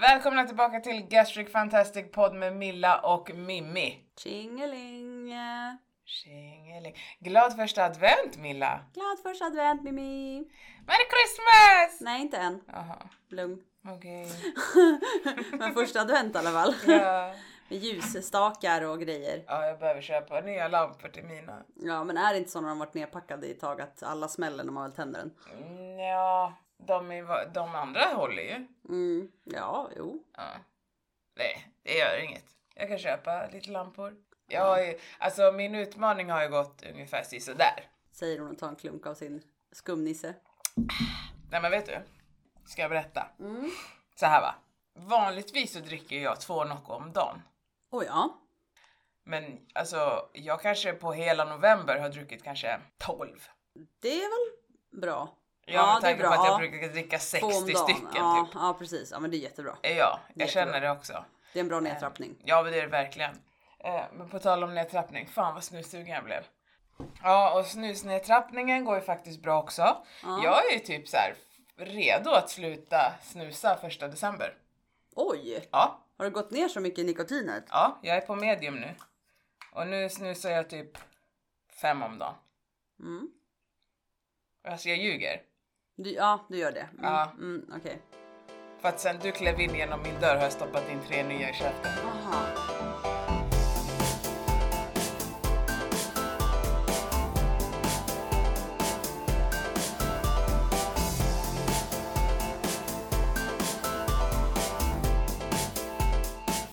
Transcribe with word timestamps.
Välkomna 0.00 0.44
tillbaka 0.46 0.80
till 0.80 1.06
Gastric 1.08 1.52
Fantastic 1.52 2.12
Podd 2.12 2.34
med 2.34 2.56
Milla 2.56 2.98
och 3.00 3.30
Mimmi. 3.34 4.04
Tjingeling! 4.18 5.32
Tjingeling. 6.04 6.94
Glad 7.18 7.56
första 7.56 7.84
advent 7.84 8.36
Milla! 8.38 8.80
Glad 8.94 9.18
första 9.22 9.44
advent 9.44 9.82
Mimi! 9.82 10.38
Merry 10.86 11.04
Christmas! 11.10 12.00
Nej 12.00 12.20
inte 12.20 12.36
än. 12.36 12.60
Jaha, 12.72 12.96
Lugn. 13.28 13.62
okej. 13.96 14.26
Men 15.58 15.74
första 15.74 16.00
advent 16.00 16.34
i 16.34 16.38
alla 16.38 16.50
fall. 16.50 16.74
Ja. 16.86 17.34
Med 17.68 17.78
ljusstakar 17.78 18.82
och 18.82 19.00
grejer. 19.00 19.44
ja, 19.46 19.66
jag 19.66 19.78
behöver 19.78 20.00
köpa 20.00 20.40
nya 20.40 20.68
lampor 20.68 21.08
till 21.08 21.24
mina. 21.24 21.62
Ja 21.76 22.04
men 22.04 22.16
är 22.16 22.32
det 22.32 22.38
inte 22.38 22.50
så 22.50 22.60
när 22.60 22.68
de 22.68 22.78
varit 22.78 22.94
nerpackade 22.94 23.46
i 23.46 23.50
ett 23.50 23.60
tag 23.60 23.80
att 23.80 24.02
alla 24.02 24.28
smäller 24.28 24.64
när 24.64 24.72
man 24.72 24.82
väl 24.82 24.92
tänder 24.92 25.20
den? 25.20 25.32
Mm, 25.68 25.98
Ja, 25.98 26.54
de, 26.86 27.10
är, 27.10 27.50
de 27.54 27.74
andra 27.74 28.04
håller 28.04 28.42
ju. 28.42 28.66
Mm. 28.88 29.32
Ja, 29.44 29.90
jo. 29.96 30.24
Ja. 30.36 30.48
Nej, 31.36 31.66
det 31.82 31.98
gör 31.98 32.24
inget. 32.24 32.44
Jag 32.74 32.88
kan 32.88 32.98
köpa 32.98 33.46
lite 33.46 33.70
lampor. 33.70 34.16
Jag 34.46 34.64
har 34.64 34.78
ju, 34.78 34.98
alltså 35.18 35.52
min 35.52 35.74
utmaning 35.74 36.30
har 36.30 36.42
ju 36.42 36.48
gått 36.48 36.82
ungefär 36.92 37.38
sådär. 37.40 37.84
Säger 38.12 38.38
hon 38.38 38.50
och 38.50 38.58
tar 38.58 38.68
en 38.68 38.76
klunk 38.76 39.06
av 39.06 39.14
sin 39.14 39.42
skumnisse. 39.72 40.34
Nej 41.50 41.62
men 41.62 41.70
vet 41.70 41.86
du? 41.86 41.98
Ska 42.66 42.82
jag 42.82 42.90
berätta? 42.90 43.26
Mm. 43.38 43.70
Så 44.14 44.26
här 44.26 44.40
va. 44.40 44.54
Vanligtvis 44.94 45.72
så 45.72 45.78
dricker 45.78 46.16
jag 46.16 46.40
två 46.40 46.64
Nocco 46.64 46.92
om 46.92 47.12
dagen. 47.12 47.42
Oh 47.90 48.04
ja. 48.04 48.38
Men 49.24 49.66
alltså 49.74 50.28
jag 50.32 50.62
kanske 50.62 50.92
på 50.92 51.12
hela 51.12 51.44
november 51.44 51.98
har 51.98 52.08
druckit 52.08 52.44
kanske 52.44 52.80
12. 52.98 53.48
Det 54.00 54.14
är 54.14 54.28
väl 54.28 55.00
bra. 55.00 55.36
Ja, 55.66 55.92
med 55.94 56.02
det 56.02 56.08
är 56.08 56.10
tanke 56.12 56.26
på 56.26 56.32
att 56.32 56.46
jag 56.46 56.54
Ja, 56.54 56.58
brukar 56.58 56.88
dricka 56.88 57.18
Två 57.18 57.46
om 57.46 57.52
60 57.52 57.72
dagen. 57.72 57.84
stycken 57.84 58.08
ja, 58.14 58.44
typ. 58.46 58.54
Ja 58.54 58.76
precis. 58.78 59.10
Ja 59.10 59.20
men 59.20 59.30
det 59.30 59.36
är 59.36 59.38
jättebra. 59.38 59.76
Ja, 59.82 59.88
jag 59.90 60.18
Jättebra. 60.28 60.46
känner 60.46 60.80
det 60.80 60.90
också. 60.90 61.24
Det 61.52 61.58
är 61.58 61.60
en 61.62 61.68
bra 61.68 61.80
nedtrappning. 61.80 62.36
Ja 62.44 62.62
men 62.62 62.72
det 62.72 62.78
är 62.78 62.82
det 62.82 62.88
verkligen. 62.88 63.30
Eh, 63.78 64.02
men 64.12 64.28
på 64.28 64.38
tal 64.38 64.64
om 64.64 64.74
nedtrappning, 64.74 65.26
fan 65.28 65.54
vad 65.54 65.64
snussugen 65.64 66.06
jag 66.14 66.24
blev. 66.24 66.42
Ja 67.22 67.58
och 67.58 67.66
snusnedtrappningen 67.66 68.84
går 68.84 68.94
ju 68.96 69.00
faktiskt 69.02 69.42
bra 69.42 69.58
också. 69.62 69.82
Ja. 70.22 70.40
Jag 70.44 70.70
är 70.70 70.72
ju 70.74 70.78
typ 70.78 71.08
så 71.08 71.16
här 71.16 71.34
redo 71.76 72.30
att 72.30 72.50
sluta 72.50 73.12
snusa 73.22 73.76
första 73.76 74.08
december. 74.08 74.54
Oj! 75.14 75.68
Ja, 75.72 76.00
Har 76.18 76.24
det 76.24 76.30
gått 76.30 76.50
ner 76.50 76.68
så 76.68 76.80
mycket 76.80 76.98
i 76.98 77.04
nikotinet? 77.04 77.64
ja, 77.68 77.98
jag 78.02 78.16
är 78.16 78.20
på 78.20 78.34
medium 78.34 78.74
nu. 78.76 78.94
Och 79.72 79.86
nu 79.86 80.08
snusar 80.08 80.50
jag 80.50 80.70
typ 80.70 80.98
fem 81.80 82.02
om 82.02 82.18
dagen. 82.18 82.34
Mm. 83.00 83.30
Alltså 84.68 84.88
jag 84.88 84.98
ljuger. 84.98 85.42
Du, 86.04 86.10
ja, 86.12 86.40
du 86.48 86.58
gör 86.58 86.72
det. 86.72 86.80
Mm. 86.92 87.04
Ja. 87.04 87.32
Mm, 87.38 87.66
Okej. 87.76 88.02
För 88.80 88.88
att 88.88 89.00
sen 89.00 89.16
du 89.22 89.32
klev 89.32 89.60
in 89.60 89.74
genom 89.74 90.02
min 90.02 90.20
dörr 90.20 90.36
har 90.36 90.42
jag 90.42 90.52
stoppat 90.52 90.90
in 90.90 91.00
tre 91.08 91.22
nya 91.22 91.50
i 91.50 91.54
käften. 91.54 91.92
Aha. 92.04 92.46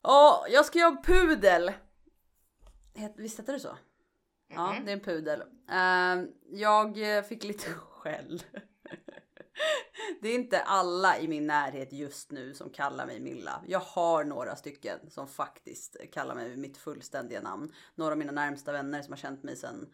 Åh, 0.03 0.45
jag 0.49 0.65
ska 0.65 0.79
göra 0.79 0.97
pudel. 1.03 1.71
Het- 2.95 3.13
Visst 3.17 3.37
hette 3.37 3.51
det 3.51 3.59
så? 3.59 3.77
Ja, 4.53 4.75
det 4.85 4.91
är 4.91 4.93
en 4.93 4.99
pudel. 4.99 5.43
Ehm, 5.69 6.27
jag 6.51 6.97
fick 7.27 7.43
lite 7.43 7.69
skäll. 7.73 8.43
Det 10.21 10.29
är 10.29 10.35
inte 10.35 10.61
alla 10.61 11.19
i 11.19 11.27
min 11.27 11.47
närhet 11.47 11.93
just 11.93 12.31
nu 12.31 12.53
som 12.53 12.69
kallar 12.69 13.05
mig 13.05 13.19
Milla. 13.19 13.63
Jag 13.67 13.79
har 13.79 14.23
några 14.23 14.55
stycken 14.55 14.99
som 15.09 15.27
faktiskt 15.27 15.97
kallar 16.13 16.35
mig 16.35 16.49
vid 16.49 16.57
mitt 16.57 16.77
fullständiga 16.77 17.41
namn. 17.41 17.73
Några 17.95 18.11
av 18.11 18.17
mina 18.17 18.31
närmsta 18.31 18.71
vänner 18.71 19.01
som 19.01 19.11
har 19.11 19.17
känt 19.17 19.43
mig 19.43 19.55
sedan 19.55 19.93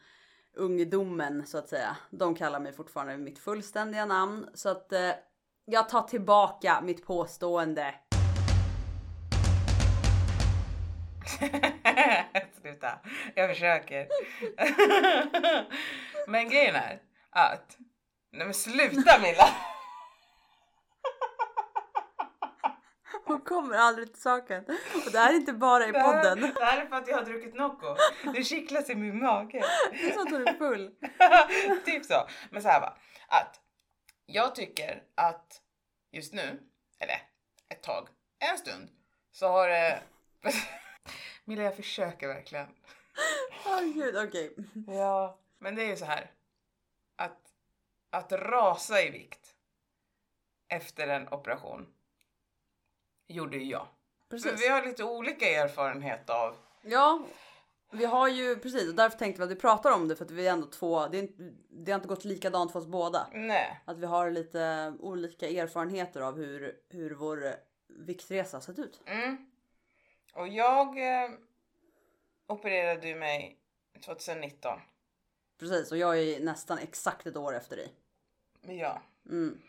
ungdomen 0.53 1.47
så 1.47 1.57
att 1.57 1.69
säga. 1.69 1.97
De 2.09 2.35
kallar 2.35 2.59
mig 2.59 2.73
fortfarande 2.73 3.15
vid 3.15 3.25
mitt 3.25 3.39
fullständiga 3.39 4.05
namn. 4.05 4.49
Så 4.53 4.69
att 4.69 4.93
eh, 4.93 5.11
jag 5.65 5.89
tar 5.89 6.01
tillbaka 6.01 6.81
mitt 6.81 7.05
påstående. 7.05 7.95
Sluta, 12.61 12.99
jag 13.35 13.49
försöker. 13.49 14.07
men 16.31 16.49
grejen 16.49 16.75
är 16.75 17.01
att... 17.29 17.77
Nej 18.33 18.45
men 18.45 18.53
sluta 18.53 19.19
Milla! 19.19 19.49
Hon 23.25 23.41
kommer 23.41 23.77
aldrig 23.77 24.13
till 24.13 24.21
saken. 24.21 24.65
Och 25.05 25.11
det 25.11 25.19
här 25.19 25.29
är 25.33 25.35
inte 25.35 25.53
bara 25.53 25.87
i 25.87 25.91
Det 25.91 25.99
här, 25.99 26.13
podden. 26.23 26.53
det 26.55 26.65
här 26.65 26.81
är 26.81 26.85
för 26.87 26.95
att 26.95 27.07
jag 27.07 27.17
har 27.17 27.23
druckit 27.25 27.55
Nocco. 27.55 27.95
Det 28.35 28.43
kittlas 28.43 28.89
i 28.89 28.95
min 28.95 29.19
mage. 29.23 29.63
Det 29.91 30.09
är 30.09 30.13
så 30.13 30.21
att 30.21 30.31
hon 30.31 30.47
är 30.47 30.53
full. 30.53 30.91
typ 31.85 32.05
så. 32.05 32.27
Men 32.49 32.61
så 32.61 32.67
här 32.69 32.81
va. 32.81 32.97
Att 33.27 33.59
jag 34.25 34.55
tycker 34.55 35.03
att 35.15 35.61
just 36.11 36.33
nu, 36.33 36.59
eller 36.99 37.15
ett 37.69 37.81
tag, 37.83 38.07
en 38.39 38.57
stund, 38.57 38.89
så 39.31 39.47
har 39.47 39.67
det... 39.67 40.01
Milla 41.45 41.63
jag 41.63 41.75
försöker 41.75 42.27
verkligen. 42.27 42.67
Åh 43.65 43.81
gud, 43.81 44.17
okej. 44.17 44.55
Ja. 44.87 45.39
Men 45.59 45.75
det 45.75 45.83
är 45.83 45.87
ju 45.87 45.95
så 45.97 46.05
här. 46.05 46.31
Att, 47.15 47.39
att 48.13 48.31
rasa 48.31 49.01
i 49.01 49.09
vikt 49.09 49.55
efter 50.67 51.07
en 51.07 51.27
operation 51.27 51.87
gjorde 53.27 53.57
ju 53.57 53.63
jag. 53.63 53.87
För 54.29 54.37
Precis. 54.37 54.61
vi 54.61 54.67
har 54.67 54.85
lite 54.85 55.03
olika 55.03 55.49
erfarenhet 55.49 56.29
av 56.29 56.55
Ja, 56.81 57.25
vi 57.91 58.05
har 58.05 58.27
ju 58.27 58.55
precis 58.55 58.89
och 58.89 58.95
därför 58.95 59.17
tänkte 59.17 59.41
vi 59.41 59.43
att 59.43 59.51
vi 59.51 59.61
pratar 59.61 59.91
om 59.91 60.07
det 60.07 60.15
för 60.15 60.25
att 60.25 60.31
vi 60.31 60.47
är 60.47 60.51
ändå 60.51 60.67
två. 60.67 61.07
Det, 61.07 61.19
är 61.19 61.27
det 61.69 61.91
har 61.91 61.99
inte 61.99 62.07
gått 62.07 62.25
likadant 62.25 62.71
för 62.71 62.79
oss 62.79 62.87
båda. 62.87 63.27
Nej. 63.33 63.81
Att 63.85 63.97
vi 63.97 64.05
har 64.05 64.31
lite 64.31 64.93
olika 64.99 65.49
erfarenheter 65.49 66.21
av 66.21 66.37
hur, 66.37 66.79
hur 66.89 67.11
vår 67.11 67.55
viktresa 67.87 68.57
har 68.57 68.61
sett 68.61 68.79
ut. 68.79 69.01
Mm. 69.05 69.51
Och 70.33 70.47
jag 70.47 70.87
eh, 70.87 71.29
opererade 72.47 73.07
ju 73.07 73.15
mig 73.15 73.57
2019. 74.05 74.79
Precis 75.59 75.91
och 75.91 75.97
jag 75.97 76.19
är 76.19 76.39
nästan 76.39 76.77
exakt 76.77 77.27
ett 77.27 77.37
år 77.37 77.55
efter 77.55 77.75
dig. 77.75 77.93
Ja. 78.67 79.01
Mm. 79.29 79.61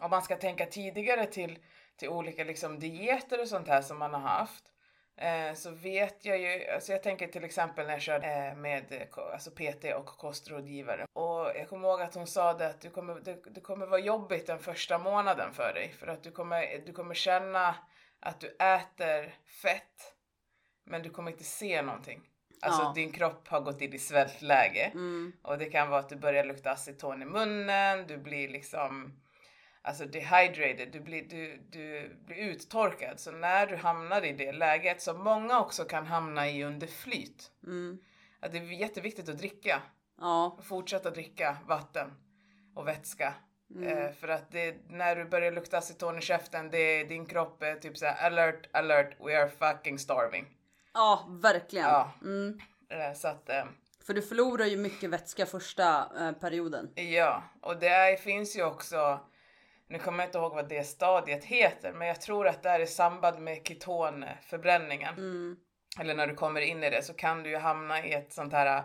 Om 0.00 0.10
man 0.10 0.22
ska 0.22 0.36
tänka 0.36 0.66
tidigare 0.66 1.26
till, 1.26 1.58
till 1.96 2.08
olika 2.08 2.44
liksom 2.44 2.78
dieter 2.78 3.40
och 3.40 3.48
sånt 3.48 3.68
här 3.68 3.82
som 3.82 3.98
man 3.98 4.14
har 4.14 4.20
haft. 4.20 4.72
Eh, 5.16 5.54
så 5.54 5.70
vet 5.70 6.24
jag 6.24 6.38
ju, 6.38 6.66
alltså 6.66 6.92
jag 6.92 7.02
tänker 7.02 7.28
till 7.28 7.44
exempel 7.44 7.86
när 7.86 7.92
jag 7.92 8.02
körde 8.02 8.26
eh, 8.26 8.54
med 8.54 8.92
eh, 8.92 9.32
alltså 9.32 9.50
PT 9.50 9.84
och 9.96 10.06
kostrådgivare. 10.06 11.06
Och 11.12 11.46
jag 11.56 11.68
kommer 11.68 11.88
ihåg 11.88 12.02
att 12.02 12.14
hon 12.14 12.26
sa 12.26 12.52
det 12.52 12.66
att 12.66 12.80
du 12.80 12.90
kommer, 12.90 13.14
det, 13.14 13.38
det 13.50 13.60
kommer 13.60 13.86
vara 13.86 14.00
jobbigt 14.00 14.46
den 14.46 14.58
första 14.58 14.98
månaden 14.98 15.52
för 15.52 15.74
dig. 15.74 15.92
För 15.98 16.06
att 16.06 16.22
du 16.22 16.30
kommer, 16.30 16.82
du 16.86 16.92
kommer 16.92 17.14
känna 17.14 17.74
att 18.20 18.40
du 18.40 18.48
äter 18.48 19.34
fett 19.62 20.14
men 20.84 21.02
du 21.02 21.10
kommer 21.10 21.30
inte 21.30 21.44
se 21.44 21.82
någonting. 21.82 22.29
Alltså 22.62 22.82
Ja. 22.82 22.92
din 22.94 23.12
kropp 23.12 23.48
har 23.48 23.60
gått 23.60 23.80
in 23.80 23.92
i 23.94 23.98
svältläge. 23.98 24.90
Mm. 24.94 25.32
Och 25.42 25.58
det 25.58 25.64
kan 25.64 25.90
vara 25.90 26.00
att 26.00 26.08
du 26.08 26.16
börjar 26.16 26.44
lukta 26.44 26.70
aceton 26.70 27.22
i 27.22 27.24
munnen, 27.24 28.06
du 28.06 28.16
blir 28.18 28.48
liksom 28.48 29.20
alltså 29.82 30.04
dehydrated, 30.04 30.88
du 30.92 31.00
blir, 31.00 31.22
du, 31.22 31.56
du 31.70 32.16
blir 32.26 32.36
uttorkad. 32.36 33.20
Så 33.20 33.32
när 33.32 33.66
du 33.66 33.76
hamnar 33.76 34.24
i 34.24 34.32
det 34.32 34.52
läget, 34.52 35.02
som 35.02 35.24
många 35.24 35.60
också 35.60 35.84
kan 35.84 36.06
hamna 36.06 36.48
i 36.50 36.64
under 36.64 36.86
flyt, 36.86 37.50
Mm. 37.66 37.98
att 38.40 38.52
det 38.52 38.58
är 38.58 38.62
jätteviktigt 38.62 39.28
att 39.28 39.38
dricka. 39.38 39.82
Ja, 40.20 40.58
Fortsätta 40.62 41.10
dricka 41.10 41.56
vatten 41.66 42.14
och 42.74 42.88
vätska. 42.88 43.34
Mm. 43.74 43.88
Eh, 43.98 44.12
för 44.12 44.28
att 44.28 44.50
det, 44.52 44.76
när 44.88 45.16
du 45.16 45.24
börjar 45.24 45.52
lukta 45.52 45.78
aceton 45.78 46.18
i 46.18 46.20
käften, 46.22 46.70
det 46.70 46.78
är 46.78 47.04
din 47.04 47.26
kropp 47.26 47.62
är 47.62 47.74
typ 47.74 47.98
såhär 47.98 48.26
alert, 48.26 48.68
alert, 48.72 49.16
we 49.20 49.42
are 49.42 49.48
fucking 49.48 49.98
starving. 49.98 50.46
Ja 50.94 51.26
verkligen. 51.28 51.86
Ja. 51.86 52.12
Mm. 52.22 52.60
Eh, 52.90 53.14
så 53.14 53.28
att 53.28 53.48
eh, 53.48 53.64
För 54.06 54.14
du 54.14 54.22
förlorar 54.22 54.64
ju 54.66 54.76
mycket 54.76 55.10
vätska 55.10 55.46
första 55.46 56.08
eh, 56.20 56.32
perioden. 56.32 56.90
Ja, 56.94 57.42
och 57.60 57.78
det 57.78 58.20
finns 58.20 58.56
ju 58.56 58.64
också, 58.64 59.20
nu 59.88 59.98
kommer 59.98 60.18
jag 60.18 60.28
inte 60.28 60.38
ihåg 60.38 60.54
vad 60.54 60.68
det 60.68 60.84
stadiet 60.84 61.44
heter, 61.44 61.92
men 61.92 62.08
jag 62.08 62.20
tror 62.20 62.48
att 62.48 62.62
det 62.62 62.68
är 62.68 62.80
i 62.80 62.86
samband 62.86 63.38
med 63.38 63.66
ketonförbränningen. 63.68 65.14
Mm. 65.14 65.56
Eller 66.00 66.14
när 66.14 66.26
du 66.26 66.34
kommer 66.34 66.60
in 66.60 66.84
i 66.84 66.90
det 66.90 67.02
så 67.02 67.14
kan 67.14 67.42
du 67.42 67.50
ju 67.50 67.56
hamna 67.56 68.06
i 68.06 68.12
ett 68.12 68.32
sånt 68.32 68.52
här 68.52 68.82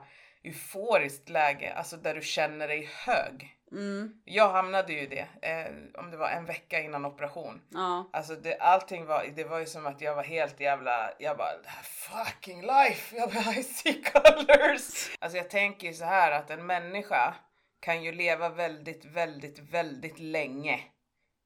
euforiskt 0.48 1.30
läge, 1.30 1.74
alltså 1.74 1.98
där 1.98 2.16
du 2.16 2.22
känner 2.22 2.68
dig 2.68 2.90
hög. 2.94 3.52
Mm. 3.72 4.22
Jag 4.26 4.50
hamnade 4.50 4.94
ju 4.94 5.00
i 5.00 5.06
det, 5.08 5.28
eh, 5.50 6.00
om 6.00 6.12
det 6.12 6.18
var 6.18 6.30
en 6.30 6.46
vecka 6.46 6.80
innan 6.80 7.06
operation. 7.06 7.62
Ja. 7.70 8.10
Alltså 8.14 8.36
det, 8.36 8.58
allting 8.58 9.06
var, 9.06 9.26
det 9.36 9.44
var 9.44 9.60
ju 9.60 9.66
som 9.66 9.86
att 9.86 10.02
jag 10.02 10.16
var 10.16 10.24
helt 10.24 10.60
jävla, 10.60 11.12
jag 11.20 11.38
bara 11.38 11.58
"Det 11.64 11.70
här 11.70 11.84
fucking 11.84 12.62
life, 12.62 13.16
jag 13.16 13.30
bara 13.32 13.54
I 13.54 13.64
see 13.64 14.04
colors. 14.04 15.16
Alltså 15.20 15.38
jag 15.38 15.50
tänker 15.50 15.88
ju 15.88 15.94
så 15.94 16.06
här 16.06 16.32
att 16.32 16.50
en 16.50 16.66
människa 16.66 17.36
kan 17.80 18.04
ju 18.04 18.12
leva 18.12 18.50
väldigt, 18.50 19.06
väldigt, 19.06 19.60
väldigt 19.60 20.20
länge 20.20 20.80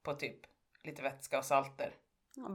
på 0.04 0.14
typ 0.14 0.40
lite 0.84 1.02
vätska 1.02 1.38
och 1.38 1.46
salter. 1.46 1.92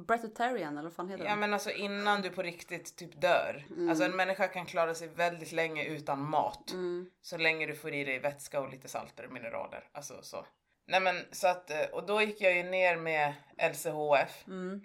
Breatharian 0.06 0.72
eller 0.78 0.82
vad 0.88 0.92
fan 0.96 1.08
heter 1.08 1.24
Ja 1.24 1.30
den? 1.30 1.40
men 1.40 1.54
alltså 1.54 1.70
innan 1.70 2.22
du 2.22 2.30
på 2.30 2.42
riktigt 2.42 2.96
typ 2.96 3.20
dör. 3.20 3.64
Alltså 3.88 4.04
en 4.04 4.16
människa 4.16 4.48
kan 4.48 4.66
klara 4.66 4.94
sig 4.94 5.08
väldigt 5.08 5.52
länge 5.52 5.84
utan 5.84 6.20
mat. 6.30 6.70
Mm. 6.70 7.10
Så 7.22 7.36
länge 7.36 7.66
du 7.66 7.74
får 7.74 7.94
i 7.94 8.04
dig 8.04 8.18
vätska 8.18 8.60
och 8.60 8.70
lite 8.70 8.88
salter 8.88 9.26
och 9.26 9.32
mineraler. 9.32 9.88
Alltså 9.92 10.22
så. 10.22 10.46
Nej 10.86 11.00
men 11.00 11.16
så 11.32 11.48
att, 11.48 11.70
eh, 11.70 11.84
och 11.92 12.06
då 12.06 12.22
gick 12.22 12.40
jag 12.40 12.56
ju 12.56 12.62
ner 12.62 12.96
med 12.96 13.34
LCHF 13.58 14.44
Mm. 14.46 14.82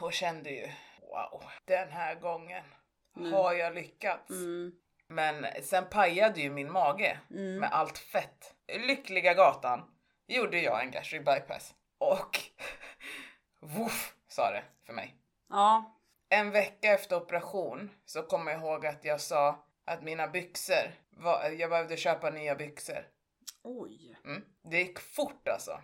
och 0.00 0.12
kände 0.12 0.50
ju 0.50 0.66
wow, 1.00 1.42
den 1.64 1.88
här 1.88 2.14
gången 2.14 2.62
har 3.32 3.52
jag 3.52 3.74
lyckats. 3.74 4.30
Mm. 4.30 4.72
Men 5.08 5.46
sen 5.62 5.84
pajade 5.90 6.40
ju 6.40 6.50
min 6.50 6.72
mage 6.72 7.18
Mm. 7.30 7.56
med 7.58 7.72
allt 7.72 7.98
fett. 7.98 8.54
Lyckliga 8.86 9.34
gatan 9.34 9.82
gjorde 10.26 10.60
jag 10.60 10.82
en 10.84 10.90
gastric 10.90 11.24
bypass 11.24 11.74
och 11.98 12.38
woof 13.60 14.14
sa 14.38 14.50
det 14.50 14.64
för 14.86 14.92
mig. 14.92 15.16
Ja. 15.48 15.94
En 16.28 16.50
vecka 16.50 16.92
efter 16.94 17.16
operation 17.16 17.90
så 18.06 18.22
kommer 18.22 18.52
jag 18.52 18.60
ihåg 18.60 18.86
att 18.86 19.04
jag 19.04 19.20
sa 19.20 19.64
att 19.84 20.02
mina 20.02 20.28
byxor, 20.28 20.94
var, 21.10 21.44
jag 21.58 21.70
behövde 21.70 21.96
köpa 21.96 22.30
nya 22.30 22.54
byxor. 22.54 23.06
Oj. 23.62 24.18
Mm. 24.24 24.44
Det 24.62 24.78
gick 24.78 24.98
fort 24.98 25.48
alltså. 25.48 25.80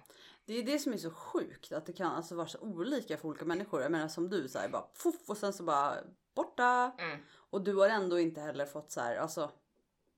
Det 0.46 0.58
är 0.58 0.62
det 0.62 0.78
som 0.78 0.92
är 0.92 0.96
så 0.96 1.10
sjukt 1.10 1.72
att 1.72 1.86
det 1.86 1.92
kan 1.92 2.06
alltså 2.12 2.34
vara 2.34 2.46
så 2.46 2.58
olika 2.60 3.16
för 3.16 3.28
olika 3.28 3.44
människor. 3.44 3.82
Jag 3.82 3.92
menar 3.92 4.08
som 4.08 4.28
du 4.30 4.48
säger 4.48 4.68
bara 4.68 4.86
fuff 4.94 5.28
och 5.28 5.36
sen 5.36 5.52
så 5.52 5.62
bara 5.62 5.94
borta. 6.34 6.92
Mm. 6.98 7.18
Och 7.50 7.64
du 7.64 7.74
har 7.74 7.88
ändå 7.88 8.20
inte 8.20 8.40
heller 8.40 8.66
fått 8.66 8.90
så 8.90 9.00
här 9.00 9.16
alltså 9.16 9.50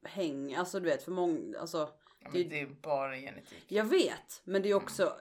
häng, 0.04 0.54
alltså 0.54 0.80
du 0.80 0.86
vet 0.88 1.02
för 1.02 1.12
många, 1.12 1.58
alltså. 1.60 1.78
Ja, 2.20 2.30
Det- 2.32 2.38
men 2.38 2.48
det 2.48 2.60
är 2.60 2.66
bara 2.66 3.16
genetik. 3.16 3.64
Jag 3.68 3.84
vet, 3.84 4.40
men 4.44 4.62
det 4.62 4.68
är 4.70 4.74
också 4.74 5.16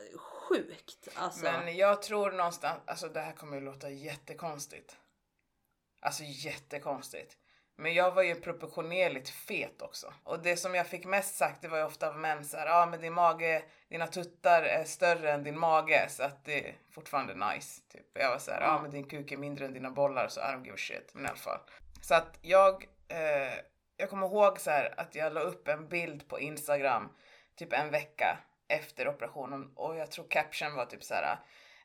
sjukt 0.49 1.07
alltså. 1.15 1.43
Men 1.43 1.77
jag 1.77 2.01
tror 2.01 2.31
någonstans, 2.31 2.81
alltså 2.85 3.07
det 3.09 3.19
här 3.19 3.33
kommer 3.33 3.57
ju 3.57 3.63
låta 3.63 3.89
jättekonstigt. 3.89 4.97
Alltså 5.99 6.23
jättekonstigt. 6.23 7.37
Men 7.77 7.93
jag 7.93 8.11
var 8.11 8.23
ju 8.23 8.35
proportionerligt 8.35 9.29
fet 9.29 9.81
också. 9.81 10.13
Och 10.23 10.39
det 10.39 10.57
som 10.57 10.75
jag 10.75 10.87
fick 10.87 11.05
mest 11.05 11.35
sagt 11.35 11.61
det 11.61 11.67
var 11.67 11.77
ju 11.77 11.83
ofta 11.83 12.09
av 12.09 12.17
män 12.17 12.45
såhär, 12.45 12.65
ja 12.65 12.83
ah, 12.83 12.85
men 12.85 13.01
din 13.01 13.13
mage, 13.13 13.63
dina 13.89 14.07
tuttar 14.07 14.63
är 14.63 14.83
större 14.83 15.31
än 15.31 15.43
din 15.43 15.59
mage 15.59 16.05
så 16.09 16.23
att 16.23 16.45
det 16.45 16.69
är 16.69 16.75
fortfarande 16.91 17.53
nice. 17.53 17.81
Typ. 17.91 18.05
Jag 18.13 18.29
var 18.29 18.39
såhär, 18.39 18.61
ja 18.61 18.67
ah, 18.67 18.81
men 18.81 18.91
din 18.91 19.09
kuk 19.09 19.31
är 19.31 19.37
mindre 19.37 19.65
än 19.65 19.73
dina 19.73 19.91
bollar 19.91 20.27
så 20.27 20.39
I 20.39 20.43
don't 20.43 20.63
give 20.63 20.73
a 20.73 20.77
shit. 20.77 21.13
Men 21.13 21.25
i 21.25 21.27
alla 21.27 21.37
fall. 21.37 21.59
Så 22.01 22.15
att 22.15 22.39
jag, 22.41 22.87
eh, 23.07 23.53
jag 23.97 24.09
kommer 24.09 24.27
ihåg 24.27 24.59
så 24.59 24.71
här 24.71 24.93
att 24.97 25.15
jag 25.15 25.33
la 25.33 25.41
upp 25.41 25.67
en 25.67 25.87
bild 25.87 26.27
på 26.27 26.39
Instagram 26.39 27.09
typ 27.55 27.73
en 27.73 27.91
vecka 27.91 28.37
efter 28.67 29.07
operationen 29.07 29.71
och 29.75 29.97
jag 29.97 30.11
tror 30.11 30.27
caption 30.29 30.75
var 30.75 30.85
typ 30.85 31.03
så 31.03 31.13
här 31.13 31.37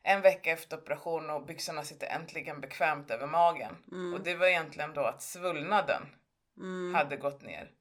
en 0.03 0.21
vecka 0.21 0.51
efter 0.51 0.77
operationen 0.77 1.29
och 1.29 1.45
byxorna 1.45 1.83
sitter 1.83 2.07
äntligen 2.07 2.61
bekvämt 2.61 3.11
över 3.11 3.27
magen. 3.27 3.75
Och 4.13 4.23
det 4.23 4.35
var 4.35 4.47
egentligen 4.47 4.93
då 4.93 5.01
att 5.01 5.21
svullnaden 5.21 6.01
Mm. 6.57 6.95
hade 6.95 7.17
gått 7.17 7.41
ner. 7.41 7.71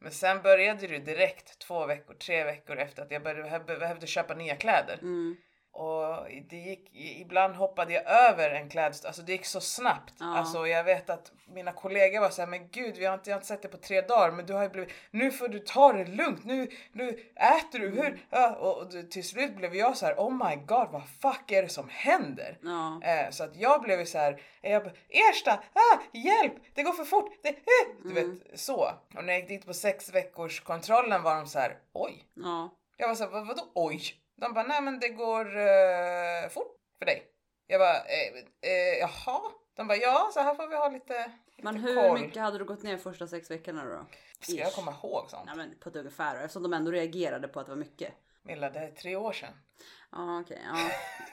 Men 0.00 0.12
sen 0.12 0.42
började 0.42 0.86
det 0.86 0.98
direkt 0.98 1.58
två 1.58 1.86
veckor, 1.86 2.14
tre 2.14 2.44
veckor 2.44 2.76
efter 2.78 3.02
att 3.02 3.10
jag 3.10 3.22
började, 3.22 3.78
behövde 3.78 4.06
köpa 4.06 4.34
nya 4.34 4.56
kläder. 4.56 4.98
Mm. 5.02 5.36
Och 5.76 6.26
det 6.50 6.56
gick, 6.56 6.90
ibland 6.94 7.54
hoppade 7.54 7.92
jag 7.92 8.02
över 8.06 8.50
en 8.50 8.68
klädstad, 8.68 9.08
alltså 9.08 9.22
det 9.22 9.32
gick 9.32 9.44
så 9.44 9.60
snabbt. 9.60 10.14
Ja. 10.20 10.38
Alltså 10.38 10.66
jag 10.66 10.84
vet 10.84 11.10
att 11.10 11.32
mina 11.46 11.72
kollegor 11.72 12.20
var 12.20 12.30
så 12.30 12.42
här, 12.42 12.48
men 12.48 12.68
gud 12.68 12.96
vi 12.96 13.04
har 13.04 13.14
inte, 13.14 13.30
jag 13.30 13.34
har 13.34 13.40
inte 13.40 13.46
sett 13.46 13.62
det 13.62 13.68
på 13.68 13.76
tre 13.76 14.00
dagar 14.00 14.30
men 14.30 14.46
du 14.46 14.52
har 14.52 14.62
ju 14.62 14.68
blivit, 14.68 14.92
nu 15.10 15.30
får 15.30 15.48
du 15.48 15.58
ta 15.58 15.92
det 15.92 16.04
lugnt, 16.04 16.44
nu, 16.44 16.70
nu 16.92 17.08
äter 17.34 17.78
du, 17.78 17.88
hur? 17.88 18.26
Ja, 18.30 18.54
och, 18.54 18.78
och 18.78 19.10
till 19.10 19.28
slut 19.28 19.56
blev 19.56 19.74
jag 19.74 19.96
så 19.96 20.06
här, 20.06 20.14
oh 20.14 20.48
my 20.48 20.56
god 20.56 20.88
vad 20.90 21.02
fuck 21.20 21.50
är 21.50 21.62
det 21.62 21.68
som 21.68 21.88
händer? 21.88 22.58
Ja. 22.62 23.00
Eh, 23.02 23.30
så 23.30 23.44
att 23.44 23.56
jag 23.56 23.82
blev 23.82 24.04
så 24.04 24.18
här, 24.18 24.42
jag 24.60 24.84
bara, 24.84 24.94
Ersta, 25.08 25.52
ah, 25.72 25.98
hjälp, 26.12 26.54
det 26.74 26.82
går 26.82 26.92
för 26.92 27.04
fort, 27.04 27.32
det, 27.42 27.48
eh, 27.48 27.54
du 28.04 28.14
vet 28.14 28.60
så. 28.60 28.90
Och 29.16 29.24
när 29.24 29.32
jag 29.32 29.40
gick 29.40 29.48
dit 29.48 29.66
på 29.66 29.74
sex 29.74 30.14
veckors 30.14 30.60
kontrollen 30.60 31.22
var 31.22 31.36
de 31.36 31.46
så 31.46 31.58
här, 31.58 31.78
oj. 31.92 32.24
Ja. 32.34 32.70
Jag 32.96 33.08
var 33.08 33.14
så 33.14 33.24
här, 33.24 33.30
vad, 33.30 33.46
vadå 33.46 33.62
oj? 33.74 34.14
De 34.36 34.54
bara, 34.54 34.64
nej 34.64 34.82
men 34.82 35.00
det 35.00 35.08
går 35.08 35.46
eh, 35.58 36.48
fort 36.50 36.76
för 36.98 37.06
dig. 37.06 37.22
Jag 37.66 37.80
bara, 37.80 37.96
eh, 37.96 38.70
eh, 38.70 38.98
jaha? 39.00 39.40
De 39.76 39.86
bara, 39.88 39.98
ja 39.98 40.30
så 40.34 40.40
här 40.40 40.54
får 40.54 40.68
vi 40.68 40.76
ha 40.76 40.88
lite, 40.88 41.18
lite 41.46 41.62
Men 41.62 41.76
hur 41.76 41.96
koll. 42.08 42.20
mycket 42.20 42.42
hade 42.42 42.58
du 42.58 42.64
gått 42.64 42.82
ner 42.82 42.96
första 42.96 43.26
sex 43.26 43.50
veckorna 43.50 43.84
då? 43.84 44.06
Ska 44.40 44.52
jag 44.52 44.72
komma 44.72 44.94
ihåg 45.02 45.30
sånt? 45.30 45.46
Nej 45.46 45.56
men 45.56 45.78
på 45.78 45.88
ett 45.88 45.96
ungefär 45.96 46.36
eftersom 46.36 46.62
de 46.62 46.72
ändå 46.72 46.90
reagerade 46.90 47.48
på 47.48 47.60
att 47.60 47.66
det 47.66 47.70
var 47.72 47.76
mycket. 47.76 48.12
Milla, 48.42 48.70
det 48.70 48.78
är 48.78 48.90
tre 48.90 49.16
år 49.16 49.32
sedan. 49.32 49.52
Ja 50.12 50.40
okej, 50.40 50.62
ja. 50.64 50.90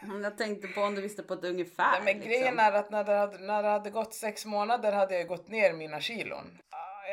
Men 0.08 0.24
Jag 0.24 0.38
tänkte 0.38 0.68
på 0.68 0.82
om 0.82 0.96
du 0.96 1.02
visste 1.02 1.24
på 1.24 1.34
ett 1.34 1.44
ungefär. 1.44 1.92
Nej, 1.92 2.02
men 2.04 2.14
liksom. 2.14 2.30
grejen 2.30 2.60
är 2.60 2.72
att 2.72 2.90
när 2.92 3.04
det, 3.04 3.14
hade, 3.14 3.38
när 3.38 3.64
det 3.64 3.70
hade 3.70 3.90
gått 3.90 4.14
sex 4.14 4.46
månader 4.46 4.92
hade 4.92 5.18
jag 5.18 5.28
gått 5.28 5.48
ner 5.48 5.74
mina 5.74 6.00
kilon. 6.02 6.60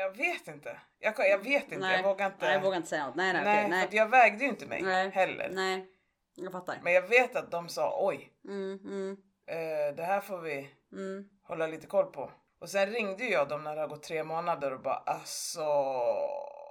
Jag 0.00 0.17
vet 0.17 0.49
inte. 0.49 0.79
Jag, 0.99 1.14
jag 1.19 1.38
vet 1.38 1.64
inte, 1.64 1.79
Nej. 1.79 1.97
jag 1.97 2.02
vågar 2.02 2.26
inte. 2.26 2.38
Nej, 2.41 2.55
jag 2.55 2.62
vågar 2.62 2.76
inte 2.76 2.88
säga 2.88 3.06
något. 3.06 3.17
Nej 3.17 3.32
nej 3.32 3.44
Nej, 3.44 3.55
okej. 3.55 3.62
för 3.62 3.70
Nej. 3.70 3.85
att 3.85 3.93
jag 3.93 4.08
vägde 4.08 4.44
ju 4.44 4.50
inte 4.50 4.67
mig 4.67 4.82
Nej. 4.82 5.11
heller. 5.11 5.50
Nej. 5.52 5.87
Jag 6.35 6.52
fattar. 6.52 6.79
Men 6.82 6.93
jag 6.93 7.08
vet 7.08 7.37
att 7.37 7.50
de 7.50 7.69
sa 7.69 8.06
oj, 8.06 8.32
Mm, 8.44 8.79
mm, 8.85 9.17
eh, 9.47 9.97
det 9.97 10.02
här 10.02 10.20
får 10.20 10.38
vi 10.38 10.70
mm. 10.93 11.29
hålla 11.43 11.67
lite 11.67 11.87
koll 11.87 12.06
på. 12.06 12.31
Och 12.61 12.69
sen 12.69 12.91
ringde 12.91 13.25
jag 13.25 13.49
dem 13.49 13.64
när 13.64 13.75
det 13.75 13.81
har 13.81 13.88
gått 13.88 14.02
tre 14.02 14.25
månader 14.25 14.73
och 14.73 14.81
bara 14.81 15.02
alltså. 15.06 15.64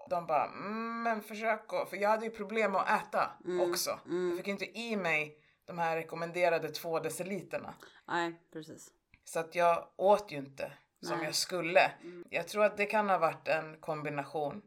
De 0.09 0.25
bara 0.27 0.45
mm, 0.45 1.03
men 1.03 1.21
försök 1.21 1.73
att, 1.73 1.89
för 1.89 1.97
jag 1.97 2.09
hade 2.09 2.25
ju 2.25 2.31
problem 2.31 2.75
att 2.75 3.01
äta 3.01 3.31
också. 3.61 3.99
Jag 4.29 4.37
fick 4.37 4.47
inte 4.47 4.79
i 4.79 4.95
mig 4.95 5.37
de 5.65 5.79
här 5.79 5.95
rekommenderade 5.95 6.69
två 6.69 6.99
deciliterna. 6.99 7.73
Nej 8.07 8.33
precis. 8.53 8.91
Så 9.23 9.39
att 9.39 9.55
jag 9.55 9.87
åt 9.95 10.31
ju 10.31 10.37
inte 10.37 10.71
som 11.01 11.17
Nej. 11.17 11.25
jag 11.25 11.35
skulle. 11.35 11.91
Jag 12.29 12.47
tror 12.47 12.63
att 12.65 12.77
det 12.77 12.85
kan 12.85 13.09
ha 13.09 13.17
varit 13.17 13.47
en 13.47 13.77
kombination 13.79 14.61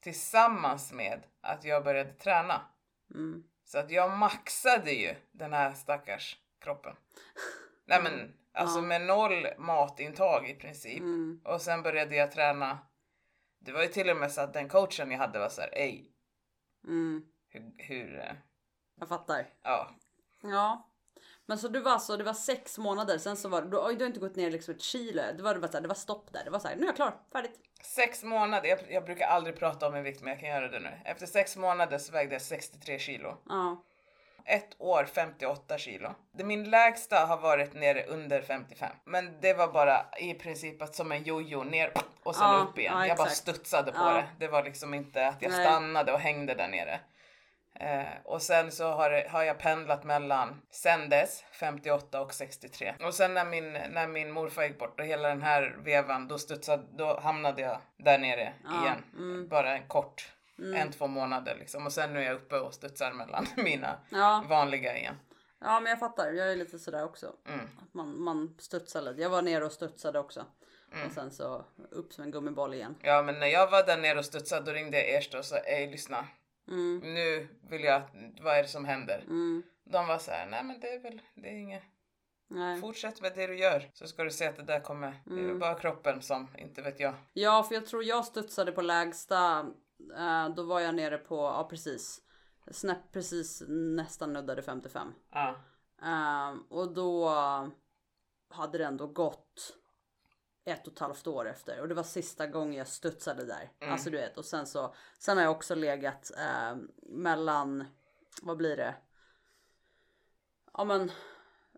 tillsammans 0.00 0.92
med 0.92 1.26
att 1.40 1.64
jag 1.64 1.84
började 1.84 2.12
träna. 2.12 2.60
Mm. 3.14 3.44
Så 3.64 3.78
att 3.78 3.90
jag 3.90 4.10
maxade 4.18 4.92
ju 4.92 5.14
den 5.32 5.52
här 5.52 5.72
stackars 5.72 6.36
kroppen. 6.60 6.96
Nej 7.86 8.02
men 8.02 8.36
alltså 8.52 8.82
med 8.82 9.02
noll 9.02 9.46
matintag 9.58 10.48
i 10.48 10.54
princip. 10.54 10.98
Mm. 11.00 11.40
Och 11.44 11.60
sen 11.60 11.82
började 11.82 12.16
jag 12.16 12.32
träna. 12.32 12.78
Det 13.60 13.72
var 13.72 13.82
ju 13.82 13.88
till 13.88 14.10
och 14.10 14.16
med 14.16 14.32
så 14.32 14.40
att 14.40 14.52
den 14.54 14.68
coachen 14.68 15.10
jag 15.10 15.18
hade 15.18 15.38
var 15.38 15.48
så 15.48 15.60
här, 15.60 15.70
ej, 15.72 16.12
Mm. 16.84 17.24
hur, 17.48 17.72
hur, 17.78 18.18
eh, 18.18 18.32
Jag 18.96 19.08
fattar. 19.08 19.46
ja. 19.62 19.90
Ja. 20.42 20.90
Men 21.46 21.58
så 21.58 21.68
du 21.68 21.80
var 21.80 21.98
så, 21.98 22.16
det 22.16 22.24
var 22.24 22.32
sex 22.32 22.78
månader 22.78 23.18
sen 23.18 23.36
så 23.36 23.48
var 23.48 23.62
det, 23.62 23.70
du, 23.70 23.76
oj, 23.78 23.94
du 23.94 24.04
har 24.04 24.06
inte 24.06 24.20
gått 24.20 24.36
ner 24.36 24.50
liksom 24.50 24.74
ett 24.74 24.82
kilo. 24.82 25.22
Det 25.36 25.42
var, 25.42 25.54
det 25.54 25.60
var, 25.60 25.68
så 25.68 25.74
här, 25.74 25.80
det 25.80 25.88
var 25.88 25.94
stopp 25.94 26.32
där. 26.32 26.44
Det 26.44 26.50
var 26.50 26.58
så 26.58 26.68
här, 26.68 26.76
nu 26.76 26.82
är 26.82 26.86
jag 26.86 26.96
klar, 26.96 27.14
färdigt. 27.32 27.60
Sex 27.82 28.22
månader, 28.24 28.68
jag, 28.68 28.78
jag 28.88 29.04
brukar 29.04 29.26
aldrig 29.26 29.56
prata 29.58 29.86
om 29.86 29.92
min 29.94 30.02
vikt 30.02 30.22
men 30.22 30.30
jag 30.30 30.40
kan 30.40 30.48
göra 30.48 30.68
det 30.68 30.80
nu. 30.80 30.90
Efter 31.04 31.26
sex 31.26 31.56
månader 31.56 31.98
så 31.98 32.12
vägde 32.12 32.34
jag 32.34 32.42
63 32.42 32.98
kilo. 32.98 33.36
Ja. 33.48 33.82
Ett 34.44 34.76
år 34.78 35.04
58 35.04 35.78
kilo. 35.78 36.14
Det, 36.32 36.44
min 36.44 36.70
lägsta 36.70 37.26
har 37.26 37.36
varit 37.36 37.74
nere 37.74 38.04
under 38.06 38.42
55. 38.42 38.90
Men 39.04 39.40
det 39.40 39.54
var 39.54 39.68
bara 39.68 40.06
i 40.18 40.34
princip 40.34 40.82
att 40.82 40.94
som 40.94 41.12
en 41.12 41.22
jojo 41.22 41.62
ner 41.62 41.92
och 42.22 42.34
sen 42.34 42.44
Ja, 42.44 42.66
upp 42.70 42.78
igen. 42.78 42.92
ja, 42.96 43.06
jag 43.06 43.16
bara 43.16 43.28
studsade 43.28 43.92
på 43.92 44.04
det. 44.04 44.28
Det 44.38 44.48
var 44.48 44.64
liksom 44.64 44.94
inte 44.94 45.26
att 45.28 45.42
jag 45.42 45.50
Nej. 45.50 45.66
stannade 45.66 46.12
och 46.12 46.20
hängde 46.20 46.54
där 46.54 46.68
nere. 46.68 47.00
Eh, 47.80 48.06
och 48.24 48.42
sen 48.42 48.72
så 48.72 48.90
har, 48.90 49.10
det, 49.10 49.26
har 49.30 49.42
jag 49.42 49.58
pendlat 49.58 50.04
mellan 50.04 50.62
sen 50.70 51.08
dess 51.08 51.44
58 51.52 52.20
och 52.20 52.34
63. 52.34 52.94
Och 53.04 53.14
sen 53.14 53.34
när 53.34 53.44
min, 53.44 53.72
när 53.72 54.06
min 54.06 54.30
morfar 54.32 54.62
gick 54.62 54.78
bort 54.78 55.00
och 55.00 55.06
hela 55.06 55.28
den 55.28 55.42
här 55.42 55.76
vevan 55.84 56.28
då 56.28 56.38
studsade, 56.38 56.82
då 56.98 57.20
hamnade 57.20 57.62
jag 57.62 57.78
där 57.96 58.18
nere 58.18 58.52
Ja, 58.64 58.82
igen. 58.84 59.04
mm. 59.16 59.48
Bara 59.48 59.76
en 59.76 59.88
kort, 59.88 60.32
en 60.76 60.92
två 60.92 61.06
månader 61.06 61.56
liksom. 61.58 61.86
Och 61.86 61.92
sen 61.92 62.12
nu 62.12 62.20
är 62.20 62.24
jag 62.26 62.34
uppe 62.36 62.58
och 62.58 62.74
studsar 62.74 63.12
mellan 63.12 63.46
mina 63.56 64.00
Ja. 64.10 64.44
vanliga 64.48 64.96
igen. 64.98 65.16
ja, 65.60 65.80
men 65.80 65.90
jag 65.90 65.98
fattar. 65.98 66.32
Jag 66.32 66.52
är 66.52 66.56
lite 66.56 66.78
sådär 66.78 67.04
också. 67.04 67.32
Mm. 67.48 67.60
Att 67.82 67.94
man, 67.94 68.22
man 68.22 68.56
studsar 68.58 69.02
lite. 69.02 69.22
Jag 69.22 69.30
var 69.30 69.42
nere 69.42 69.64
och 69.64 69.72
studsade 69.72 70.18
också. 70.18 70.44
Och 71.06 71.12
sen 71.12 71.30
så 71.30 71.64
upp 71.90 72.12
som 72.12 72.24
en 72.24 72.30
gummiboll 72.30 72.74
igen. 72.74 72.96
Ja 73.02 73.22
men 73.22 73.38
när 73.38 73.46
jag 73.46 73.70
var 73.70 73.82
där 73.82 73.96
nere 73.96 74.18
och 74.18 74.24
studsade 74.24 74.64
då 74.66 74.72
ringde 74.72 74.96
jag 74.98 75.14
Ersta 75.14 75.38
och 75.38 75.44
sa 75.44 75.56
ej 75.56 75.86
lyssna. 75.86 76.26
Mm. 76.68 76.98
Nu 77.14 77.48
vill 77.70 77.84
jag, 77.84 78.02
vad 78.42 78.56
är 78.58 78.62
det 78.62 78.68
som 78.68 78.84
händer? 78.84 79.18
Mm. 79.18 79.62
De 79.84 80.06
var 80.06 80.18
så 80.18 80.30
här, 80.30 80.46
nej 80.46 80.64
men 80.64 80.80
det 80.80 80.88
är 80.94 80.98
väl, 81.00 81.20
det 81.34 81.48
är 81.48 81.54
inget. 81.58 81.82
Nej. 82.48 82.80
Fortsätt 82.80 83.20
med 83.22 83.32
det 83.34 83.46
du 83.46 83.58
gör 83.58 83.90
så 83.92 84.06
ska 84.06 84.24
du 84.24 84.30
se 84.30 84.46
att 84.46 84.56
det 84.56 84.62
där 84.62 84.80
kommer, 84.80 85.14
det 85.24 85.34
är 85.34 85.38
Mm. 85.38 85.58
bara 85.58 85.74
kroppen 85.74 86.22
som, 86.22 86.48
inte 86.58 86.82
vet 86.82 87.00
jag. 87.00 87.14
Ja, 87.32 87.62
för 87.62 87.74
jag 87.74 87.86
tror 87.86 88.04
jag 88.04 88.24
studsade 88.24 88.72
på 88.72 88.82
lägsta. 88.82 89.66
eh, 90.18 90.48
då 90.48 90.62
var 90.62 90.80
jag 90.80 90.94
nere 90.94 91.18
på, 91.18 91.36
ja 91.36 91.66
precis. 91.70 92.22
Snäpp 92.70 93.12
precis 93.12 93.62
nästan 93.68 94.32
nuddade 94.32 94.62
55. 94.62 95.12
Ja. 95.32 95.56
Ehm, 96.02 96.60
och 96.70 96.94
då 96.94 97.28
hade 98.50 98.78
det 98.78 98.84
ändå 98.84 99.06
gått 99.06 99.76
ett 100.66 100.86
och 100.86 100.92
ett 100.92 100.98
halvt 100.98 101.26
år 101.26 101.48
efter 101.48 101.80
och 101.80 101.88
det 101.88 101.94
var 101.94 102.02
sista 102.02 102.46
gången 102.46 102.74
jag 102.78 102.88
studsade 102.88 103.44
där. 103.44 103.70
Mm. 103.80 103.92
Alltså 103.92 104.10
du 104.10 104.16
vet 104.16 104.38
och 104.38 104.44
sen 104.44 104.66
så 104.66 104.94
sen 105.18 105.36
har 105.36 105.44
jag 105.44 105.52
också 105.52 105.74
legat 105.74 106.30
ehm, 106.38 106.90
mellan 107.02 107.84
vad 108.42 108.56
blir 108.56 108.76
det? 108.76 108.94
Ja 110.72 110.84
men 110.84 111.10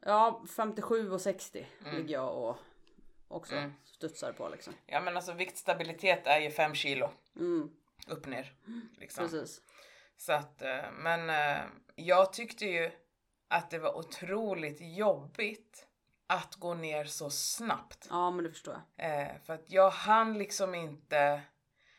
Ja, 0.02 0.44
57 0.56 1.10
och 1.10 1.20
60 1.20 1.66
ligger 1.92 2.14
jag 2.14 2.36
och 2.36 2.56
också 3.28 3.70
studsar 3.84 4.32
på 4.32 4.48
liksom. 4.48 4.74
Ja 4.86 5.00
men 5.00 5.16
alltså 5.16 5.32
viktstabilitet 5.32 6.26
är 6.26 6.40
ju 6.40 6.50
5 6.50 6.74
kilo 6.74 7.10
Mm, 7.36 7.70
upp 8.08 8.26
ner. 8.26 8.52
Liksom. 8.98 9.24
precis. 9.24 9.62
Så 10.16 10.32
att, 10.32 10.62
eh, 10.62 10.90
men 10.92 11.30
eh, 11.30 11.62
jag 11.94 12.32
tyckte 12.32 12.64
ju 12.64 12.90
att 13.48 13.70
det 13.70 13.78
var 13.78 13.96
otroligt 13.98 14.78
jobbigt 14.80 15.87
att 16.28 16.54
gå 16.54 16.74
ner 16.74 17.04
så 17.04 17.30
snabbt. 17.30 18.06
Ja, 18.10 18.30
men 18.30 18.44
det 18.44 18.50
förstår 18.50 18.76
jag. 18.96 19.20
Eh, 19.20 19.28
för 19.46 19.54
att 19.54 19.70
jag 19.70 19.90
hann 19.90 20.38
liksom 20.38 20.74
inte, 20.74 21.40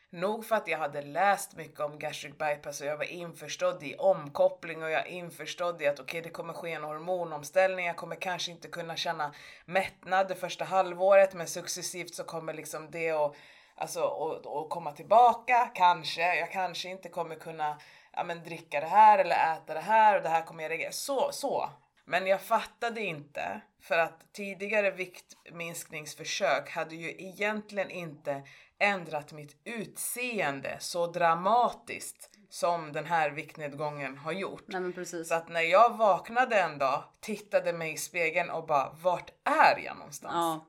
nog 0.09 0.45
för 0.45 0.55
att 0.55 0.67
jag 0.67 0.77
hade 0.77 1.01
läst 1.01 1.55
mycket 1.55 1.79
om 1.79 2.00
gastric 2.00 2.38
bypass 2.38 2.81
och 2.81 2.88
jag 2.88 2.98
var 2.98 3.12
införstådd 3.12 3.83
i 3.83 3.95
omkoppling 3.95 4.83
och 4.83 4.89
jag 4.89 5.07
införstådd 5.07 5.81
i 5.81 5.88
att 5.88 6.00
okej 6.00 6.21
det 6.21 6.29
kommer 6.29 6.53
ske 6.53 6.71
en 6.71 6.83
hormonomställning, 6.83 7.86
jag 7.86 7.98
kommer 7.98 8.15
kanske 8.15 8.51
inte 8.51 8.67
kunna 8.67 8.95
känna 8.95 9.33
mättnad 9.65 10.27
det 10.27 10.36
första 10.36 10.65
halvåret 10.65 11.33
men 11.33 11.48
successivt 11.48 12.15
så 12.15 12.24
kommer 12.24 12.53
liksom 12.53 12.91
det 12.91 13.12
att 13.12 13.36
Alltså 13.81 14.01
och, 14.01 14.45
och 14.45 14.69
komma 14.69 14.91
tillbaka, 14.91 15.71
kanske. 15.74 16.36
Jag 16.36 16.51
kanske 16.51 16.89
inte 16.89 17.09
kommer 17.09 17.36
kunna 17.36 17.77
ja, 18.13 18.24
men, 18.24 18.43
dricka 18.43 18.79
det 18.79 18.86
här 18.88 19.19
eller 19.19 19.53
äta 19.53 19.74
det 19.74 19.79
här 19.79 20.17
och 20.17 20.24
det 20.24 20.29
här 20.29 20.41
kommer 20.41 20.63
jag 20.63 20.69
reagera. 20.71 20.91
Så, 20.91 21.29
så. 21.31 21.69
Men 22.09 22.27
jag 22.27 22.41
fattade 22.41 23.01
inte 23.01 23.61
för 23.81 23.97
att 23.97 24.33
tidigare 24.33 24.91
viktminskningsförsök 24.91 26.69
hade 26.69 26.95
ju 26.95 27.09
egentligen 27.09 27.89
inte 27.89 28.43
ändrat 28.79 29.31
mitt 29.31 29.57
utseende 29.63 30.77
så 30.79 31.07
dramatiskt 31.07 32.29
som 32.49 32.93
den 32.93 33.05
här 33.05 33.29
viktnedgången 33.29 34.17
har 34.17 34.31
gjort. 34.31 34.63
Nej. 34.67 35.05
Så 35.25 35.35
att 35.35 35.49
när 35.49 35.61
jag 35.61 35.97
vaknade 35.97 36.59
en 36.59 36.77
dag, 36.77 37.03
tittade 37.19 37.73
mig 37.73 37.93
i 37.93 37.97
spegeln 37.97 38.49
och 38.49 38.65
bara 38.65 38.89
vart 39.01 39.31
är 39.43 39.79
jag 39.85 39.97
någonstans? 39.97 40.33
Ja. 40.33 40.65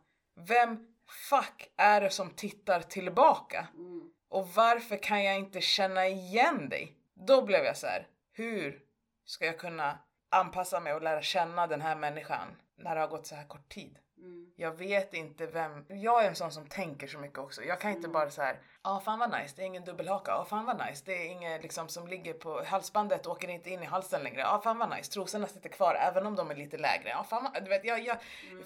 Vem 0.47 0.87
fuck 1.31 1.73
är 1.77 2.01
det 2.01 2.11
som 2.11 2.31
tittar 2.31 2.81
tillbaka? 2.81 3.69
Mm. 3.75 4.11
Och 4.29 4.49
varför 4.49 4.97
kan 4.97 5.25
jag 5.25 5.37
inte 5.37 5.61
känna 5.61 6.09
igen 6.09 6.69
dig? 6.69 6.97
Då 7.15 7.43
blev 7.43 7.65
jag 7.65 7.77
så 7.77 7.87
här, 7.87 8.07
hur 8.33 8.79
ska 9.25 9.47
jag 9.47 9.59
kunna 9.59 9.99
anpassa 10.31 10.81
mig 10.81 10.95
och 10.95 11.03
lära 11.03 11.23
känna 11.23 11.67
den 11.67 11.81
här 11.81 11.97
människan 11.97 12.57
när 12.77 12.95
det 12.95 13.01
har 13.01 13.09
gått 13.09 13.27
så 13.27 13.35
här 13.35 13.45
kort 13.45 13.69
tid? 13.69 13.99
Mm. 14.19 14.53
Jag 14.57 14.73
vet 14.73 15.15
inte 15.15 15.47
vem, 15.47 15.85
jag 15.89 16.25
är 16.25 16.29
en 16.29 16.35
sån 16.35 16.53
som 16.53 16.67
tänker 16.67 17.07
så 17.07 17.19
mycket 17.19 17.39
också. 17.39 17.63
Jag 17.63 17.81
kan 17.81 17.91
inte 17.91 18.09
bara 18.09 18.31
så 18.31 18.43
här, 18.43 18.55
ja 18.83 18.91
ah, 18.91 19.01
fan 19.01 19.19
vad 19.19 19.41
nice, 19.41 19.55
det 19.57 19.63
är 19.63 19.67
ingen 19.67 19.85
dubbelhaka, 19.85 20.31
ja 20.31 20.39
ah, 20.39 20.45
fan 20.45 20.65
vad 20.65 20.87
nice, 20.87 21.03
det 21.07 21.13
är 21.13 21.31
inget 21.31 21.63
liksom 21.63 21.89
som 21.89 22.09
ligger 22.09 22.33
på 22.33 22.63
halsbandet 22.65 23.27
åker 23.27 23.49
inte 23.49 23.71
in 23.71 23.83
i 23.83 23.87
halsen 23.87 24.23
längre, 24.23 24.41
ja 24.41 24.57
ah, 24.57 24.61
fan 24.61 24.79
vad 24.79 24.91
nice, 24.91 25.13
trosorna 25.13 25.47
sitter 25.47 25.69
kvar 25.69 25.95
även 25.95 26.27
om 26.27 26.37
de 26.37 26.51
är 26.51 26.55
lite 26.55 26.79
lägre, 26.79 27.09
ja 27.09 27.25
fan 27.25 27.45
vad, 27.45 27.65
du 27.65 27.69
vet, 27.69 27.85
jag, 27.85 28.05
jag, 28.05 28.17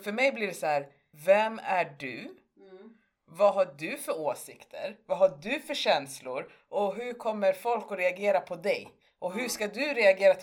för 0.02 0.12
mig 0.12 0.32
blir 0.32 0.46
det 0.46 0.54
så 0.54 0.66
här, 0.66 0.88
vem 1.10 1.60
är 1.64 1.94
du? 1.98 2.18
Mm. 2.56 2.96
Vad 3.26 3.54
har 3.54 3.74
du 3.78 3.96
för 3.96 4.20
åsikter? 4.20 4.96
Vad 5.06 5.18
har 5.18 5.38
du 5.42 5.60
för 5.60 5.74
känslor? 5.74 6.52
Och 6.68 6.94
hur 6.94 7.12
kommer 7.12 7.52
folk 7.52 7.92
att 7.92 7.98
reagera 7.98 8.40
på 8.40 8.56
dig? 8.56 8.92
Och 9.24 9.32
hur 9.34 9.48
ska 9.48 9.68
du 9.68 9.80
reagera? 9.94 10.34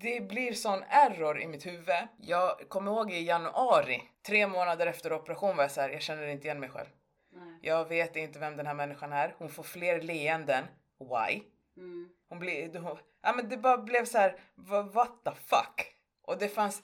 Det 0.00 0.20
blir 0.28 0.52
sån 0.52 0.82
error 0.88 1.40
i 1.40 1.46
mitt 1.46 1.66
huvud. 1.66 2.08
Jag 2.18 2.68
kommer 2.68 2.92
ihåg 2.92 3.12
i 3.12 3.22
januari, 3.24 4.02
tre 4.26 4.46
månader 4.46 4.86
efter 4.86 5.12
operation 5.12 5.56
var 5.56 5.64
jag 5.64 5.70
såhär, 5.70 5.88
jag 5.90 6.02
känner 6.02 6.26
inte 6.26 6.46
igen 6.46 6.60
mig 6.60 6.68
själv. 6.70 6.86
Nej. 7.32 7.58
Jag 7.62 7.88
vet 7.88 8.16
inte 8.16 8.38
vem 8.38 8.56
den 8.56 8.66
här 8.66 8.74
människan 8.74 9.12
är. 9.12 9.34
Hon 9.38 9.48
får 9.48 9.62
fler 9.62 10.00
leenden. 10.02 10.64
Why? 10.98 11.42
Mm. 11.76 12.08
Hon 12.28 12.38
blir, 12.38 12.78
hon, 12.78 12.98
ja 13.22 13.32
men 13.32 13.48
det 13.48 13.56
bara 13.56 13.78
blev 13.78 14.04
så 14.04 14.18
här, 14.18 14.40
"Va- 14.54 14.82
what 14.82 15.24
the 15.24 15.30
fuck? 15.30 15.94
Och 16.22 16.38
det 16.38 16.48
fanns, 16.48 16.82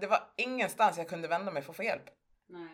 det 0.00 0.06
var 0.06 0.20
ingenstans 0.36 0.98
jag 0.98 1.08
kunde 1.08 1.28
vända 1.28 1.52
mig 1.52 1.62
för 1.62 1.70
att 1.70 1.76
få 1.76 1.82
hjälp. 1.82 2.10
Nej. 2.48 2.68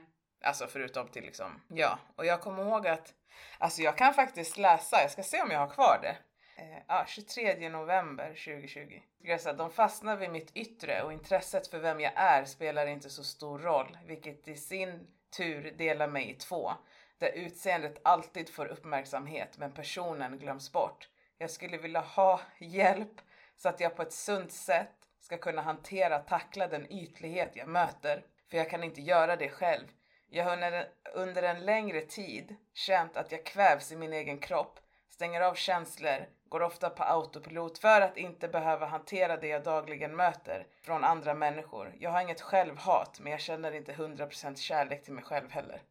Alltså 0.45 0.67
förutom 0.67 1.09
till 1.09 1.25
liksom, 1.25 1.61
ja. 1.69 1.99
Och 2.17 2.27
jag 2.27 2.41
kommer 2.41 2.63
ihåg 2.63 2.87
att, 2.89 3.15
alltså 3.59 3.83
jag 3.83 3.99
kan 3.99 4.15
faktiskt 4.15 4.59
läsa, 4.59 5.03
jag 5.03 5.11
ska 5.11 5.23
se 5.23 5.43
om 5.43 5.51
jag 5.51 5.59
har 5.59 5.69
kvar 5.75 5.99
det. 6.03 6.17
Eh, 6.57 6.79
ja, 6.89 7.05
23 7.09 7.69
november 7.69 8.29
2020. 8.29 9.01
Jag 9.19 9.57
de 9.57 9.71
fastnar 9.71 10.17
vid 10.17 10.31
mitt 10.31 10.57
yttre 10.57 11.03
och 11.03 11.13
intresset 11.13 11.67
för 11.67 11.79
vem 11.79 12.01
jag 12.01 12.13
är 12.17 12.45
spelar 12.45 12.87
inte 12.87 13.11
så 13.11 13.25
stor 13.25 13.59
roll, 13.59 13.99
vilket 14.07 14.49
i 14.49 14.57
sin 14.57 15.07
tur 15.37 15.75
delar 15.79 16.09
mig 16.09 16.31
i 16.31 16.35
två. 16.35 16.73
Där 17.19 17.33
utseendet 17.33 18.01
alltid 18.03 18.49
får 18.49 18.67
uppmärksamhet 18.67 19.59
men 19.59 19.73
personen 19.73 20.39
glöms 20.39 20.73
bort. 20.73 21.09
Jag 21.39 21.51
skulle 21.51 21.77
vilja 21.79 22.01
ha 22.01 22.41
hjälp 22.59 23.21
så 23.57 23.69
att 23.69 23.81
jag 23.81 23.97
på 23.97 24.03
ett 24.03 24.13
sunt 24.13 24.53
sätt 24.53 25.09
ska 25.21 25.37
kunna 25.37 25.63
hantera, 25.63 26.19
tackla 26.19 26.69
den 26.69 26.93
ytlighet 26.93 27.51
jag 27.57 27.69
möter. 27.69 28.25
För 28.51 28.57
jag 28.57 28.71
kan 28.71 28.85
inte 28.85 29.01
göra 29.01 29.37
det 29.37 29.49
själv. 29.49 29.87
Jag 30.31 30.45
har 30.45 30.87
under 31.15 31.43
en 31.43 31.65
längre 31.65 32.01
tid 32.01 32.57
känt 32.75 33.17
att 33.17 33.33
jag 33.33 33.45
kvävs 33.45 33.93
i 33.93 33.97
min 33.97 34.13
egen 34.13 34.39
kropp, 34.39 34.81
stänger 35.11 35.41
av 35.41 35.55
känslor, 35.55 36.27
går 36.55 36.63
ofta 36.63 36.91
på 36.91 37.03
autopilot 37.03 37.79
för 37.79 38.01
att 38.01 38.17
inte 38.17 38.49
behöva 38.49 38.87
hantera 38.87 39.37
det 39.37 39.49
jag 39.49 39.65
dagligen 39.65 40.17
möter 40.17 40.67
från 40.83 41.05
andra 41.05 41.35
människor. 41.35 41.95
Jag 41.99 42.11
har 42.11 42.23
inget 42.23 42.41
självhat, 42.41 43.21
men 43.21 43.33
jag 43.33 43.41
känner 43.41 43.73
inte 43.73 43.93
100% 43.93 44.57
kärlek 44.57 45.05
till 45.05 45.13
mig 45.13 45.25
själv 45.25 45.51
heller. 45.51 45.83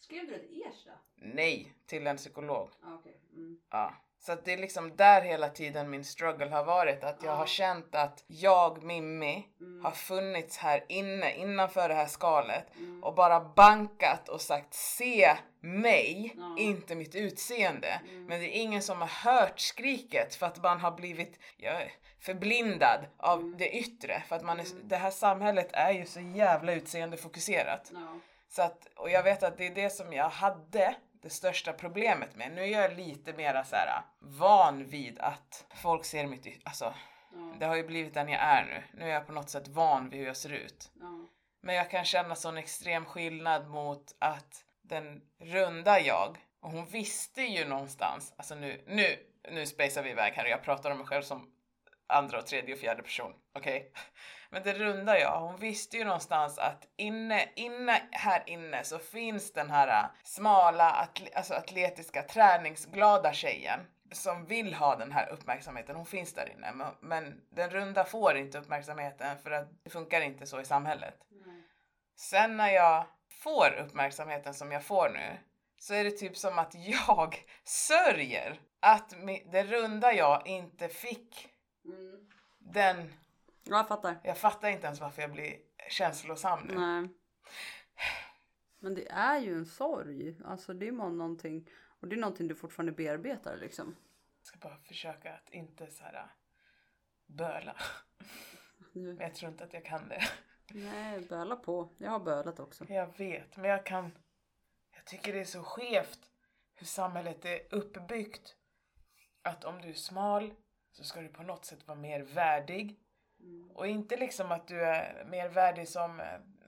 Skrev 0.00 0.26
du 0.26 0.34
ett 0.34 0.50
Ersta? 0.66 0.90
Nej, 1.14 1.74
till 1.86 2.06
en 2.06 2.16
psykolog. 2.16 2.70
Ah, 2.82 2.94
okej. 2.94 3.20
Mm. 3.32 3.60
Ja. 3.70 3.94
Så 4.20 4.34
det 4.44 4.52
är 4.52 4.56
liksom 4.56 4.96
där 4.96 5.22
hela 5.22 5.48
tiden 5.48 5.90
min 5.90 6.04
struggle 6.04 6.46
har 6.50 6.64
varit. 6.64 7.04
Att 7.04 7.22
jag 7.22 7.32
Ja. 7.32 7.36
har 7.36 7.46
känt 7.46 7.94
att 7.94 8.24
jag, 8.26 8.82
Mimmi, 8.82 9.44
Mm. 9.60 9.84
har 9.84 9.90
funnits 9.90 10.58
här 10.58 10.84
inne, 10.88 11.34
innanför 11.34 11.88
det 11.88 11.94
här 11.94 12.06
skalet 12.06 12.64
Mm. 12.76 13.04
och 13.04 13.14
bara 13.14 13.40
bankat 13.40 14.28
och 14.28 14.40
sagt 14.40 14.74
se 14.74 15.36
mig, 15.60 16.32
Ja. 16.36 16.56
inte 16.58 16.94
mitt 16.94 17.14
utseende. 17.14 18.00
Mm. 18.08 18.24
Men 18.26 18.40
det 18.40 18.56
är 18.56 18.60
ingen 18.62 18.82
som 18.82 19.00
har 19.00 19.32
hört 19.32 19.60
skriket 19.60 20.34
för 20.34 20.46
att 20.46 20.62
man 20.62 20.80
har 20.80 20.90
blivit 20.92 21.38
ja, 21.56 21.80
förblindad 22.20 23.04
av 23.16 23.40
Mm. 23.40 23.58
det 23.58 23.70
yttre. 23.76 24.22
För 24.28 24.36
att 24.36 24.44
man 24.44 24.60
är, 24.60 24.64
Mm. 24.72 24.88
det 24.88 24.96
här 24.96 25.10
samhället 25.10 25.68
är 25.72 25.90
ju 25.92 26.06
så 26.06 26.20
jävla 26.20 26.72
utseendefokuserat. 26.72 27.92
Så 28.50 28.62
att, 28.62 28.86
och 28.96 29.10
jag 29.10 29.22
vet 29.22 29.42
att 29.42 29.58
det 29.58 29.66
är 29.66 29.74
det 29.74 29.90
som 29.90 30.12
jag 30.12 30.28
hade 30.28 30.94
det 31.28 31.34
största 31.34 31.72
problemet 31.72 32.36
med. 32.36 32.52
Nu 32.52 32.62
är 32.62 32.82
jag 32.82 32.96
lite 32.96 33.32
mera 33.32 33.64
så 33.64 33.76
här 33.76 34.02
van 34.18 34.86
vid 34.86 35.18
att 35.18 35.66
folk 35.74 36.04
ser 36.04 36.26
mitt 36.26 36.46
alltså 36.64 36.94
Ja. 37.32 37.54
det 37.58 37.66
har 37.66 37.76
ju 37.76 37.86
blivit 37.86 38.14
den 38.14 38.28
jag 38.28 38.40
är 38.40 38.64
nu. 38.64 38.98
Nu 38.98 39.04
är 39.04 39.14
jag 39.14 39.26
på 39.26 39.32
något 39.32 39.50
sätt 39.50 39.68
van 39.68 40.08
vid 40.08 40.20
hur 40.20 40.26
jag 40.26 40.36
ser 40.36 40.52
ut. 40.52 40.90
Ja. 41.00 41.26
Men 41.60 41.74
jag 41.74 41.90
kan 41.90 42.04
känna 42.04 42.34
sån 42.34 42.56
extrem 42.56 43.04
skillnad 43.04 43.68
mot 43.68 44.16
att 44.18 44.64
den 44.82 45.22
runda 45.38 46.00
jag, 46.00 46.38
och 46.60 46.70
hon 46.70 46.86
visste 46.86 47.42
ju 47.42 47.64
någonstans, 47.64 48.34
alltså 48.36 48.54
nu, 48.54 48.84
nu, 48.86 49.16
nu 49.50 49.66
spacear 49.66 50.04
vi 50.04 50.10
iväg 50.10 50.32
här 50.32 50.44
och 50.44 50.50
jag 50.50 50.62
pratar 50.62 50.90
om 50.90 50.98
mig 50.98 51.06
själv 51.06 51.22
som 51.22 51.52
andra 52.08 52.38
och 52.38 52.46
tredje 52.46 52.74
och 52.74 52.80
fjärde 52.80 53.02
person, 53.02 53.34
okej? 53.54 53.92
Men 54.50 54.62
det 54.62 54.72
runda 54.72 55.18
jag, 55.18 55.40
hon 55.40 55.56
visste 55.56 55.96
ju 55.96 56.04
någonstans 56.04 56.58
att 56.58 56.88
inne, 56.96 57.48
inne 57.56 58.02
här 58.10 58.42
inne 58.46 58.84
så 58.84 58.98
finns 58.98 59.52
den 59.52 59.70
här 59.70 59.88
äh, 59.88 60.10
smala, 60.24 60.90
atle, 60.90 61.28
alltså 61.34 61.54
atletiska, 61.54 62.22
träningsglada 62.22 63.32
tjejen 63.32 63.80
som 64.12 64.46
vill 64.46 64.74
ha 64.74 64.96
den 64.96 65.12
här 65.12 65.28
uppmärksamheten. 65.28 65.96
Hon 65.96 66.06
finns 66.06 66.34
där 66.34 66.52
inne, 66.56 66.72
men, 66.72 66.94
men 67.00 67.40
den 67.50 67.70
runda 67.70 68.04
får 68.04 68.36
inte 68.36 68.58
uppmärksamheten 68.58 69.38
för 69.38 69.50
att 69.50 69.68
det 69.84 69.90
funkar 69.90 70.20
inte 70.20 70.46
så 70.46 70.60
i 70.60 70.64
samhället. 70.64 71.14
Nej. 71.30 71.62
Sen 72.16 72.56
när 72.56 72.68
jag 72.68 73.06
får 73.30 73.78
uppmärksamheten 73.78 74.54
som 74.54 74.72
jag 74.72 74.84
får 74.84 75.10
nu 75.10 75.38
så 75.78 75.94
är 75.94 76.04
det 76.04 76.10
typ 76.10 76.36
som 76.36 76.58
att 76.58 76.74
jag 76.74 77.44
sörjer 77.64 78.60
att 78.80 79.14
det 79.52 79.62
runda 79.62 80.12
jag 80.12 80.46
inte 80.46 80.88
fick 80.88 81.48
Mm. 81.88 82.28
den, 82.58 83.12
Ja, 83.64 83.76
jag 83.76 83.88
fattar. 83.88 84.20
jag 84.24 84.38
fattar 84.38 84.68
inte 84.68 84.86
ens 84.86 85.00
varför 85.00 85.22
jag 85.22 85.32
blir 85.32 85.56
känslosam 85.90 86.66
nu. 86.66 86.74
Nej. 86.74 87.08
Men 88.78 88.94
det 88.94 89.08
är 89.08 89.40
ju 89.40 89.54
en 89.54 89.66
sorg. 89.66 90.36
Alltså 90.44 90.74
det 90.74 90.88
är 90.88 90.92
någonting. 90.92 91.70
Och 92.00 92.08
det 92.08 92.16
är 92.16 92.20
någonting 92.20 92.48
du 92.48 92.54
fortfarande 92.54 92.92
bearbetar 92.92 93.56
liksom. 93.56 93.96
Jag 94.40 94.46
ska 94.46 94.58
bara 94.58 94.76
försöka 94.76 95.34
att 95.34 95.50
inte 95.50 95.90
så 95.90 96.04
här 96.04 96.26
böla. 97.26 97.76
Men 98.92 99.16
jag 99.16 99.34
tror 99.34 99.52
inte 99.52 99.64
att 99.64 99.72
jag 99.72 99.84
kan 99.84 100.08
det. 100.08 100.22
nej, 100.70 101.20
böla 101.20 101.56
på. 101.56 101.92
Jag 101.98 102.10
har 102.10 102.20
bölat 102.20 102.60
också. 102.60 102.84
Jag 102.88 103.18
vet, 103.18 103.56
men 103.56 103.70
jag 103.70 103.86
kan... 103.86 104.12
Jag 104.94 105.04
tycker 105.04 105.32
det 105.32 105.40
är 105.40 105.44
så 105.44 105.62
skevt 105.62 106.30
hur 106.74 106.86
samhället 106.86 107.44
är 107.44 107.60
uppbyggt. 107.70 108.56
Att 109.42 109.64
om 109.64 109.80
du 109.80 109.88
är 109.88 109.94
smal 109.94 110.54
så 110.98 111.04
ska 111.04 111.20
du 111.20 111.28
på 111.28 111.42
något 111.42 111.64
sätt 111.64 111.88
vara 111.88 111.98
mer 111.98 112.20
värdig. 112.20 112.96
Mm. 113.40 113.70
Och 113.74 113.86
inte 113.86 114.16
liksom 114.16 114.52
att 114.52 114.66
du 114.66 114.84
är 114.84 115.24
mer 115.30 115.48
värdig 115.48 115.88
som 115.88 116.20
eh, 116.20 116.26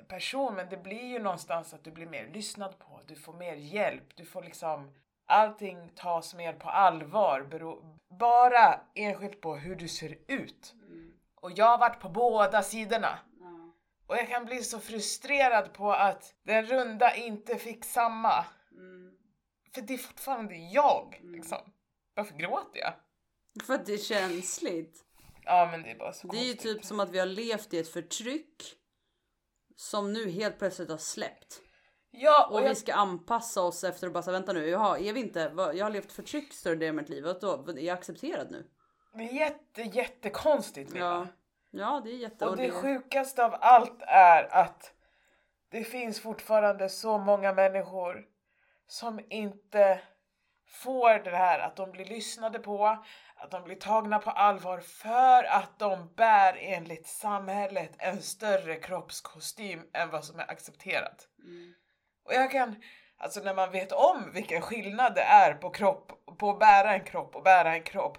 person, 0.08 0.54
men 0.54 0.68
det 0.68 0.76
blir 0.76 1.04
ju 1.04 1.18
någonstans 1.18 1.74
att 1.74 1.84
du 1.84 1.90
blir 1.90 2.06
mer 2.06 2.26
lyssnad 2.26 2.78
på. 2.78 3.00
Du 3.06 3.16
får 3.16 3.32
mer 3.32 3.54
hjälp. 3.54 4.16
Du 4.16 4.24
får 4.24 4.42
liksom... 4.42 4.90
Allting 5.26 5.88
tas 5.94 6.34
mer 6.34 6.52
på 6.52 6.70
allvar. 6.70 7.42
Bero, 7.42 7.98
bara 8.08 8.80
enskilt 8.94 9.40
på 9.40 9.56
hur 9.56 9.76
du 9.76 9.88
ser 9.88 10.18
ut. 10.26 10.74
Mm. 10.88 11.12
Och 11.34 11.52
jag 11.52 11.66
har 11.66 11.78
varit 11.78 12.00
på 12.00 12.08
båda 12.08 12.62
sidorna. 12.62 13.18
Ja. 13.40 13.72
Och 14.06 14.16
jag 14.16 14.28
kan 14.28 14.44
bli 14.44 14.62
så 14.62 14.80
frustrerad 14.80 15.72
på 15.72 15.92
att 15.92 16.34
den 16.42 16.66
runda 16.66 17.14
inte 17.14 17.56
fick 17.56 17.84
samma. 17.84 18.44
Mm. 18.72 19.16
För 19.74 19.80
det 19.80 19.94
är 19.94 19.98
fortfarande 19.98 20.56
jag 20.56 21.20
liksom. 21.22 21.72
Varför 22.14 22.34
gråter 22.34 22.80
jag? 22.80 22.92
För 23.66 23.74
att 23.74 23.86
det 23.86 23.92
är 23.94 23.98
känsligt. 23.98 25.04
Ja 25.44 25.68
men 25.70 25.82
det 25.82 25.90
är 25.90 25.98
bara 25.98 26.12
så 26.12 26.26
Det 26.26 26.36
är 26.36 26.42
ju 26.44 26.52
konstigt. 26.52 26.74
typ 26.76 26.84
som 26.84 27.00
att 27.00 27.10
vi 27.10 27.18
har 27.18 27.26
levt 27.26 27.74
i 27.74 27.78
ett 27.78 27.88
förtryck 27.92 28.62
som 29.76 30.12
nu 30.12 30.30
helt 30.30 30.58
plötsligt 30.58 30.90
har 30.90 30.98
släppt. 30.98 31.60
Ja 32.10 32.46
och, 32.46 32.54
Och 32.54 32.60
jag, 32.64 32.68
vi 32.68 32.74
ska 32.74 32.94
anpassa 32.94 33.62
oss 33.62 33.84
efter 33.84 34.06
att 34.06 34.12
bara 34.12 34.22
säga 34.22 34.32
vänta 34.32 34.52
nu, 34.52 34.68
jaha, 34.68 34.98
är 34.98 35.12
vi 35.12 35.20
inte, 35.20 35.48
vad- 35.48 35.76
jag 35.76 35.84
har 35.84 35.90
levt 35.90 36.12
förtryck 36.12 36.52
större 36.52 36.74
delen 36.74 36.94
av 36.94 37.02
mitt 37.02 37.08
liv, 37.08 37.24
vad 37.24 37.40
då? 37.40 37.72
Är 37.72 37.78
jag 37.78 37.98
accepterad 37.98 38.50
nu? 38.50 38.66
det 39.14 39.22
är 39.22 39.32
jätte 39.34 39.82
jättekonstigt. 39.82 40.92
Ja. 40.94 41.26
Ja, 41.70 42.00
det 42.04 42.10
är 42.10 42.16
jätte... 42.16 42.46
Och 42.46 42.56
det 42.56 42.70
sjukaste 42.70 43.44
av 43.44 43.54
allt 43.60 44.02
är 44.02 44.54
att 44.54 44.94
det 45.70 45.84
finns 45.84 46.20
fortfarande 46.20 46.88
så 46.88 47.18
många 47.18 47.52
människor 47.52 48.24
som 48.86 49.20
inte 49.30 50.00
får 50.66 51.24
det 51.24 51.36
här 51.36 51.58
att 51.58 51.76
de 51.76 51.90
blir 51.90 52.04
lyssnade 52.04 52.58
på, 52.58 53.04
att 53.42 53.50
de 53.50 53.64
blir 53.64 53.76
tagna 53.76 54.18
på 54.18 54.30
allvar 54.30 54.80
för 54.80 55.44
att 55.44 55.78
de 55.78 56.14
bär 56.16 56.56
enligt 56.60 57.06
samhället 57.06 57.92
en 57.98 58.22
större 58.22 58.76
kroppskostym 58.76 59.82
än 59.92 60.10
vad 60.10 60.24
som 60.24 60.38
är 60.38 60.50
accepterat. 60.50 61.28
Mm. 61.38 61.74
Och 62.24 62.34
jag 62.34 62.50
kan, 62.50 62.82
alltså 63.18 63.40
när 63.40 63.54
man 63.54 63.70
vet 63.70 63.92
om 63.92 64.30
vilken 64.32 64.62
skillnad 64.62 65.14
det 65.14 65.22
är 65.22 65.54
på 65.54 65.70
kropp, 65.70 66.12
på 66.38 66.50
att 66.50 66.58
bära 66.58 66.94
en 66.94 67.04
kropp 67.04 67.36
och 67.36 67.42
bära 67.42 67.74
en 67.74 67.82
kropp. 67.82 68.18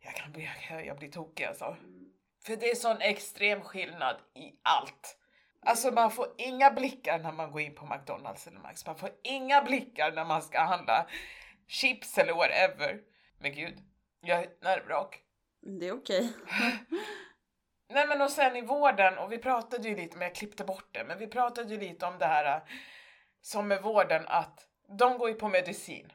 Jag 0.00 0.14
kan 0.14 0.32
bli, 0.32 0.50
jag, 0.70 0.86
jag 0.86 0.98
blir 0.98 1.10
tokig 1.10 1.44
alltså. 1.44 1.76
För 2.44 2.56
det 2.56 2.70
är 2.70 2.74
sån 2.74 3.00
extrem 3.00 3.60
skillnad 3.60 4.16
i 4.34 4.52
allt. 4.62 5.16
Alltså 5.66 5.90
man 5.90 6.10
får 6.10 6.26
inga 6.38 6.70
blickar 6.70 7.18
när 7.18 7.32
man 7.32 7.50
går 7.50 7.60
in 7.60 7.74
på 7.74 7.86
McDonalds 7.86 8.46
eller 8.46 8.58
Max. 8.58 8.86
Man 8.86 8.96
får 8.96 9.10
inga 9.22 9.62
blickar 9.62 10.12
när 10.12 10.24
man 10.24 10.42
ska 10.42 10.60
handla 10.60 11.06
chips 11.68 12.18
eller 12.18 12.32
whatever. 12.32 13.00
Men 13.38 13.54
gud, 13.54 13.78
jag 14.20 14.38
är 14.38 14.42
ett 14.42 14.62
nervvrak. 14.62 15.22
Det 15.60 15.88
är 15.88 15.92
okej. 15.92 16.32
Nej 17.92 18.06
men 18.06 18.20
och 18.20 18.30
sen 18.30 18.56
i 18.56 18.62
vården, 18.62 19.18
och 19.18 19.32
vi 19.32 19.38
pratade 19.38 19.88
ju 19.88 19.96
lite, 19.96 20.16
men 20.16 20.28
jag 20.28 20.34
klippte 20.34 20.64
bort 20.64 20.88
det, 20.92 21.04
men 21.04 21.18
vi 21.18 21.26
pratade 21.26 21.74
ju 21.74 21.80
lite 21.80 22.06
om 22.06 22.18
det 22.18 22.26
här 22.26 22.56
äh, 22.56 22.62
som 23.40 23.68
med 23.68 23.82
vården 23.82 24.24
att 24.26 24.66
de 24.98 25.18
går 25.18 25.28
ju 25.28 25.34
på 25.34 25.48
medicin. 25.48 26.12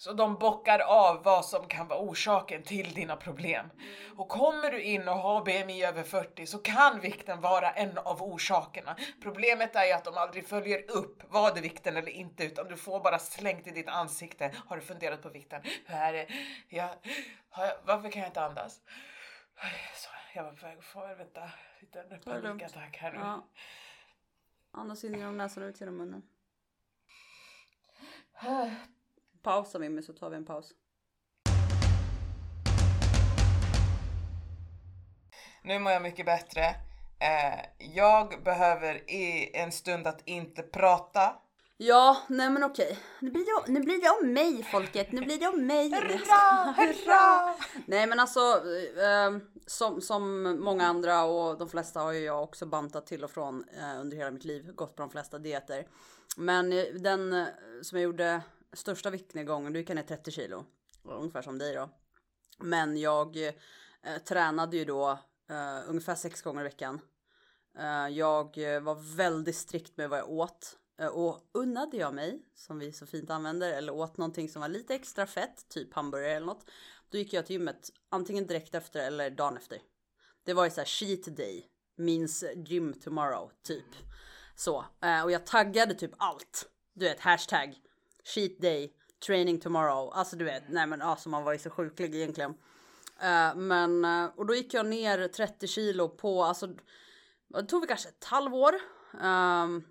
Så 0.00 0.12
de 0.12 0.34
bockar 0.34 0.78
av 0.78 1.22
vad 1.22 1.44
som 1.44 1.68
kan 1.68 1.88
vara 1.88 1.98
orsaken 1.98 2.62
till 2.62 2.94
dina 2.94 3.16
problem. 3.16 3.70
Och 4.16 4.28
kommer 4.28 4.70
du 4.70 4.82
in 4.82 5.08
och 5.08 5.14
har 5.14 5.44
BMI 5.44 5.84
över 5.84 6.02
40 6.02 6.46
så 6.46 6.58
kan 6.58 7.00
vikten 7.00 7.40
vara 7.40 7.70
en 7.70 7.98
av 7.98 8.22
orsakerna. 8.22 8.96
Problemet 9.22 9.76
är 9.76 9.84
ju 9.84 9.92
att 9.92 10.04
de 10.04 10.14
aldrig 10.16 10.48
följer 10.48 10.90
upp, 10.90 11.32
var 11.32 11.54
det 11.54 11.60
vikten 11.60 11.96
eller 11.96 12.08
inte, 12.08 12.44
utan 12.44 12.68
du 12.68 12.76
får 12.76 13.00
bara 13.00 13.18
slängt 13.18 13.66
i 13.66 13.70
ditt 13.70 13.88
ansikte. 13.88 14.54
Har 14.66 14.76
du 14.76 14.82
funderat 14.82 15.22
på 15.22 15.28
vikten? 15.28 15.62
Hur 15.86 15.96
är 15.96 16.12
det? 16.12 16.26
Jag, 16.68 16.90
jag, 17.56 17.72
varför 17.84 18.10
kan 18.10 18.22
jag 18.22 18.28
inte 18.28 18.44
andas? 18.44 18.80
Så, 19.94 20.10
jag 20.34 20.44
var 20.44 20.52
på 20.52 20.66
väg 20.66 20.78
att 20.78 20.84
få, 20.84 21.00
vänta, 21.00 21.50
lugnt. 22.10 22.24
panikattack 22.24 22.96
här 22.96 23.12
nu. 23.12 23.18
Ja. 23.18 23.48
Andas 24.70 25.04
in 25.04 25.14
genom 25.14 25.36
näsan 25.36 25.62
och 25.62 25.68
ut 25.68 25.80
genom 25.80 25.96
munnen. 25.96 26.22
Pausa 29.42 29.78
Mimmi 29.78 30.02
så 30.02 30.12
tar 30.12 30.30
vi 30.30 30.36
en 30.36 30.44
paus. 30.44 30.72
Nu 35.62 35.78
mår 35.78 35.92
jag 35.92 36.02
mycket 36.02 36.26
bättre. 36.26 36.62
Eh, 37.18 37.86
jag 37.94 38.42
behöver 38.44 39.10
i 39.10 39.50
en 39.54 39.72
stund 39.72 40.06
att 40.06 40.22
inte 40.24 40.62
prata. 40.62 41.36
Ja, 41.76 42.16
nej 42.28 42.50
men 42.50 42.64
okej. 42.64 42.98
Nu 43.20 43.30
blir 43.30 43.44
det, 43.44 43.72
nu 43.72 43.80
blir 43.80 44.00
det 44.00 44.10
om 44.10 44.32
mig 44.32 44.62
folket. 44.62 45.12
Nu 45.12 45.20
blir 45.20 45.38
det 45.38 45.48
om 45.48 45.66
mig. 45.66 45.90
Hurra, 45.90 46.74
hurra! 46.76 47.54
Nej 47.86 48.06
men 48.06 48.20
alltså 48.20 48.40
eh, 48.40 49.38
som, 49.66 50.00
som 50.00 50.42
många 50.60 50.86
andra 50.86 51.24
och 51.24 51.58
de 51.58 51.68
flesta 51.68 52.00
har 52.00 52.12
ju 52.12 52.20
jag 52.20 52.42
också 52.42 52.66
bantat 52.66 53.06
till 53.06 53.24
och 53.24 53.30
från 53.30 53.64
eh, 53.78 54.00
under 54.00 54.16
hela 54.16 54.30
mitt 54.30 54.44
liv. 54.44 54.72
Gått 54.74 54.96
på 54.96 55.02
de 55.02 55.10
flesta 55.10 55.38
dieter. 55.38 55.86
Men 56.36 56.72
eh, 56.72 56.84
den 56.84 57.32
eh, 57.32 57.46
som 57.82 57.98
jag 57.98 58.04
gjorde 58.04 58.42
största 58.72 59.10
viktnedgången, 59.10 59.72
du 59.72 59.78
gick 59.78 59.90
jag 59.90 59.94
ner 59.94 60.02
30 60.02 60.30
kilo. 60.30 60.64
Ungefär 61.04 61.42
som 61.42 61.58
dig 61.58 61.74
då. 61.74 61.90
Men 62.58 62.96
jag 62.96 63.36
eh, 63.36 64.18
tränade 64.28 64.76
ju 64.76 64.84
då 64.84 65.10
eh, 65.50 65.78
ungefär 65.86 66.14
sex 66.14 66.42
gånger 66.42 66.60
i 66.60 66.64
veckan. 66.64 67.00
Eh, 67.78 68.08
jag 68.08 68.74
eh, 68.74 68.80
var 68.80 69.16
väldigt 69.16 69.56
strikt 69.56 69.96
med 69.96 70.10
vad 70.10 70.18
jag 70.18 70.30
åt. 70.30 70.78
Eh, 71.00 71.06
och 71.06 71.50
unnade 71.52 71.96
jag 71.96 72.14
mig, 72.14 72.42
som 72.54 72.78
vi 72.78 72.92
så 72.92 73.06
fint 73.06 73.30
använder, 73.30 73.72
eller 73.72 73.92
åt 73.92 74.16
någonting 74.16 74.48
som 74.48 74.60
var 74.60 74.68
lite 74.68 74.94
extra 74.94 75.26
fett, 75.26 75.68
typ 75.68 75.94
hamburgare 75.94 76.32
eller 76.32 76.46
något. 76.46 76.70
Då 77.08 77.18
gick 77.18 77.32
jag 77.32 77.46
till 77.46 77.56
gymmet 77.56 77.90
antingen 78.08 78.46
direkt 78.46 78.74
efter 78.74 79.06
eller 79.06 79.30
dagen 79.30 79.56
efter. 79.56 79.78
Det 80.44 80.54
var 80.54 80.64
ju 80.64 80.70
såhär, 80.70 80.86
cheat 80.86 81.36
day, 81.36 81.66
means 81.96 82.44
gym 82.56 82.92
tomorrow, 82.92 83.50
typ. 83.62 83.96
Så, 84.54 84.84
eh, 85.02 85.22
och 85.22 85.30
jag 85.30 85.46
taggade 85.46 85.94
typ 85.94 86.12
allt. 86.16 86.70
Du 86.94 87.04
vet, 87.04 87.20
hashtag 87.20 87.80
cheat 88.34 88.60
day, 88.60 88.92
training 89.26 89.60
tomorrow. 89.60 90.10
Alltså 90.12 90.36
du 90.36 90.44
vet, 90.44 90.62
nej 90.68 90.86
men 90.86 91.02
alltså 91.02 91.28
man 91.28 91.44
var 91.44 91.52
ju 91.52 91.58
så 91.58 91.70
sjuklig 91.70 92.14
egentligen. 92.14 92.54
Eh, 93.20 93.54
men, 93.54 94.04
eh, 94.04 94.30
och 94.36 94.46
då 94.46 94.54
gick 94.54 94.74
jag 94.74 94.86
ner 94.86 95.28
30 95.28 95.66
kilo 95.66 96.08
på, 96.08 96.44
alltså 96.44 96.68
det 97.48 97.62
tog 97.62 97.80
väl 97.80 97.88
kanske 97.88 98.08
ett 98.08 98.24
halvår. 98.24 98.74
Ehm, 99.20 99.82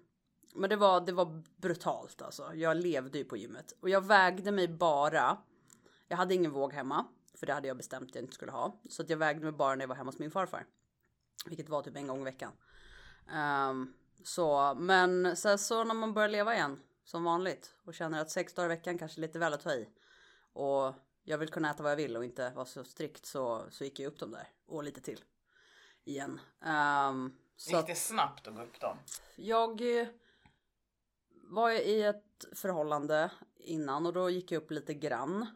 men 0.56 0.70
det 0.70 0.76
var, 0.76 1.02
det 1.02 1.12
var 1.12 1.44
brutalt 1.62 2.22
alltså. 2.22 2.52
Jag 2.54 2.78
levde 2.78 3.18
ju 3.18 3.24
på 3.24 3.38
gymmet. 3.38 3.74
Och 3.82 3.90
jag 3.90 4.06
vägde 4.06 4.52
mig 4.52 4.68
bara. 4.68 5.38
Jag 6.08 6.18
hade 6.18 6.34
ingen 6.34 6.52
våg 6.52 6.74
hemma. 6.74 7.06
För 7.36 7.46
det 7.46 7.54
hade 7.54 7.68
jag 7.68 7.78
bestämt 7.78 8.10
att 8.10 8.16
jag 8.16 8.24
inte 8.24 8.36
skulle 8.36 8.52
ha. 8.52 8.82
Så 8.90 9.02
att 9.02 9.10
jag 9.10 9.18
vägde 9.18 9.44
mig 9.44 9.52
bara 9.52 9.76
när 9.76 9.84
jag 9.84 9.88
var 9.88 9.96
hemma 9.96 10.12
hos 10.12 10.20
min 10.20 10.32
farfar. 10.32 10.66
Vilket 11.46 11.70
var 11.70 11.82
typ 11.82 11.96
en 11.96 12.08
gång 12.08 12.22
i 12.22 12.24
veckan. 12.24 12.52
Ehm, 13.32 13.94
så, 14.24 14.76
men 14.80 15.38
sen 15.38 15.58
så 15.58 15.84
när 15.84 15.96
man 15.96 16.14
börjar 16.14 16.30
leva 16.30 16.56
igen. 16.56 16.80
Som 17.10 17.24
vanligt. 17.24 17.76
Och 17.84 17.94
känner 17.94 18.22
att 18.22 18.32
sex 18.32 18.54
dagar 18.54 18.66
i 18.66 18.76
veckan 18.76 18.98
kanske 18.98 19.20
är 19.20 19.22
lite 19.22 19.40
väl 19.40 19.54
att 19.54 19.62
ta 19.62 19.74
i. 19.74 19.90
Och 20.54 20.94
jag 21.24 21.38
vill 21.38 21.50
kunna 21.50 21.72
äta 21.72 21.84
vad 21.84 21.92
jag 21.92 21.98
vill 21.98 22.18
och 22.18 22.26
inte 22.26 22.50
vara 22.50 22.66
så 22.66 22.84
strikt. 22.84 23.26
Så, 23.26 23.66
så 23.70 23.84
gick 23.84 24.00
jag 24.00 24.08
upp 24.08 24.20
dem 24.20 24.32
där. 24.32 24.48
Och 24.68 24.84
lite 24.84 25.02
till. 25.02 25.24
Igen. 26.04 26.40
Ehm, 26.62 27.38
så 27.56 27.78
Gick 27.78 27.88
det 27.88 27.96
snabbt 27.96 28.48
att 28.48 28.56
gå 28.56 28.62
upp 28.62 28.80
dem? 28.80 28.98
jag 29.36 30.00
eh, 30.02 30.08
var 31.44 31.72
i 31.72 32.04
ett 32.04 32.46
förhållande 32.54 33.32
innan 33.58 34.06
och 34.06 34.14
då 34.14 34.30
gick 34.30 34.52
jag 34.52 34.64
upp 34.64 34.72
lite 34.72 34.94
grann. 34.94 35.48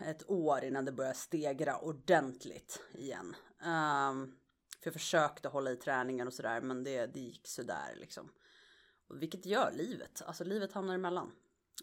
Ett 0.00 0.30
år 0.30 0.64
innan 0.64 0.84
det 0.84 0.92
började 0.92 1.16
stegra 1.16 1.78
ordentligt 1.78 2.82
igen. 2.92 3.36
Ehm, 3.62 4.36
för 4.80 4.86
jag 4.86 4.94
försökte 4.94 5.48
hålla 5.48 5.70
i 5.70 5.76
träningen 5.76 6.26
och 6.26 6.34
sådär 6.34 6.60
men 6.60 6.84
det, 6.84 7.06
det 7.06 7.20
gick 7.20 7.48
sådär 7.48 7.94
liksom. 7.96 8.32
Vilket 9.10 9.46
gör 9.46 9.72
livet, 9.72 10.22
alltså 10.26 10.44
livet 10.44 10.72
hamnar 10.72 10.94
emellan. 10.94 11.32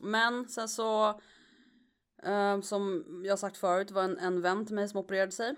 Men 0.01 0.47
sen 0.49 0.69
så 0.69 1.21
eh, 2.23 2.61
som 2.61 3.03
jag 3.25 3.39
sagt 3.39 3.57
förut 3.57 3.91
var 3.91 4.03
en, 4.03 4.17
en 4.17 4.41
vän 4.41 4.65
till 4.65 4.75
mig 4.75 4.89
som 4.89 4.99
opererade 4.99 5.31
sig 5.31 5.55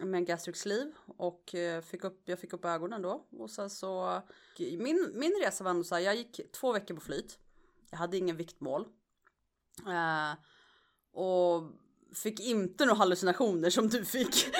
med 0.00 0.18
en 0.18 0.24
gastric 0.24 0.56
sleeve 0.56 0.92
och 1.06 1.54
eh, 1.54 1.82
fick 1.82 2.04
upp, 2.04 2.22
jag 2.24 2.38
fick 2.38 2.52
upp 2.52 2.64
ögonen 2.64 3.02
då 3.02 3.26
och 3.30 3.50
sen 3.50 3.70
så 3.70 4.22
min, 4.58 5.12
min 5.14 5.32
resa 5.44 5.64
var 5.64 5.70
ändå 5.70 5.84
så 5.84 5.94
här, 5.94 6.02
jag 6.02 6.16
gick 6.16 6.40
två 6.52 6.72
veckor 6.72 6.94
på 6.94 7.00
flyt. 7.00 7.38
Jag 7.90 7.98
hade 7.98 8.16
ingen 8.16 8.36
viktmål. 8.36 8.86
Eh, 9.86 10.32
och 11.12 11.62
fick 12.14 12.40
inte 12.40 12.84
några 12.84 12.98
hallucinationer 12.98 13.70
som 13.70 13.88
du 13.88 14.04
fick. 14.04 14.46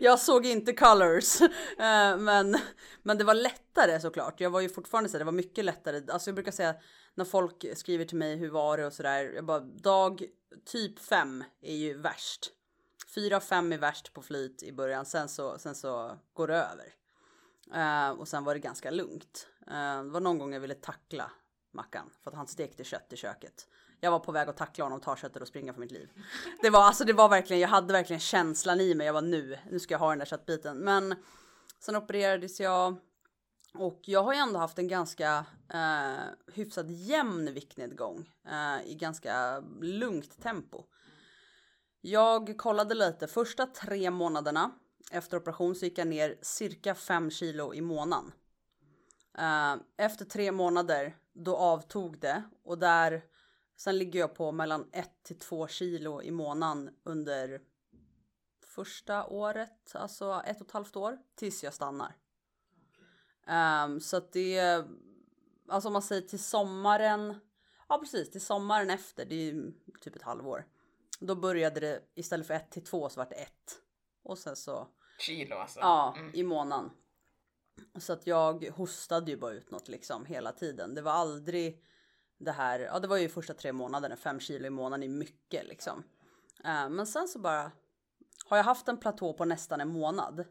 jag 0.00 0.18
såg 0.18 0.46
inte 0.46 0.72
colors. 0.72 1.40
Eh, 1.78 2.16
men, 2.18 2.58
men 3.02 3.18
det 3.18 3.24
var 3.24 3.34
lättare 3.34 4.00
såklart. 4.00 4.40
Jag 4.40 4.50
var 4.50 4.60
ju 4.60 4.68
fortfarande 4.68 5.10
så 5.10 5.18
det 5.18 5.24
var 5.24 5.32
mycket 5.32 5.64
lättare. 5.64 6.02
Alltså 6.12 6.30
jag 6.30 6.34
brukar 6.34 6.52
säga 6.52 6.74
när 7.14 7.24
folk 7.24 7.64
skriver 7.74 8.04
till 8.04 8.16
mig 8.16 8.36
hur 8.36 8.50
var 8.50 8.76
det 8.76 8.86
och 8.86 8.92
sådär. 8.92 9.32
Jag 9.34 9.44
bara 9.44 9.60
dag 9.60 10.24
typ 10.64 10.98
fem 10.98 11.44
är 11.62 11.74
ju 11.74 11.94
värst. 11.94 12.50
Fyra, 13.14 13.40
fem 13.40 13.72
är 13.72 13.78
värst 13.78 14.12
på 14.12 14.22
flyt 14.22 14.62
i 14.62 14.72
början. 14.72 15.06
Sen 15.06 15.28
så, 15.28 15.58
sen 15.58 15.74
så 15.74 16.18
går 16.32 16.48
det 16.48 16.56
över. 16.56 16.94
Eh, 17.74 18.10
och 18.10 18.28
sen 18.28 18.44
var 18.44 18.54
det 18.54 18.60
ganska 18.60 18.90
lugnt. 18.90 19.48
Eh, 19.66 20.02
det 20.02 20.10
var 20.10 20.20
någon 20.20 20.38
gång 20.38 20.52
jag 20.52 20.60
ville 20.60 20.74
tackla 20.74 21.30
Mackan 21.72 22.10
för 22.22 22.30
att 22.30 22.36
han 22.36 22.46
stekte 22.46 22.84
kött 22.84 23.12
i 23.12 23.16
köket. 23.16 23.68
Jag 24.00 24.10
var 24.10 24.18
på 24.18 24.32
väg 24.32 24.48
att 24.48 24.56
tackla 24.56 24.84
honom, 24.84 25.00
ta 25.00 25.16
köttet 25.16 25.42
och 25.42 25.48
springa 25.48 25.72
för 25.72 25.80
mitt 25.80 25.92
liv. 25.92 26.08
Det 26.62 26.70
var 26.70 26.80
alltså, 26.80 27.04
det 27.04 27.12
var 27.12 27.28
verkligen, 27.28 27.60
jag 27.60 27.68
hade 27.68 27.92
verkligen 27.92 28.20
känslan 28.20 28.80
i 28.80 28.94
mig. 28.94 29.06
Jag 29.06 29.14
var 29.14 29.22
nu, 29.22 29.58
nu 29.70 29.78
ska 29.78 29.94
jag 29.94 29.98
ha 29.98 30.08
den 30.08 30.18
där 30.18 30.26
köttbiten. 30.26 30.78
Men 30.78 31.14
sen 31.78 31.96
opererades 31.96 32.60
jag 32.60 32.96
och 33.74 34.00
jag 34.02 34.22
har 34.22 34.32
ju 34.32 34.38
ändå 34.38 34.58
haft 34.58 34.78
en 34.78 34.88
ganska 34.88 35.44
eh, 35.74 36.52
hyfsat 36.54 36.90
jämn 36.90 37.54
viktnedgång 37.54 38.30
eh, 38.48 38.90
i 38.90 38.94
ganska 38.94 39.60
lugnt 39.80 40.42
tempo. 40.42 40.84
Jag 42.00 42.58
kollade 42.58 42.94
lite, 42.94 43.26
första 43.26 43.66
tre 43.66 44.10
månaderna 44.10 44.70
efter 45.12 45.36
operation 45.36 45.74
så 45.74 45.84
gick 45.84 45.98
jag 45.98 46.08
ner 46.08 46.38
cirka 46.42 46.94
5 46.94 47.30
kilo 47.30 47.74
i 47.74 47.80
månaden. 47.80 48.32
Eh, 49.38 49.76
efter 49.96 50.24
tre 50.24 50.52
månader 50.52 51.16
då 51.32 51.56
avtog 51.56 52.18
det 52.18 52.42
och 52.64 52.78
där 52.78 53.22
sen 53.78 53.98
ligger 53.98 54.20
jag 54.20 54.34
på 54.34 54.52
mellan 54.52 54.90
1 54.92 55.10
till 55.22 55.38
2 55.38 55.68
kilo 55.68 56.22
i 56.22 56.30
månaden 56.30 56.96
under 57.04 57.60
första 58.66 59.26
året, 59.26 59.94
alltså 59.94 60.42
ett 60.46 60.60
och 60.60 60.66
ett 60.66 60.72
halvt 60.72 60.96
år 60.96 61.18
tills 61.34 61.64
jag 61.64 61.74
stannar. 61.74 62.16
Um, 63.84 64.00
så 64.00 64.16
att 64.16 64.32
det, 64.32 64.84
alltså 65.68 65.88
om 65.88 65.92
man 65.92 66.02
säger 66.02 66.22
till 66.22 66.42
sommaren, 66.42 67.40
ja 67.88 67.98
precis 67.98 68.30
till 68.30 68.40
sommaren 68.40 68.90
efter, 68.90 69.24
det 69.24 69.34
är 69.34 69.52
ju 69.52 69.72
typ 70.00 70.16
ett 70.16 70.22
halvår. 70.22 70.66
Då 71.20 71.34
började 71.34 71.80
det 71.80 72.02
istället 72.14 72.46
för 72.46 72.54
ett 72.54 72.70
till 72.70 72.84
två 72.84 73.08
så 73.08 73.20
vart 73.20 73.30
det 73.30 73.36
ett. 73.36 73.82
Och 74.22 74.38
sen 74.38 74.56
så. 74.56 74.88
Kilo 75.18 75.56
alltså? 75.56 75.80
Ja, 75.80 76.14
mm. 76.18 76.34
i 76.34 76.42
månaden. 76.42 76.90
Så 77.98 78.12
att 78.12 78.26
jag 78.26 78.64
hostade 78.68 79.30
ju 79.30 79.36
bara 79.36 79.52
ut 79.52 79.70
något 79.70 79.88
liksom 79.88 80.24
hela 80.26 80.52
tiden. 80.52 80.94
Det 80.94 81.02
var 81.02 81.12
aldrig 81.12 81.84
det 82.38 82.52
här, 82.52 82.80
ja 82.80 82.98
det 82.98 83.08
var 83.08 83.16
ju 83.16 83.28
första 83.28 83.54
tre 83.54 83.72
månaderna, 83.72 84.16
fem 84.16 84.40
kilo 84.40 84.66
i 84.66 84.70
månaden 84.70 85.02
är 85.02 85.08
mycket 85.08 85.66
liksom. 85.66 85.98
Uh, 86.64 86.88
men 86.88 87.06
sen 87.06 87.28
så 87.28 87.38
bara 87.38 87.72
har 88.46 88.56
jag 88.56 88.64
haft 88.64 88.88
en 88.88 88.96
platå 88.96 89.32
på 89.32 89.44
nästan 89.44 89.80
en 89.80 89.88
månad 89.88 90.44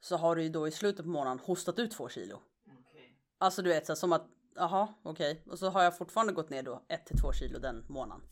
så 0.00 0.16
har 0.16 0.36
du 0.36 0.42
ju 0.42 0.48
då 0.48 0.68
i 0.68 0.70
slutet 0.70 1.04
på 1.04 1.10
månaden 1.10 1.38
hostat 1.38 1.78
ut 1.78 1.90
två 1.90 2.08
kilo. 2.08 2.36
Okay. 2.64 3.08
Alltså 3.38 3.62
du 3.62 3.68
vet 3.70 3.86
så 3.86 3.96
som 3.96 4.12
att 4.12 4.26
jaha 4.54 4.88
okej 5.02 5.32
okay. 5.32 5.52
och 5.52 5.58
så 5.58 5.68
har 5.68 5.82
jag 5.82 5.98
fortfarande 5.98 6.32
gått 6.32 6.50
ner 6.50 6.62
då 6.62 6.82
ett 6.88 7.06
till 7.06 7.20
två 7.20 7.32
kilo 7.32 7.58
den 7.58 7.84
månaden. 7.88 8.26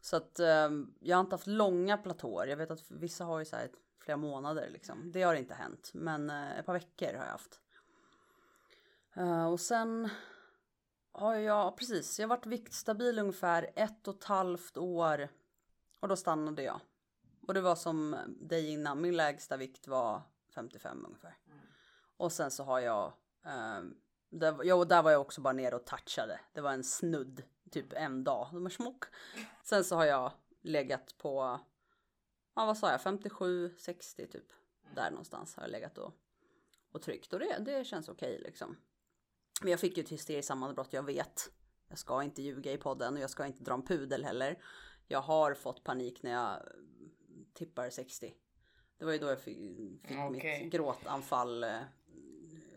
Så 0.00 0.16
att 0.16 0.40
um, 0.40 0.94
jag 1.00 1.16
har 1.16 1.20
inte 1.20 1.34
haft 1.34 1.46
långa 1.46 1.96
platåer. 1.96 2.46
Jag 2.46 2.56
vet 2.56 2.70
att 2.70 2.90
vissa 2.90 3.24
har 3.24 3.38
ju 3.38 3.44
så 3.44 3.56
här 3.56 3.70
flera 4.04 4.16
månader 4.16 4.68
liksom. 4.70 5.12
Det 5.12 5.22
har 5.22 5.34
inte 5.34 5.54
hänt, 5.54 5.90
men 5.94 6.30
uh, 6.30 6.58
ett 6.58 6.66
par 6.66 6.72
veckor 6.72 7.06
har 7.06 7.24
jag 7.24 7.32
haft. 7.32 7.60
Uh, 9.16 9.46
och 9.46 9.60
sen 9.60 10.10
har 11.12 11.34
jag 11.34 11.76
precis, 11.76 12.18
jag 12.18 12.28
har 12.28 12.36
varit 12.36 12.46
viktstabil 12.46 13.18
ungefär 13.18 13.70
ett 13.76 14.08
och 14.08 14.14
ett 14.14 14.24
halvt 14.24 14.76
år 14.76 15.28
och 16.00 16.08
då 16.08 16.16
stannade 16.16 16.62
jag. 16.62 16.80
Och 17.46 17.54
det 17.54 17.60
var 17.60 17.76
som 17.76 18.16
dig 18.40 18.70
innan, 18.70 19.00
min 19.00 19.16
lägsta 19.16 19.56
vikt 19.56 19.88
var 19.88 20.22
55 20.54 21.04
ungefär. 21.04 21.38
Mm. 21.46 21.58
Och 22.16 22.32
sen 22.32 22.50
så 22.50 22.64
har 22.64 22.80
jag, 22.80 23.12
eh, 23.44 23.80
där, 24.30 24.64
ja, 24.64 24.74
och 24.74 24.88
där 24.88 25.02
var 25.02 25.10
jag 25.10 25.20
också 25.20 25.40
bara 25.40 25.52
nere 25.52 25.76
och 25.76 25.86
touchade. 25.86 26.40
Det 26.52 26.60
var 26.60 26.72
en 26.72 26.84
snudd, 26.84 27.42
typ 27.70 27.92
en 27.92 28.24
dag. 28.24 28.48
Sen 29.62 29.84
så 29.84 29.96
har 29.96 30.04
jag 30.04 30.32
legat 30.60 31.18
på, 31.18 31.60
ja 32.54 32.66
vad 32.66 32.78
sa 32.78 32.90
jag, 32.90 33.00
57, 33.00 33.74
60 33.78 34.26
typ. 34.26 34.52
Mm. 34.82 34.94
Där 34.94 35.10
någonstans 35.10 35.56
har 35.56 35.62
jag 35.62 35.70
legat 35.70 35.98
och, 35.98 36.14
och 36.92 37.02
tryckt 37.02 37.32
och 37.32 37.38
det, 37.38 37.58
det 37.58 37.84
känns 37.84 38.08
okej 38.08 38.34
okay, 38.34 38.42
liksom. 38.42 38.76
Men 39.60 39.70
jag 39.70 39.80
fick 39.80 39.96
ju 39.96 40.02
ett 40.02 40.12
hysteriskt 40.12 40.48
sammanbrott, 40.48 40.92
jag 40.92 41.02
vet. 41.02 41.50
Jag 41.88 41.98
ska 41.98 42.22
inte 42.22 42.42
ljuga 42.42 42.72
i 42.72 42.78
podden 42.78 43.14
och 43.14 43.20
jag 43.20 43.30
ska 43.30 43.46
inte 43.46 43.64
dra 43.64 43.74
en 43.74 43.82
pudel 43.82 44.24
heller. 44.24 44.58
Jag 45.08 45.20
har 45.20 45.54
fått 45.54 45.84
panik 45.84 46.22
när 46.22 46.30
jag 46.30 46.62
tippar 47.54 47.90
60. 47.90 48.34
Det 48.98 49.04
var 49.04 49.12
ju 49.12 49.18
då 49.18 49.26
jag 49.26 49.40
fick, 49.40 49.56
fick 50.02 50.18
okay. 50.18 50.64
mitt 50.64 50.72
gråtanfall. 50.72 51.64
Eh, 51.64 51.78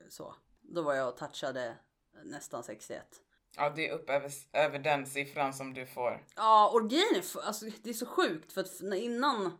så. 0.10 0.36
Då 0.62 0.82
var 0.82 0.94
jag 0.94 1.10
och 1.10 1.18
touchade 1.18 1.76
nästan 2.24 2.64
61. 2.64 3.04
Ja, 3.56 3.70
det 3.70 3.90
är 3.90 3.94
upp 3.94 4.10
över, 4.10 4.32
över 4.54 4.80
den 4.80 5.06
siffran 5.06 5.54
som 5.54 5.74
du 5.74 5.86
får. 5.86 6.26
Ja, 6.36 6.72
och 6.74 6.90
grejen 6.90 7.24
alltså, 7.44 7.66
det 7.84 7.90
är 7.90 7.94
så 7.94 8.06
sjukt 8.06 8.54
för 8.54 8.62
att 8.62 8.82
innan 8.82 9.58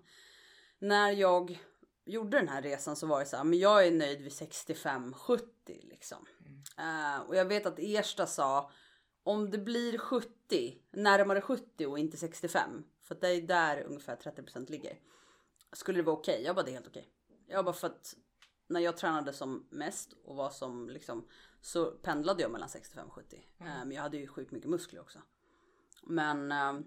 när 0.80 1.12
jag 1.12 1.60
gjorde 2.06 2.38
den 2.38 2.48
här 2.48 2.62
resan 2.62 2.96
så 2.96 3.08
var 3.08 3.20
det 3.20 3.26
så 3.26 3.38
här, 3.38 3.44
men 3.44 3.60
jag 3.60 3.88
är 3.88 3.92
nöjd 3.92 4.22
vid 4.22 4.32
65-70 4.32 5.40
liksom. 5.68 6.26
Mm. 6.40 7.16
Uh, 7.16 7.22
och 7.22 7.36
jag 7.36 7.46
vet 7.46 7.66
att 7.66 7.80
Ersta 7.80 8.28
sa 8.28 8.72
om 9.24 9.52
det 9.52 9.58
blir 9.58 9.98
70, 9.98 10.82
närmare 10.92 11.42
70 11.42 11.86
och 11.86 12.00
inte 12.00 12.18
65, 12.18 12.84
för 13.02 13.16
det 13.16 13.28
är 13.28 13.42
där 13.42 13.84
ungefär 13.84 14.16
30% 14.16 14.72
ligger. 14.72 15.00
Skulle 15.72 16.00
det 16.00 16.04
vara 16.04 16.16
okej? 16.16 16.34
Okay? 16.34 16.46
Jag 16.46 16.56
bara 16.56 16.66
det 16.66 16.72
är 16.72 16.74
helt 16.74 16.88
okej. 16.88 17.10
Okay. 17.30 17.56
Jag 17.56 17.66
bara 17.66 17.74
för 17.74 17.88
att 17.88 18.16
när 18.68 18.80
jag 18.80 18.98
tränade 18.98 19.34
som 19.34 19.68
mest 19.70 20.14
och 20.26 20.36
var 20.36 20.50
som 20.50 20.90
liksom 20.90 21.28
så 21.62 21.86
pendlade 21.86 22.42
jag 22.42 22.52
mellan 22.52 22.70
65 22.70 23.08
och 23.08 23.14
70. 23.14 23.46
Mm. 23.60 23.88
Men 23.88 23.92
jag 23.92 24.02
hade 24.02 24.18
ju 24.18 24.28
sjukt 24.28 24.52
mycket 24.52 24.70
muskler 24.70 25.02
också. 25.02 25.20
Men 26.04 26.52
ehm, 26.52 26.86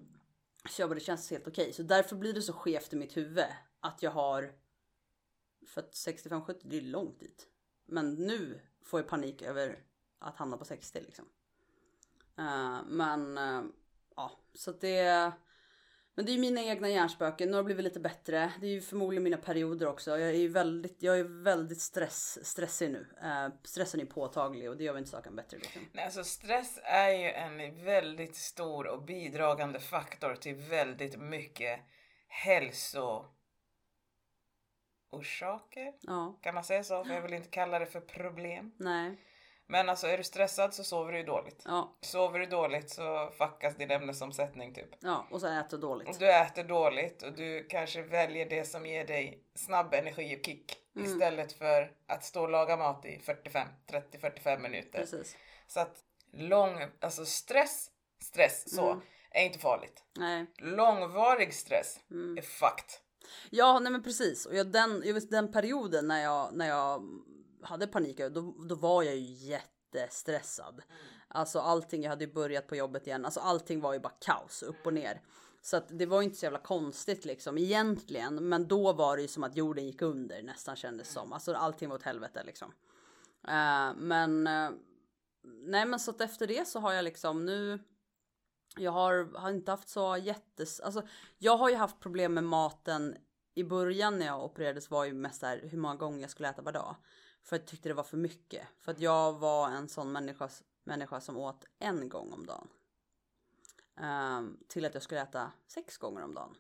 så 0.70 0.82
jag 0.82 0.88
bara 0.88 0.94
det 0.94 1.00
känns 1.00 1.30
helt 1.30 1.48
okej. 1.48 1.62
Okay. 1.62 1.72
Så 1.72 1.82
därför 1.82 2.16
blir 2.16 2.32
det 2.32 2.42
så 2.42 2.52
skevt 2.52 2.92
i 2.92 2.96
mitt 2.96 3.16
huvud 3.16 3.44
att 3.80 4.02
jag 4.02 4.10
har 4.10 4.52
för 5.66 5.80
att 5.80 5.92
65-70 5.92 6.60
det 6.62 6.76
är 6.76 6.80
långt 6.80 7.20
dit. 7.20 7.46
Men 7.86 8.14
nu 8.14 8.60
får 8.84 9.00
jag 9.00 9.08
panik 9.08 9.42
över 9.42 9.78
att 10.18 10.36
hamna 10.36 10.56
på 10.56 10.64
60 10.64 11.00
liksom. 11.00 11.24
Uh, 12.38 12.78
men 12.86 13.38
uh, 13.38 13.64
ja, 14.16 14.32
så 14.54 14.72
det 14.72 15.32
men 16.16 16.24
det 16.24 16.30
är 16.30 16.34
ju 16.34 16.40
mina 16.40 16.62
egna 16.62 16.88
hjärnspöken. 16.88 17.48
Nu 17.48 17.54
har 17.54 17.62
det 17.62 17.64
blivit 17.64 17.84
lite 17.84 18.00
bättre. 18.00 18.52
Det 18.60 18.66
är 18.66 18.70
ju 18.70 18.80
förmodligen 18.80 19.22
mina 19.22 19.36
perioder 19.36 19.86
också. 19.86 20.10
Jag 20.10 20.28
är 20.28 20.32
ju 20.32 20.48
väldigt, 20.48 21.02
jag 21.02 21.18
är 21.18 21.42
väldigt 21.42 21.80
stress, 21.80 22.46
stressig 22.46 22.90
nu. 22.90 23.06
Uh, 23.22 23.54
stressen 23.64 24.00
är 24.00 24.04
påtaglig 24.04 24.70
och 24.70 24.76
det 24.76 24.84
gör 24.84 24.92
väl 24.92 24.98
inte 24.98 25.10
saken 25.10 25.36
bättre. 25.36 25.58
Liksom. 25.58 25.82
Nej, 25.92 26.04
alltså 26.04 26.24
stress 26.24 26.78
är 26.82 27.10
ju 27.10 27.30
en 27.30 27.84
väldigt 27.84 28.36
stor 28.36 28.86
och 28.86 29.02
bidragande 29.02 29.80
faktor 29.80 30.34
till 30.34 30.54
väldigt 30.54 31.18
mycket 31.18 31.80
hälso 32.28 33.24
hälsoorsaker. 35.16 35.92
Ja. 36.00 36.38
Kan 36.42 36.54
man 36.54 36.64
säga 36.64 36.84
så? 36.84 37.04
För 37.04 37.14
jag 37.14 37.22
vill 37.22 37.34
inte 37.34 37.48
kalla 37.48 37.78
det 37.78 37.86
för 37.86 38.00
problem. 38.00 38.72
Nej. 38.76 39.16
Men 39.68 39.88
alltså 39.88 40.06
är 40.06 40.18
du 40.18 40.24
stressad 40.24 40.74
så 40.74 40.84
sover 40.84 41.12
du 41.12 41.22
dåligt. 41.22 41.62
Ja. 41.64 41.96
Sover 42.00 42.38
du 42.38 42.46
dåligt 42.46 42.90
så 42.90 43.30
fuckas 43.38 43.76
din 43.76 43.90
ämnesomsättning 43.90 44.74
typ. 44.74 44.88
Ja, 45.00 45.26
och 45.30 45.40
så 45.40 45.46
äter 45.46 45.76
du 45.76 45.80
dåligt. 45.80 46.08
Och 46.08 46.16
du 46.18 46.32
äter 46.32 46.64
dåligt 46.64 47.22
och 47.22 47.32
du 47.32 47.66
kanske 47.70 48.02
väljer 48.02 48.48
det 48.48 48.64
som 48.64 48.86
ger 48.86 49.06
dig 49.06 49.42
snabb 49.54 49.94
energi 49.94 50.36
och 50.36 50.46
kick. 50.46 50.76
Mm. 50.96 51.08
Istället 51.08 51.52
för 51.52 51.92
att 52.06 52.24
stå 52.24 52.42
och 52.42 52.50
laga 52.50 52.76
mat 52.76 53.04
i 53.04 53.18
45, 53.18 53.68
30-45 53.86 54.58
minuter. 54.58 54.98
Precis. 54.98 55.36
Så 55.66 55.80
att 55.80 55.96
lång, 56.32 56.84
alltså 57.00 57.24
stress, 57.24 57.90
stress 58.20 58.74
så, 58.76 58.90
mm. 58.90 59.00
är 59.30 59.44
inte 59.44 59.58
farligt. 59.58 60.04
Nej. 60.16 60.46
Långvarig 60.58 61.54
stress 61.54 62.00
mm. 62.10 62.38
är 62.38 62.42
fucked. 62.42 63.05
Ja, 63.50 63.78
nej 63.78 63.92
men 63.92 64.02
precis. 64.02 64.46
Och 64.46 64.54
jag, 64.54 64.66
den, 64.66 65.02
just 65.04 65.30
den 65.30 65.52
perioden 65.52 66.08
när 66.08 66.22
jag, 66.22 66.54
när 66.54 66.68
jag 66.68 67.02
hade 67.62 67.86
panik 67.86 68.18
då, 68.18 68.54
då 68.68 68.74
var 68.74 69.02
jag 69.02 69.16
ju 69.16 69.48
jättestressad. 69.48 70.74
Mm. 70.74 71.06
Alltså 71.28 71.58
allting, 71.58 72.02
jag 72.02 72.10
hade 72.10 72.24
ju 72.24 72.32
börjat 72.32 72.66
på 72.66 72.76
jobbet 72.76 73.06
igen, 73.06 73.24
alltså 73.24 73.40
allting 73.40 73.80
var 73.80 73.92
ju 73.92 74.00
bara 74.00 74.12
kaos 74.20 74.62
upp 74.62 74.86
och 74.86 74.94
ner. 74.94 75.20
Så 75.62 75.76
att 75.76 75.98
det 75.98 76.06
var 76.06 76.22
inte 76.22 76.36
så 76.36 76.46
jävla 76.46 76.58
konstigt 76.58 77.24
liksom 77.24 77.58
egentligen, 77.58 78.48
men 78.48 78.68
då 78.68 78.92
var 78.92 79.16
det 79.16 79.22
ju 79.22 79.28
som 79.28 79.44
att 79.44 79.56
jorden 79.56 79.86
gick 79.86 80.02
under 80.02 80.42
nästan 80.42 80.76
kändes 80.76 81.12
som. 81.12 81.32
Alltså 81.32 81.54
allting 81.54 81.88
var 81.88 81.96
åt 81.96 82.02
helvete 82.02 82.42
liksom. 82.46 82.68
Uh, 83.48 83.94
men 83.96 84.46
uh, 84.46 84.70
nej, 85.42 85.86
men 85.86 86.00
så 86.00 86.10
att 86.10 86.20
efter 86.20 86.46
det 86.46 86.68
så 86.68 86.80
har 86.80 86.92
jag 86.92 87.04
liksom 87.04 87.44
nu. 87.44 87.78
Jag 88.76 88.92
har, 88.92 89.38
har 89.38 89.50
inte 89.50 89.70
haft 89.70 89.88
så 89.88 90.16
jättes, 90.16 90.80
alltså 90.80 91.02
jag 91.38 91.56
har 91.56 91.70
ju 91.70 91.76
haft 91.76 92.00
problem 92.00 92.34
med 92.34 92.44
maten 92.44 93.16
i 93.54 93.64
början 93.64 94.18
när 94.18 94.26
jag 94.26 94.44
opererades 94.44 94.90
var 94.90 95.04
ju 95.04 95.12
mest 95.12 95.40
där 95.40 95.60
hur 95.62 95.78
många 95.78 95.94
gånger 95.94 96.20
jag 96.20 96.30
skulle 96.30 96.48
äta 96.48 96.62
per 96.62 96.72
dag. 96.72 96.96
För 97.42 97.56
jag 97.56 97.66
tyckte 97.66 97.88
det 97.88 97.94
var 97.94 98.02
för 98.02 98.16
mycket. 98.16 98.66
För 98.78 98.92
att 98.92 99.00
jag 99.00 99.32
var 99.32 99.68
en 99.68 99.88
sån 99.88 100.12
människa, 100.12 100.48
människa 100.84 101.20
som 101.20 101.36
åt 101.36 101.64
en 101.78 102.08
gång 102.08 102.32
om 102.32 102.46
dagen. 102.46 102.68
Um, 104.00 104.58
till 104.68 104.84
att 104.84 104.94
jag 104.94 105.02
skulle 105.02 105.22
äta 105.22 105.52
sex 105.66 105.96
gånger 105.98 106.22
om 106.22 106.34
dagen. 106.34 106.54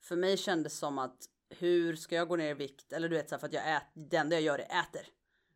För 0.00 0.16
mig 0.16 0.36
kändes 0.36 0.78
som 0.78 0.98
att 0.98 1.28
hur 1.48 1.96
ska 1.96 2.14
jag 2.14 2.28
gå 2.28 2.36
ner 2.36 2.50
i 2.50 2.54
vikt? 2.54 2.92
Eller 2.92 3.08
du 3.08 3.16
vet 3.16 3.28
så 3.28 3.34
här, 3.34 3.40
för 3.40 3.46
att 3.46 3.52
jag 3.52 3.76
äter, 3.76 3.88
det 3.94 4.16
enda 4.16 4.36
jag 4.36 4.42
gör 4.42 4.58
är 4.58 4.80
äter. 4.80 5.06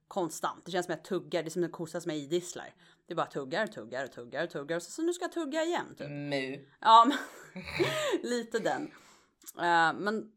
Konstant. 0.09 0.64
Det 0.64 0.70
känns 0.70 0.87
som 0.87 0.94
att 0.94 0.98
jag 0.98 1.05
tuggar, 1.05 1.42
det 1.42 1.48
är 1.48 1.50
som 1.50 1.64
en 1.64 1.70
kossa 1.70 2.00
som 2.00 2.11
jag 2.11 2.18
idisslar. 2.18 2.74
Det 3.07 3.14
bara 3.14 3.27
tuggar, 3.27 3.67
tuggar, 3.67 4.07
tuggar, 4.07 4.47
tuggar. 4.47 4.79
Så, 4.79 4.90
så 4.90 5.03
nu 5.03 5.12
ska 5.12 5.25
jag 5.25 5.33
tugga 5.33 5.62
igen. 5.62 5.95
Typ. 5.95 6.09
Nu. 6.11 6.69
Ja, 6.81 7.05
men, 7.09 7.19
lite 8.31 8.59
den. 8.59 8.83
Uh, 9.57 10.01
men 10.01 10.33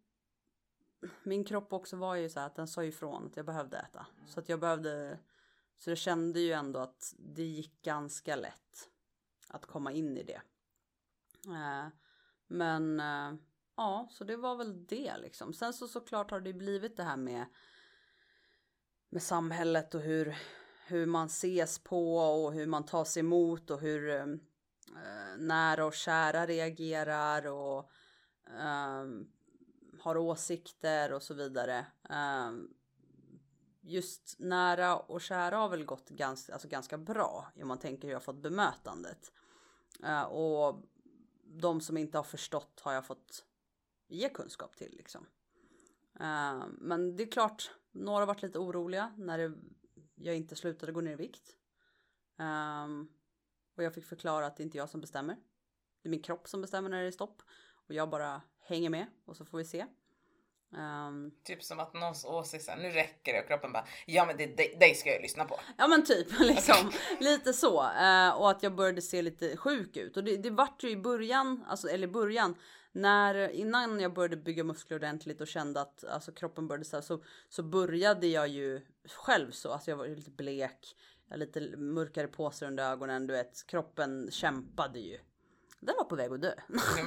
min 1.23 1.45
kropp 1.45 1.73
också 1.73 1.95
var 1.95 2.15
ju 2.15 2.30
så 2.30 2.39
att 2.39 2.56
den 2.56 2.67
sa 2.67 2.84
ifrån 2.84 3.25
att 3.25 3.38
jag 3.38 3.45
behövde 3.45 3.77
äta. 3.77 4.06
Så 4.27 4.39
att 4.39 4.49
jag 4.49 4.60
behövde, 4.60 5.19
så 5.77 5.91
jag 5.91 5.97
kände 5.97 6.39
ju 6.39 6.51
ändå 6.51 6.80
att 6.80 7.13
det 7.17 7.43
gick 7.43 7.82
ganska 7.82 8.36
lätt 8.36 8.89
att 9.47 9.65
komma 9.65 9.91
in 9.91 10.17
i 10.17 10.23
det. 10.23 10.41
Eh, 11.47 11.88
men 12.47 12.99
eh, 12.99 13.39
ja, 13.75 14.08
så 14.12 14.23
det 14.23 14.38
var 14.38 14.56
väl 14.56 14.86
det 14.86 15.17
liksom. 15.17 15.53
Sen 15.53 15.73
så 15.73 15.88
såklart 15.88 16.32
har 16.32 16.39
det 16.39 16.53
blivit 16.53 16.97
det 16.97 17.03
här 17.03 17.17
med 17.17 17.45
med 19.10 19.23
samhället 19.23 19.95
och 19.95 20.01
hur, 20.01 20.38
hur 20.88 21.06
man 21.06 21.26
ses 21.26 21.80
på 21.80 22.17
och 22.17 22.54
hur 22.54 22.65
man 22.65 22.86
tas 22.86 23.17
emot 23.17 23.71
och 23.71 23.80
hur 23.80 24.10
eh, 24.10 24.26
nära 25.38 25.86
och 25.86 25.93
kära 25.93 26.45
reagerar 26.45 27.47
och 27.47 27.89
eh, 28.60 29.06
har 30.00 30.17
åsikter 30.17 31.13
och 31.13 31.23
så 31.23 31.34
vidare. 31.34 31.86
Eh, 32.10 32.52
just 33.82 34.36
nära 34.39 34.97
och 34.97 35.21
kära 35.21 35.58
har 35.58 35.69
väl 35.69 35.86
gått 35.86 36.10
ganska, 36.10 36.54
alltså 36.54 36.67
ganska 36.67 36.97
bra 36.97 37.52
om 37.62 37.67
man 37.67 37.80
tänker 37.80 38.08
hur 38.08 38.13
jag 38.13 38.23
fått 38.23 38.41
bemötandet. 38.41 39.32
Eh, 40.04 40.23
och 40.23 40.84
de 41.43 41.82
som 41.82 41.97
inte 41.97 42.17
har 42.17 42.23
förstått 42.23 42.80
har 42.84 42.93
jag 42.93 43.06
fått 43.06 43.45
ge 44.08 44.30
kunskap 44.30 44.76
till 44.76 44.93
liksom. 44.97 45.26
Ehm, 46.19 46.78
men 46.80 47.15
det 47.15 47.23
är 47.23 47.32
klart, 47.32 47.71
några 47.91 48.19
har 48.19 48.28
varit 48.28 48.41
lite 48.41 48.60
oroliga 48.60 49.13
när 49.17 49.38
det, 49.38 49.54
jag 50.17 50.36
inte 50.36 50.56
slutade 50.56 50.91
gå 50.91 51.01
ner 51.01 51.12
i 51.12 51.15
vikt. 51.15 51.56
Um, 52.38 53.08
och 53.77 53.84
jag 53.84 53.93
fick 53.93 54.06
förklara 54.06 54.45
att 54.45 54.58
det 54.58 54.63
inte 54.63 54.77
är 54.77 54.80
jag 54.80 54.89
som 54.89 55.01
bestämmer. 55.01 55.36
Det 56.01 56.10
är 56.10 56.12
min 56.12 56.21
kropp 56.21 56.47
som 56.47 56.62
bestämmer 56.62 56.89
när 56.89 57.01
det 57.01 57.08
är 57.08 57.12
stopp. 57.12 57.41
Och 57.88 57.93
jag 57.93 58.10
bara 58.10 58.41
hänger 58.60 58.89
med 58.89 59.06
och 59.25 59.38
så 59.38 59.45
får 59.45 59.58
vi 59.58 59.65
se. 59.65 59.86
Um, 60.69 61.32
typ 61.43 61.63
som 61.63 61.80
att 61.80 61.93
någons 61.93 62.25
åsikt 62.25 62.69
nu 62.77 62.89
räcker 62.89 63.34
det 63.34 63.39
och 63.39 63.47
kroppen 63.47 63.71
bara 63.71 63.86
ja 64.06 64.25
men 64.25 64.38
det, 64.38 64.45
det, 64.45 64.80
dig 64.80 64.95
ska 64.95 65.10
jag 65.10 65.21
lyssna 65.21 65.45
på. 65.45 65.60
Ja 65.77 65.88
men 65.88 66.06
typ 66.06 66.27
liksom 66.39 66.91
lite 67.19 67.53
så 67.53 67.84
uh, 67.84 68.30
och 68.30 68.51
att 68.51 68.63
jag 68.63 68.75
började 68.75 69.01
se 69.01 69.21
lite 69.21 69.58
sjuk 69.58 69.97
ut 69.97 70.17
och 70.17 70.23
det, 70.23 70.38
det 70.38 70.49
vart 70.49 70.84
ju 70.84 70.89
i 70.89 70.97
början, 70.97 71.65
alltså 71.67 71.88
eller 71.88 72.08
i 72.08 72.12
början 72.12 72.56
när 72.91 73.49
innan 73.49 73.99
jag 73.99 74.13
började 74.13 74.38
bygga 74.38 74.63
muskler 74.63 74.97
ordentligt 74.97 75.41
och 75.41 75.47
kände 75.47 75.82
att 75.82 76.03
alltså 76.03 76.32
kroppen 76.32 76.67
började 76.67 76.86
så, 76.86 77.01
så 77.01 77.23
så 77.49 77.63
började 77.63 78.27
jag 78.27 78.47
ju 78.47 78.82
själv 79.12 79.52
så 79.52 79.72
alltså 79.72 79.91
jag 79.91 79.98
var 79.98 80.08
lite 80.08 80.32
blek, 80.32 80.96
jag 81.30 81.39
lite 81.39 81.78
mörkare 81.78 82.28
påsar 82.28 82.67
under 82.67 82.91
ögonen, 82.91 83.28
du 83.28 83.34
vet 83.34 83.67
kroppen 83.67 84.32
kämpade 84.32 85.00
ju 85.00 85.20
den 85.80 85.96
var 85.98 86.04
på 86.04 86.15
väg 86.15 86.32
att 86.32 86.41
dö. 86.41 86.54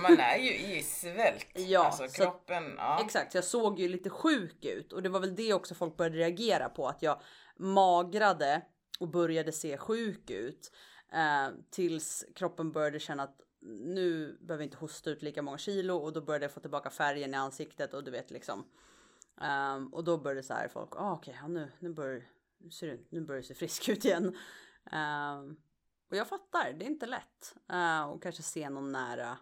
man 0.02 0.18
är 0.20 0.36
ju 0.38 0.76
i 0.76 0.82
svält. 0.82 1.46
Ja, 1.54 1.84
alltså 1.84 2.08
kroppen. 2.08 2.74
Ja. 2.76 3.02
Exakt, 3.04 3.34
jag 3.34 3.44
såg 3.44 3.80
ju 3.80 3.88
lite 3.88 4.10
sjuk 4.10 4.64
ut 4.64 4.92
och 4.92 5.02
det 5.02 5.08
var 5.08 5.20
väl 5.20 5.34
det 5.34 5.52
också 5.54 5.74
folk 5.74 5.96
började 5.96 6.16
reagera 6.16 6.68
på 6.68 6.88
att 6.88 7.02
jag 7.02 7.20
magrade 7.56 8.62
och 9.00 9.08
började 9.08 9.52
se 9.52 9.76
sjuk 9.78 10.30
ut 10.30 10.72
eh, 11.12 11.54
tills 11.70 12.24
kroppen 12.34 12.72
började 12.72 13.00
känna 13.00 13.22
att 13.22 13.40
nu 13.62 14.38
behöver 14.40 14.64
jag 14.64 14.66
inte 14.66 14.76
hosta 14.76 15.10
ut 15.10 15.22
lika 15.22 15.42
många 15.42 15.58
kilo 15.58 15.96
och 15.96 16.12
då 16.12 16.20
började 16.20 16.44
jag 16.44 16.52
få 16.52 16.60
tillbaka 16.60 16.90
färgen 16.90 17.34
i 17.34 17.36
ansiktet 17.36 17.94
och 17.94 18.04
du 18.04 18.10
vet 18.10 18.30
liksom. 18.30 18.64
Um, 19.40 19.94
och 19.94 20.04
då 20.04 20.18
började 20.18 20.42
så 20.42 20.54
här 20.54 20.68
folk, 20.68 20.96
ah, 20.96 21.12
okej, 21.12 21.32
okay, 21.32 21.42
ja, 21.42 21.48
nu, 21.48 21.72
nu 21.78 21.92
börjar 21.92 22.22
nu 23.08 23.20
börjar 23.20 23.40
du 23.40 23.46
se 23.46 23.54
frisk 23.54 23.88
ut 23.88 24.04
igen. 24.04 24.36
Um, 24.92 25.60
och 26.10 26.16
jag 26.16 26.28
fattar, 26.28 26.72
det 26.72 26.84
är 26.84 26.90
inte 26.90 27.06
lätt. 27.06 27.56
Uh, 27.72 28.02
och 28.02 28.22
kanske 28.22 28.42
se 28.42 28.70
någon 28.70 28.92
nära. 28.92 29.38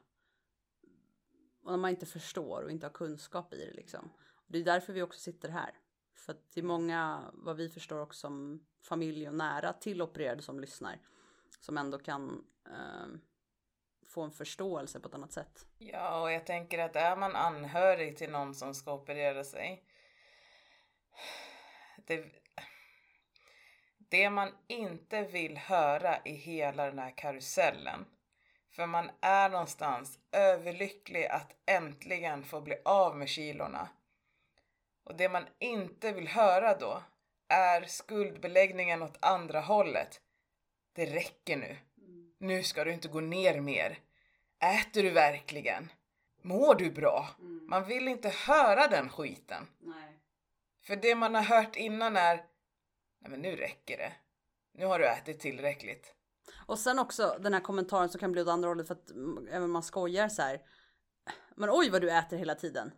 Och 1.63 1.71
när 1.71 1.79
man 1.79 1.91
inte 1.91 2.07
förstår 2.07 2.63
och 2.63 2.71
inte 2.71 2.87
har 2.87 2.93
kunskap 2.93 3.55
i 3.55 3.65
det 3.67 3.73
liksom. 3.73 4.11
Och 4.35 4.53
det 4.53 4.59
är 4.59 4.65
därför 4.65 4.93
vi 4.93 5.03
också 5.03 5.21
sitter 5.21 5.49
här. 5.49 5.71
För 6.15 6.33
att 6.33 6.55
det 6.55 6.61
är 6.61 6.65
många, 6.65 7.31
vad 7.33 7.57
vi 7.57 7.69
förstår 7.69 8.01
också 8.01 8.21
som 8.21 8.67
familj 8.83 9.29
och 9.29 9.35
nära 9.35 9.73
till 9.73 10.03
opererade 10.03 10.43
som 10.43 10.61
lyssnar. 10.61 11.01
Som 11.61 11.79
ändå 11.79 11.99
kan 11.99 12.45
uh, 12.69 13.17
få 14.07 14.23
en 14.23 14.31
förståelse 14.31 15.01
på 15.01 15.09
ett 15.09 15.15
annat 15.15 15.33
sätt. 15.33 15.67
Ja, 15.79 16.23
och 16.23 16.33
jag 16.33 16.47
tänker 16.47 16.79
att 16.79 16.97
är 16.97 17.17
man 17.17 17.37
anhörig 17.37 18.17
till 18.17 18.31
någon 18.31 18.55
som 18.55 18.75
ska 18.75 18.95
operera 18.95 19.45
sig. 19.45 19.85
Det, 21.97 22.25
det 23.99 24.31
man 24.31 24.55
inte 24.67 25.23
vill 25.23 25.57
höra 25.57 26.19
i 26.25 26.33
hela 26.33 26.87
den 26.87 26.99
här 26.99 27.15
karusellen. 27.17 28.07
För 28.71 28.87
man 28.87 29.11
är 29.21 29.51
någonstans 29.51 30.19
överlycklig 30.33 31.27
att 31.27 31.55
äntligen 31.67 32.45
få 32.45 32.61
bli 32.61 32.77
av 32.85 33.17
med 33.17 33.29
kilorna. 33.29 33.89
Och 35.05 35.17
det 35.17 35.29
man 35.29 35.47
inte 35.59 36.13
vill 36.13 36.29
höra 36.29 36.79
då 36.79 37.03
är 37.49 37.83
skuldbeläggningen 37.83 39.03
åt 39.03 39.19
andra 39.21 39.61
hållet. 39.61 40.21
Det 40.93 41.07
räcker 41.07 41.57
nu. 41.57 41.77
Nu 42.39 42.63
ska 42.63 42.85
du 42.85 42.93
inte 42.93 43.09
gå 43.09 43.21
ner 43.21 43.61
mer. 43.61 43.99
Äter 44.59 45.03
du 45.03 45.11
verkligen? 45.11 45.93
Mår 46.43 46.75
du 46.75 46.91
bra? 46.91 47.29
Man 47.69 47.85
vill 47.85 48.09
inte 48.09 48.29
höra 48.29 48.87
den 48.87 49.09
skiten. 49.09 49.67
Nej. 49.79 50.08
För 50.89 50.97
det 50.97 51.15
man 51.15 51.35
har 51.35 51.43
hört 51.43 51.77
innan 51.77 52.17
är 52.17 52.37
nej 53.21 53.31
men 53.31 53.41
nu 53.41 53.57
räcker 53.57 53.97
det. 53.97 54.13
Nu 54.75 54.87
har 54.87 54.99
du 54.99 55.07
ätit 55.07 55.41
tillräckligt. 55.41 56.15
Och 56.67 56.79
sen 56.79 56.99
också 56.99 57.37
den 57.41 57.53
här 57.55 57.61
kommentaren 57.61 58.09
som 58.09 58.21
kan 58.21 58.33
bli 58.33 58.43
åt 58.43 58.49
andra 58.49 58.69
hållet 58.69 58.87
för 58.87 58.95
att 58.95 59.11
även 59.51 59.71
man 59.71 59.83
skojar 59.83 60.29
så 60.29 60.43
här. 60.43 60.61
Men 61.55 61.71
oj 61.73 61.91
vad 61.91 62.01
du 62.01 62.11
äter 62.11 62.37
hela 62.37 62.55
tiden. 62.55 62.93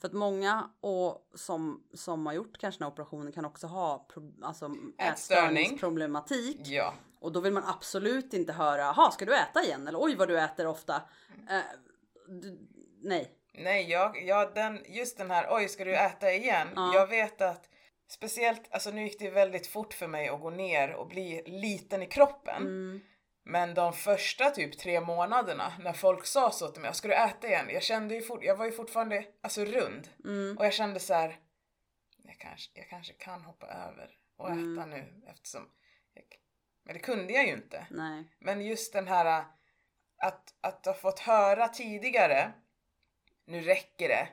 För 0.00 0.08
att 0.08 0.12
många 0.12 0.70
och 0.80 1.30
som, 1.34 1.88
som 1.94 2.26
har 2.26 2.32
gjort 2.32 2.58
kanske 2.58 2.78
den 2.78 2.84
här 2.86 2.92
operationen 2.92 3.32
kan 3.32 3.44
också 3.44 3.66
ha 3.66 4.06
pro, 4.12 4.32
alltså 4.42 4.70
ätstörningsproblematik. 4.98 6.60
Ja. 6.64 6.94
Och 7.20 7.32
då 7.32 7.40
vill 7.40 7.52
man 7.52 7.64
absolut 7.66 8.34
inte 8.34 8.52
höra, 8.52 8.84
ha 8.84 9.10
ska 9.10 9.24
du 9.24 9.36
äta 9.36 9.62
igen? 9.64 9.88
Eller 9.88 10.02
oj 10.02 10.16
vad 10.16 10.28
du 10.28 10.40
äter 10.40 10.66
ofta. 10.66 11.02
Eh, 11.50 11.60
du, 12.28 12.68
nej. 13.02 13.39
Nej, 13.52 13.90
jag, 13.90 14.22
jag, 14.22 14.54
den, 14.54 14.84
just 14.88 15.18
den 15.18 15.30
här 15.30 15.46
oj 15.50 15.68
ska 15.68 15.84
du 15.84 15.96
äta 15.96 16.32
igen? 16.32 16.68
Ja. 16.76 16.94
Jag 16.94 17.06
vet 17.06 17.40
att 17.40 17.70
Speciellt, 18.10 18.68
alltså 18.70 18.90
nu 18.90 19.02
gick 19.02 19.18
det 19.18 19.30
väldigt 19.30 19.66
fort 19.66 19.94
för 19.94 20.06
mig 20.06 20.28
att 20.28 20.40
gå 20.40 20.50
ner 20.50 20.92
och 20.92 21.08
bli 21.08 21.42
liten 21.46 22.02
i 22.02 22.06
kroppen. 22.06 22.62
Mm. 22.62 23.00
Men 23.44 23.74
de 23.74 23.92
första 23.92 24.50
typ 24.50 24.78
tre 24.78 25.00
månaderna 25.00 25.72
när 25.80 25.92
folk 25.92 26.26
sa 26.26 26.50
så 26.50 26.68
till 26.68 26.82
mig, 26.82 26.94
ska 26.94 27.08
du 27.08 27.14
äta 27.14 27.48
igen? 27.48 27.66
Jag 27.70 27.82
kände 27.82 28.14
ju 28.14 28.22
fort, 28.22 28.44
jag 28.44 28.56
var 28.56 28.64
ju 28.64 28.72
fortfarande 28.72 29.24
alltså 29.42 29.64
rund. 29.64 30.08
Mm. 30.24 30.58
Och 30.58 30.64
jag 30.64 30.72
kände 30.72 31.00
så 31.00 31.14
här, 31.14 31.38
jag 32.24 32.38
kanske, 32.38 32.70
jag 32.74 32.88
kanske 32.88 33.12
kan 33.12 33.42
hoppa 33.42 33.66
över 33.66 34.10
och 34.36 34.50
mm. 34.50 34.78
äta 34.78 34.86
nu 34.86 35.22
eftersom 35.26 35.68
jag, 36.14 36.24
men 36.84 36.94
det 36.94 37.00
kunde 37.00 37.32
jag 37.32 37.46
ju 37.46 37.52
inte. 37.52 37.86
Nej. 37.90 38.24
Men 38.38 38.60
just 38.60 38.92
den 38.92 39.08
här 39.08 39.44
att, 40.16 40.54
att 40.60 40.86
ha 40.86 40.94
fått 40.94 41.18
höra 41.18 41.68
tidigare, 41.68 42.52
nu 43.50 43.60
räcker 43.60 44.08
det. 44.08 44.28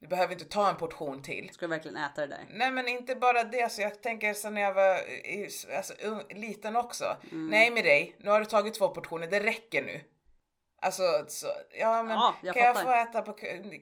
Du 0.00 0.08
behöver 0.08 0.32
inte 0.32 0.44
ta 0.44 0.70
en 0.70 0.76
portion 0.76 1.22
till. 1.22 1.50
Ska 1.52 1.66
du 1.66 1.70
verkligen 1.70 1.96
äta 1.96 2.20
det 2.20 2.26
där? 2.26 2.46
Nej 2.50 2.70
men 2.70 2.88
inte 2.88 3.14
bara 3.14 3.44
det, 3.44 3.62
alltså 3.62 3.82
jag 3.82 4.02
tänker 4.02 4.34
så 4.34 4.50
när 4.50 4.60
jag 4.60 4.74
var 4.74 4.98
alltså, 5.76 5.94
liten 6.30 6.76
också. 6.76 7.16
Mm. 7.32 7.46
Nej 7.46 7.70
med 7.70 7.84
dig, 7.84 8.16
nu 8.18 8.30
har 8.30 8.40
du 8.40 8.46
tagit 8.46 8.74
två 8.74 8.88
portioner, 8.88 9.26
det 9.26 9.40
räcker 9.40 9.82
nu. 9.82 10.00
Alltså, 10.82 11.02
så, 11.28 11.46
ja 11.78 12.02
men 12.02 12.16
ja, 12.16 12.34
jag 12.42 12.54
kan 12.54 12.74
fattar. 12.74 12.96
jag 12.96 13.04
få 13.04 13.10
äta 13.10 13.22
på 13.22 13.32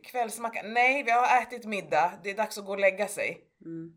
kvällsmackan? 0.05 0.73
Nej, 0.73 1.03
vi 1.03 1.11
har 1.11 1.43
ätit 1.43 1.65
middag, 1.65 2.13
det 2.23 2.31
är 2.31 2.35
dags 2.35 2.59
att 2.59 2.65
gå 2.65 2.73
och 2.73 2.79
lägga 2.79 3.09
sig. 3.09 3.45
Mm. 3.65 3.93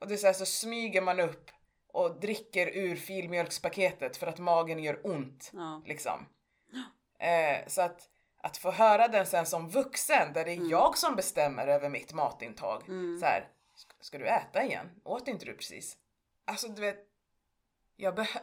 Och 0.00 0.08
det 0.08 0.14
är 0.14 0.18
så, 0.18 0.26
här, 0.26 0.34
så 0.34 0.46
smyger 0.46 1.02
man 1.02 1.20
upp 1.20 1.50
och 1.92 2.20
dricker 2.20 2.76
ur 2.76 2.96
filmjölkspaketet 2.96 4.16
för 4.16 4.26
att 4.26 4.38
magen 4.38 4.78
gör 4.78 5.06
ont. 5.06 5.50
Ja. 5.54 5.82
Liksom. 5.86 6.26
Eh, 7.18 7.66
så 7.66 7.82
att 7.82 8.08
att 8.42 8.56
få 8.56 8.70
höra 8.70 9.08
den 9.08 9.26
sen 9.26 9.46
som 9.46 9.68
vuxen 9.68 10.32
där 10.32 10.44
det 10.44 10.50
är 10.50 10.56
mm. 10.56 10.70
jag 10.70 10.98
som 10.98 11.16
bestämmer 11.16 11.66
över 11.66 11.88
mitt 11.88 12.12
matintag. 12.12 12.82
Mm. 12.88 13.18
Så 13.20 13.26
här, 13.26 13.48
ska 14.00 14.18
du 14.18 14.26
äta 14.26 14.64
igen? 14.64 14.90
Åt 15.04 15.28
inte 15.28 15.44
du 15.44 15.54
precis? 15.54 15.96
Alltså 16.44 16.68
du 16.68 16.80
vet, 16.80 16.98
jag 17.96 18.14
behöver 18.14 18.42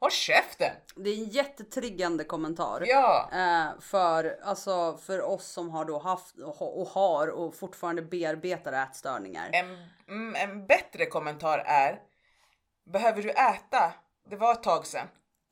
Håll 0.00 0.10
käften! 0.10 0.72
Det 0.96 1.10
är 1.10 1.14
en 1.14 1.24
jättetriggande 1.24 2.24
kommentar. 2.24 2.82
Ja. 2.86 3.28
Eh, 3.32 3.80
för, 3.80 4.38
alltså, 4.42 4.96
för 4.96 5.22
oss 5.22 5.46
som 5.46 5.70
har 5.70 5.84
då 5.84 5.98
haft 5.98 6.38
och, 6.38 6.88
har 6.88 7.28
och 7.28 7.54
fortfarande 7.54 8.02
bearbetar 8.02 8.72
ätstörningar. 8.72 9.50
En, 9.52 9.88
mm, 10.08 10.34
en 10.34 10.66
bättre 10.66 11.06
kommentar 11.06 11.58
är 11.58 12.00
Behöver 12.84 13.22
du 13.22 13.30
äta? 13.30 13.92
Det 14.30 14.36
var 14.36 14.52
ett 14.52 14.62
tag 14.62 14.86
sedan. 14.86 15.06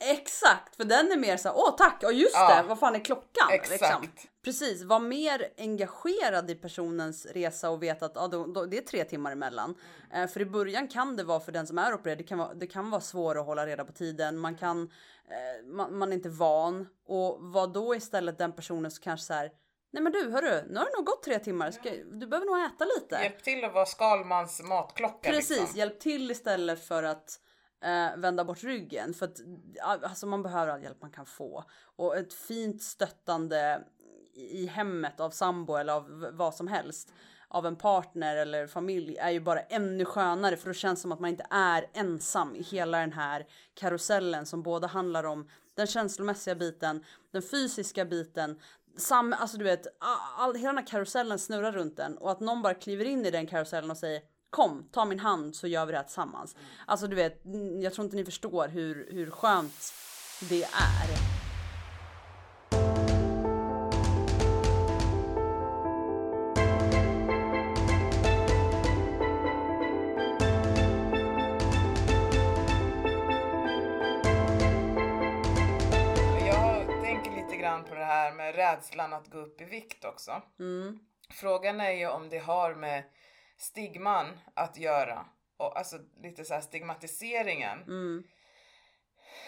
Exakt, 0.04 0.76
för 0.76 0.84
den 0.84 1.12
är 1.12 1.16
mer 1.16 1.36
så 1.36 1.52
åh 1.54 1.76
tack, 1.76 2.02
och 2.04 2.12
just 2.12 2.34
ja. 2.34 2.62
det, 2.62 2.68
vad 2.68 2.78
fan 2.78 2.94
är 2.94 3.04
klockan? 3.04 3.48
Exakt. 3.50 3.80
Liksom. 3.80 4.30
Precis, 4.44 4.82
var 4.82 5.00
mer 5.00 5.48
engagerad 5.58 6.50
i 6.50 6.54
personens 6.54 7.26
resa 7.26 7.70
och 7.70 7.82
veta 7.82 8.06
att 8.06 8.12
ja, 8.14 8.28
då, 8.28 8.46
då, 8.46 8.66
det 8.66 8.78
är 8.78 8.82
tre 8.82 9.04
timmar 9.04 9.32
emellan. 9.32 9.74
Mm. 10.10 10.22
Eh, 10.22 10.30
för 10.30 10.40
i 10.40 10.46
början 10.46 10.88
kan 10.88 11.16
det 11.16 11.24
vara 11.24 11.40
för 11.40 11.52
den 11.52 11.66
som 11.66 11.78
är 11.78 11.94
opererad, 11.94 12.18
det 12.18 12.24
kan 12.24 12.38
vara, 12.38 12.54
det 12.54 12.66
kan 12.66 12.90
vara 12.90 13.00
svårt 13.00 13.36
att 13.36 13.46
hålla 13.46 13.66
reda 13.66 13.84
på 13.84 13.92
tiden, 13.92 14.38
man 14.38 14.56
kan, 14.56 14.82
eh, 15.28 15.66
man, 15.66 15.98
man, 15.98 16.12
är 16.12 16.16
inte 16.16 16.28
van 16.28 16.88
och 17.06 17.36
vad 17.40 17.72
då 17.72 17.94
istället 17.94 18.38
den 18.38 18.52
personen 18.52 18.90
som 18.90 19.02
kanske 19.02 19.26
så 19.26 19.34
här 19.34 19.50
Nej 19.94 20.02
men 20.02 20.12
du 20.12 20.30
hörru, 20.30 20.64
nu 20.68 20.78
har 20.78 20.84
det 20.84 20.96
nog 20.96 21.06
gått 21.06 21.22
tre 21.22 21.38
timmar. 21.38 21.70
Ska, 21.70 21.90
du 21.90 22.26
behöver 22.26 22.46
nog 22.46 22.58
äta 22.58 22.84
lite. 22.84 23.14
Hjälp 23.22 23.42
till 23.42 23.64
att 23.64 23.74
vara 23.74 23.86
Skalmans 23.86 24.62
matklocka. 24.62 25.30
Precis, 25.30 25.58
liksom. 25.58 25.78
hjälp 25.78 26.00
till 26.00 26.30
istället 26.30 26.86
för 26.86 27.02
att 27.02 27.40
eh, 27.84 28.16
vända 28.16 28.44
bort 28.44 28.64
ryggen. 28.64 29.14
För 29.14 29.26
att 29.26 29.40
alltså, 29.82 30.26
man 30.26 30.42
behöver 30.42 30.72
all 30.72 30.82
hjälp 30.82 31.02
man 31.02 31.10
kan 31.10 31.26
få. 31.26 31.64
Och 31.96 32.16
ett 32.16 32.32
fint 32.32 32.82
stöttande 32.82 33.84
i 34.34 34.66
hemmet 34.66 35.20
av 35.20 35.30
sambo 35.30 35.76
eller 35.76 35.92
av 35.92 36.30
vad 36.32 36.54
som 36.54 36.68
helst 36.68 37.12
av 37.54 37.66
en 37.66 37.76
partner 37.76 38.36
eller 38.36 38.66
familj 38.66 39.16
är 39.16 39.30
ju 39.30 39.40
bara 39.40 39.60
ännu 39.60 40.04
skönare 40.04 40.56
för 40.56 40.66
då 40.66 40.74
känns 40.74 40.98
det 40.98 41.02
som 41.02 41.12
att 41.12 41.20
man 41.20 41.30
inte 41.30 41.46
är 41.50 41.90
ensam 41.92 42.56
i 42.56 42.62
hela 42.62 42.98
den 42.98 43.12
här 43.12 43.46
karusellen 43.74 44.46
som 44.46 44.62
både 44.62 44.86
handlar 44.86 45.24
om 45.24 45.48
den 45.74 45.86
känslomässiga 45.86 46.54
biten, 46.54 47.04
den 47.32 47.42
fysiska 47.42 48.04
biten, 48.04 48.60
sam, 48.96 49.34
alltså 49.38 49.56
du 49.56 49.64
vet, 49.64 49.86
all, 50.38 50.54
hela 50.54 50.68
den 50.68 50.78
här 50.78 50.86
karusellen 50.86 51.38
snurrar 51.38 51.72
runt 51.72 51.96
den 51.96 52.18
och 52.18 52.30
att 52.30 52.40
någon 52.40 52.62
bara 52.62 52.74
kliver 52.74 53.04
in 53.04 53.26
i 53.26 53.30
den 53.30 53.46
karusellen 53.46 53.90
och 53.90 53.96
säger 53.96 54.22
kom, 54.54 54.88
ta 54.92 55.04
min 55.04 55.20
hand 55.20 55.56
så 55.56 55.66
gör 55.66 55.86
vi 55.86 55.92
det 55.92 55.98
här 55.98 56.04
tillsammans. 56.04 56.56
Alltså 56.86 57.06
du 57.06 57.16
vet, 57.16 57.44
mm, 57.44 57.82
jag 57.82 57.94
tror 57.94 58.04
inte 58.04 58.16
ni 58.16 58.24
förstår 58.24 58.68
hur, 58.68 59.08
hur 59.10 59.30
skönt 59.30 59.92
det 60.48 60.62
är. 60.62 61.08
Jag 76.46 77.02
tänker 77.02 77.30
lite 77.42 77.56
grann 77.56 77.84
på 77.84 77.94
det 77.94 78.04
här 78.04 78.34
med 78.34 78.54
rädslan 78.54 79.12
att 79.12 79.30
gå 79.30 79.38
upp 79.38 79.60
i 79.60 79.64
vikt 79.64 80.04
också. 80.04 80.42
Mm. 80.58 80.98
Frågan 81.30 81.80
är 81.80 81.92
ju 81.92 82.08
om 82.08 82.28
det 82.28 82.38
har 82.38 82.74
med 82.74 83.04
stigman 83.56 84.40
att 84.54 84.76
göra. 84.76 85.26
Och 85.56 85.78
alltså 85.78 85.98
lite 86.22 86.44
så 86.44 86.60
stigmatiseringen. 86.60 87.82
Mm. 87.82 88.24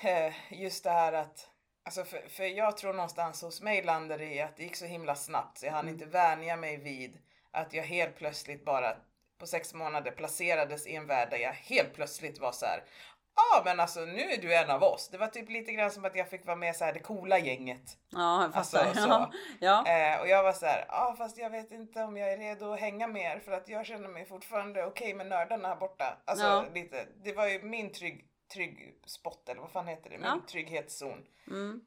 Eh, 0.03 0.35
Just 0.51 0.85
det 0.85 0.91
här 0.91 1.13
att, 1.13 1.51
alltså 1.85 2.05
för, 2.05 2.29
för 2.29 2.45
jag 2.45 2.77
tror 2.77 2.93
någonstans 2.93 3.43
hos 3.43 3.63
mig 3.63 3.83
landade 3.83 4.25
det 4.25 4.35
i 4.35 4.41
att 4.41 4.57
det 4.57 4.63
gick 4.63 4.77
så 4.77 4.87
himla 4.87 5.15
snabbt 5.15 5.59
så 5.59 5.67
jag 5.67 5.73
hann 5.73 5.89
inte 5.89 6.07
vänja 6.07 6.57
mig 6.57 6.77
vid 6.77 7.19
att 7.51 7.73
jag 7.73 7.85
helt 7.85 8.17
plötsligt 8.17 8.65
bara 8.65 8.97
på 9.39 9.47
sex 9.47 9.75
månader 9.75 10.11
placerades 10.11 10.87
i 10.87 10.97
en 10.97 11.07
värld 11.07 11.31
där 11.31 11.39
jag 11.39 11.53
helt 11.53 11.95
plötsligt 11.95 12.39
var 12.39 12.53
så 12.53 12.67
här. 12.67 12.85
Ja 13.37 13.63
men 13.65 13.81
alltså 13.81 14.01
nu 14.01 14.21
är 14.33 14.43
du 14.43 14.55
en 14.55 14.71
av 14.71 14.83
oss. 14.83 15.09
Det 15.09 15.19
var 15.19 15.27
typ 15.27 15.51
lite 15.51 15.73
grann 15.73 15.91
som 15.91 16.05
att 16.05 16.17
jag 16.17 16.31
fick 16.31 16.47
vara 16.47 16.57
med 16.57 16.77
så 16.77 16.85
här 16.85 16.93
det 16.93 16.99
coola 17.01 17.39
gänget. 17.39 17.99
Ja, 18.11 18.43
jag 18.43 18.55
fattar. 18.55 18.87
Alltså, 18.87 19.03
så. 19.03 19.33
ja. 19.61 19.87
Eh, 19.89 20.21
och 20.21 20.29
jag 20.29 20.43
var 20.43 20.53
så 20.53 20.67
här, 20.67 20.85
ja 20.89 20.95
ah, 21.13 21.17
fast 21.17 21.39
jag 21.39 21.51
vet 21.51 21.73
inte 21.73 22.03
om 22.03 22.17
jag 22.17 22.33
är 22.33 22.39
redo 22.39 22.73
att 22.73 22.81
hänga 22.81 23.07
mer 23.07 23.39
för 23.39 23.53
att 23.53 23.69
jag 23.69 23.87
känner 23.87 24.09
mig 24.09 24.25
fortfarande 24.27 24.85
okej 24.87 25.15
med 25.15 25.27
nördarna 25.27 25.69
här 25.69 25.77
borta. 25.77 26.19
Alltså 26.25 26.47
Ja. 26.47 26.65
lite, 26.75 27.07
det 27.25 27.33
var 27.33 27.47
ju 27.49 27.63
min 27.63 27.93
trygg, 27.93 28.25
trygg 28.55 28.95
spot 29.07 29.49
eller 29.49 29.61
vad 29.61 29.71
fan 29.71 29.87
heter 29.89 30.11
det? 30.11 30.19
Min 30.19 30.27
Ja. 30.27 30.41
trygghetszon. 30.51 31.25
Mm. 31.51 31.81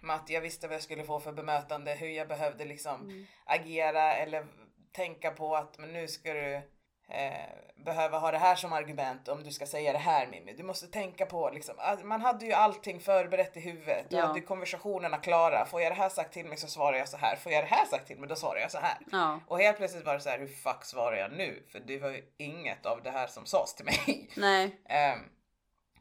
Med 0.00 0.16
att 0.16 0.30
jag 0.30 0.40
visste 0.40 0.66
vad 0.68 0.74
jag 0.74 0.82
skulle 0.82 1.04
få 1.04 1.20
för 1.20 1.32
bemötande, 1.32 1.92
hur 1.94 2.08
jag 2.08 2.28
behövde 2.28 2.64
liksom 2.64 3.00
Mm. 3.02 3.26
agera 3.46 4.14
eller 4.14 4.46
tänka 4.92 5.30
på 5.30 5.56
att 5.56 5.78
men 5.78 5.92
nu 5.92 6.08
ska 6.08 6.32
du 6.32 6.62
eh, 7.08 7.32
behöva 7.76 8.18
ha 8.18 8.30
det 8.30 8.38
här 8.38 8.54
som 8.56 8.72
argument 8.72 9.28
om 9.28 9.42
du 9.42 9.50
ska 9.50 9.66
säga 9.66 9.92
det 9.92 9.98
här 9.98 10.26
Mimmi. 10.26 10.52
Du 10.52 10.62
måste 10.62 10.86
tänka 10.86 11.26
på 11.26 11.50
liksom, 11.50 11.74
man 12.04 12.20
hade 12.20 12.46
ju 12.46 12.52
allting 12.52 13.00
förberett 13.00 13.56
i 13.56 13.60
huvudet. 13.60 14.06
Du 14.10 14.16
Ja. 14.16 14.26
hade 14.26 14.40
konversationerna 14.40 15.16
klara. 15.18 15.64
Får 15.66 15.80
jag 15.82 15.92
det 15.92 15.96
här 15.96 16.08
sagt 16.08 16.32
till 16.32 16.46
mig 16.46 16.56
så 16.58 16.66
svarar 16.68 16.96
jag 16.98 17.08
så 17.08 17.16
här. 17.16 17.36
Får 17.36 17.52
jag 17.52 17.64
det 17.64 17.68
här 17.68 17.84
sagt 17.84 18.06
till 18.06 18.18
mig 18.18 18.28
då 18.28 18.36
svarar 18.36 18.60
jag 18.60 18.70
så 18.70 18.78
här. 18.78 18.98
Ja. 19.12 19.40
Och 19.46 19.58
helt 19.58 19.76
plötsligt 19.76 20.04
var 20.06 20.14
det 20.14 20.20
så 20.20 20.28
här, 20.30 20.38
hur 20.38 20.46
fuck 20.48 20.84
svarar 20.84 21.16
jag 21.16 21.32
nu? 21.32 21.62
För 21.72 21.80
det 21.80 21.98
var 21.98 22.10
ju 22.10 22.24
inget 22.36 22.86
av 22.86 23.02
det 23.02 23.10
här 23.10 23.26
som 23.26 23.46
sades 23.46 23.74
till 23.74 23.84
mig. 23.84 24.30
Nej. 24.36 24.80
Ehm, 24.88 25.18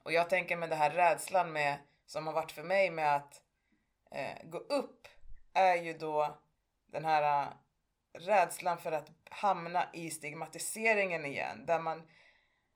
och 0.04 0.14
jag 0.14 0.30
tänker 0.30 0.56
med 0.56 0.70
det 0.70 0.76
här 0.76 0.90
rädslan 0.90 1.52
med, 1.54 1.76
som 2.06 2.28
har 2.28 2.34
varit 2.34 2.52
för 2.52 2.64
mig 2.64 2.90
med 2.92 3.16
att 3.16 3.42
eh, 4.12 4.44
gå 4.44 4.58
upp 4.58 5.08
är 5.54 5.76
ju 5.76 5.94
då 5.98 6.38
den 6.92 7.06
här 7.06 7.42
eh, 7.44 7.48
rädslan 8.20 8.78
för 8.78 8.92
att 8.92 9.10
hamna 9.34 9.90
i 9.94 10.10
stigmatiseringen 10.10 11.26
igen. 11.26 11.66
Där 11.66 11.80
man, 11.80 12.08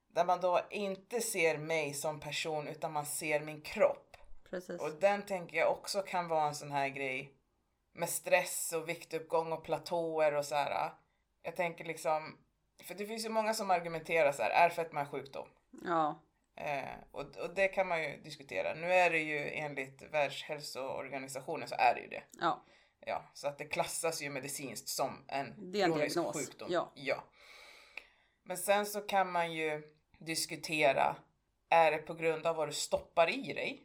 där 0.08 0.26
man 0.26 0.42
då 0.42 0.62
inte 0.70 1.22
ser 1.22 1.58
mig 1.58 1.94
som 1.94 2.20
person 2.20 2.68
utan 2.68 2.94
man 2.94 3.06
ser 3.06 3.40
min 3.40 3.62
kropp. 3.62 4.18
Precis. 4.50 4.82
Och 4.82 4.92
den 5.00 5.26
tänker 5.26 5.58
jag 5.58 5.72
också 5.72 6.02
kan 6.02 6.28
vara 6.28 6.48
en 6.48 6.56
sån 6.56 6.72
här 6.72 6.90
grej 6.90 7.34
med 7.94 8.10
stress 8.10 8.74
och 8.74 8.90
viktuppgång 8.90 9.52
och 9.52 9.64
platåer 9.64 10.36
och 10.36 10.46
så 10.46 10.56
här. 10.56 10.92
Jag 11.44 11.56
tänker 11.56 11.86
liksom, 11.86 12.38
för 12.84 12.96
det 12.96 13.06
finns 13.06 13.26
ju 13.26 13.30
många 13.30 13.54
som 13.54 13.72
argumenterar 13.72 14.32
så 14.32 14.44
här, 14.44 14.50
är 14.50 14.70
fetma 14.70 15.00
en 15.00 15.10
sjukdom? 15.10 15.48
Ja. 15.86 16.22
Eh, 16.56 16.94
och, 17.12 17.38
och 17.38 17.54
det 17.56 17.68
kan 17.68 17.88
man 17.88 18.04
ju 18.04 18.18
diskutera. 18.18 18.74
Nu 18.74 18.94
är 18.94 19.10
det 19.10 19.20
ju 19.20 19.50
enligt 19.50 20.02
Världshälsoorganisationen 20.02 21.68
så 21.68 21.76
är 21.76 21.96
det 21.96 22.02
ju 22.02 22.08
det. 22.08 22.24
Ja. 22.40 22.64
Ja, 23.10 23.24
så 23.34 23.48
att 23.48 23.58
det 23.58 23.66
klassas 23.66 24.22
ju 24.22 24.30
medicinskt 24.30 24.90
som 24.90 25.26
en 25.28 25.72
Det 25.72 25.82
är 25.82 25.86
en 25.86 25.92
kronisk 25.92 26.16
diagnos, 26.16 26.36
sjukdom. 26.38 26.68
ja. 26.72 26.92
ja. 26.96 27.24
Men 28.44 28.58
sen 28.58 28.86
så 28.86 29.02
kan 29.02 29.32
man 29.32 29.54
ju 29.54 29.84
diskutera, 30.20 31.16
är 31.70 31.92
det 31.92 31.98
på 31.98 32.14
grund 32.14 32.46
av 32.48 32.56
vad 32.56 32.68
du 32.68 32.74
stoppar 32.74 33.30
i 33.30 33.54
dig? 33.54 33.84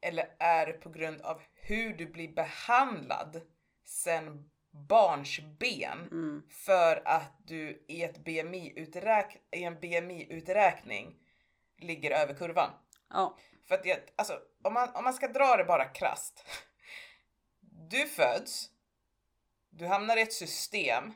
Eller 0.00 0.34
är 0.38 0.66
det 0.66 0.72
på 0.72 0.88
grund 0.90 1.20
av 1.20 1.42
hur 1.54 1.92
du 1.96 2.06
blir 2.06 2.28
behandlad 2.28 3.40
sen 3.84 4.50
barnsben 4.70 5.98
Mm. 6.10 6.42
för 6.50 7.02
att 7.04 7.32
du 7.44 7.84
i, 7.88 8.02
ett 8.02 8.18
BMI-uträk- 8.18 9.36
i 9.52 9.64
en 9.64 9.80
BMI-uträkning 9.80 11.16
ligger 11.78 12.10
över 12.10 12.34
kurvan? 12.34 12.70
Ja. 13.10 13.38
För 13.68 13.74
att 13.74 13.86
jag, 13.86 13.98
alltså, 14.16 14.38
om 14.64 14.74
man, 14.74 14.88
om 14.94 15.04
man 15.04 15.14
ska 15.14 15.28
dra 15.28 15.56
det 15.56 15.64
bara 15.64 15.84
krasst. 15.84 16.44
Du 17.92 18.06
föds, 18.06 18.70
du 19.70 19.86
hamnar 19.86 20.16
i 20.16 20.22
ett 20.22 20.32
system, 20.32 21.12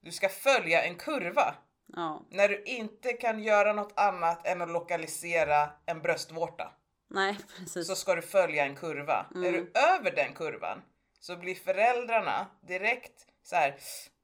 du 0.00 0.12
ska 0.12 0.28
följa 0.28 0.82
en 0.82 0.96
kurva. 0.96 1.54
Ja. 1.86 2.22
När 2.30 2.48
du 2.48 2.62
inte 2.62 3.12
kan 3.12 3.42
göra 3.42 3.72
något 3.72 3.92
annat 3.96 4.46
än 4.46 4.62
att 4.62 4.70
lokalisera 4.70 5.70
en 5.86 6.02
bröstvårta 6.02 6.72
Nej, 7.08 7.38
precis. 7.58 7.86
så 7.86 7.96
ska 7.96 8.14
du 8.14 8.22
följa 8.22 8.64
en 8.64 8.76
kurva. 8.76 9.26
Är 9.34 9.52
du 9.52 9.72
över 9.74 10.16
den 10.16 10.34
kurvan 10.34 10.82
så 11.20 11.36
blir 11.36 11.54
föräldrarna 11.54 12.46
direkt 12.60 13.26
så 13.42 13.56
här. 13.56 13.76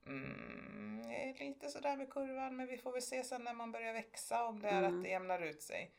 Mm, 0.07 1.03
det 1.03 1.15
är 1.15 1.49
lite 1.49 1.69
sådär 1.69 1.97
med 1.97 2.11
kurvan 2.11 2.57
men 2.57 2.67
vi 2.67 2.79
får 2.79 2.93
väl 2.93 3.03
se 3.03 3.25
sen 3.25 3.45
när 3.45 3.55
man 3.55 3.73
börjar 3.73 3.93
växa 3.93 4.45
om 4.45 4.63
det 4.63 4.69
är 4.69 4.83
att 4.83 5.03
det 5.03 5.09
jämnar 5.09 5.43
ut 5.43 5.63
sig. 5.63 5.95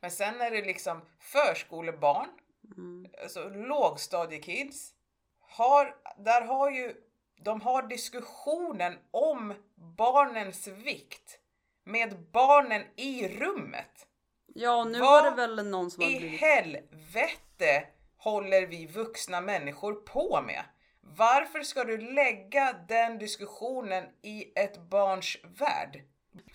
Men 0.00 0.10
sen 0.10 0.40
är 0.40 0.50
det 0.50 0.62
liksom 0.62 1.00
förskolebarn, 1.18 2.28
Mm. 2.76 3.06
alltså 3.22 3.48
lågstadiekids. 3.48 4.94
Har, 5.40 5.96
där 6.18 6.40
har 6.42 6.70
ju, 6.70 6.94
de 7.40 7.60
har 7.60 7.82
diskussionen 7.82 8.98
om 9.10 9.54
barnens 9.96 10.68
vikt 10.68 11.38
med 11.84 12.30
barnen 12.32 12.82
i 12.96 13.28
rummet. 13.28 14.06
Ja, 14.46 14.84
nu 14.84 14.98
Vad 14.98 15.24
var 15.24 15.30
det 15.30 15.36
väl 15.36 15.70
någon 15.70 15.90
som 15.90 16.02
I 16.02 16.18
blivit... 16.18 16.40
helvete 16.40 17.86
håller 18.16 18.66
vi 18.66 18.86
vuxna 18.86 19.40
människor 19.40 19.92
på 19.92 20.42
med? 20.46 20.64
Varför 21.00 21.62
ska 21.62 21.84
du 21.84 21.98
lägga 21.98 22.72
den 22.88 23.18
diskussionen 23.18 24.04
i 24.22 24.52
ett 24.54 24.78
barns 24.78 25.36
värld? 25.42 26.02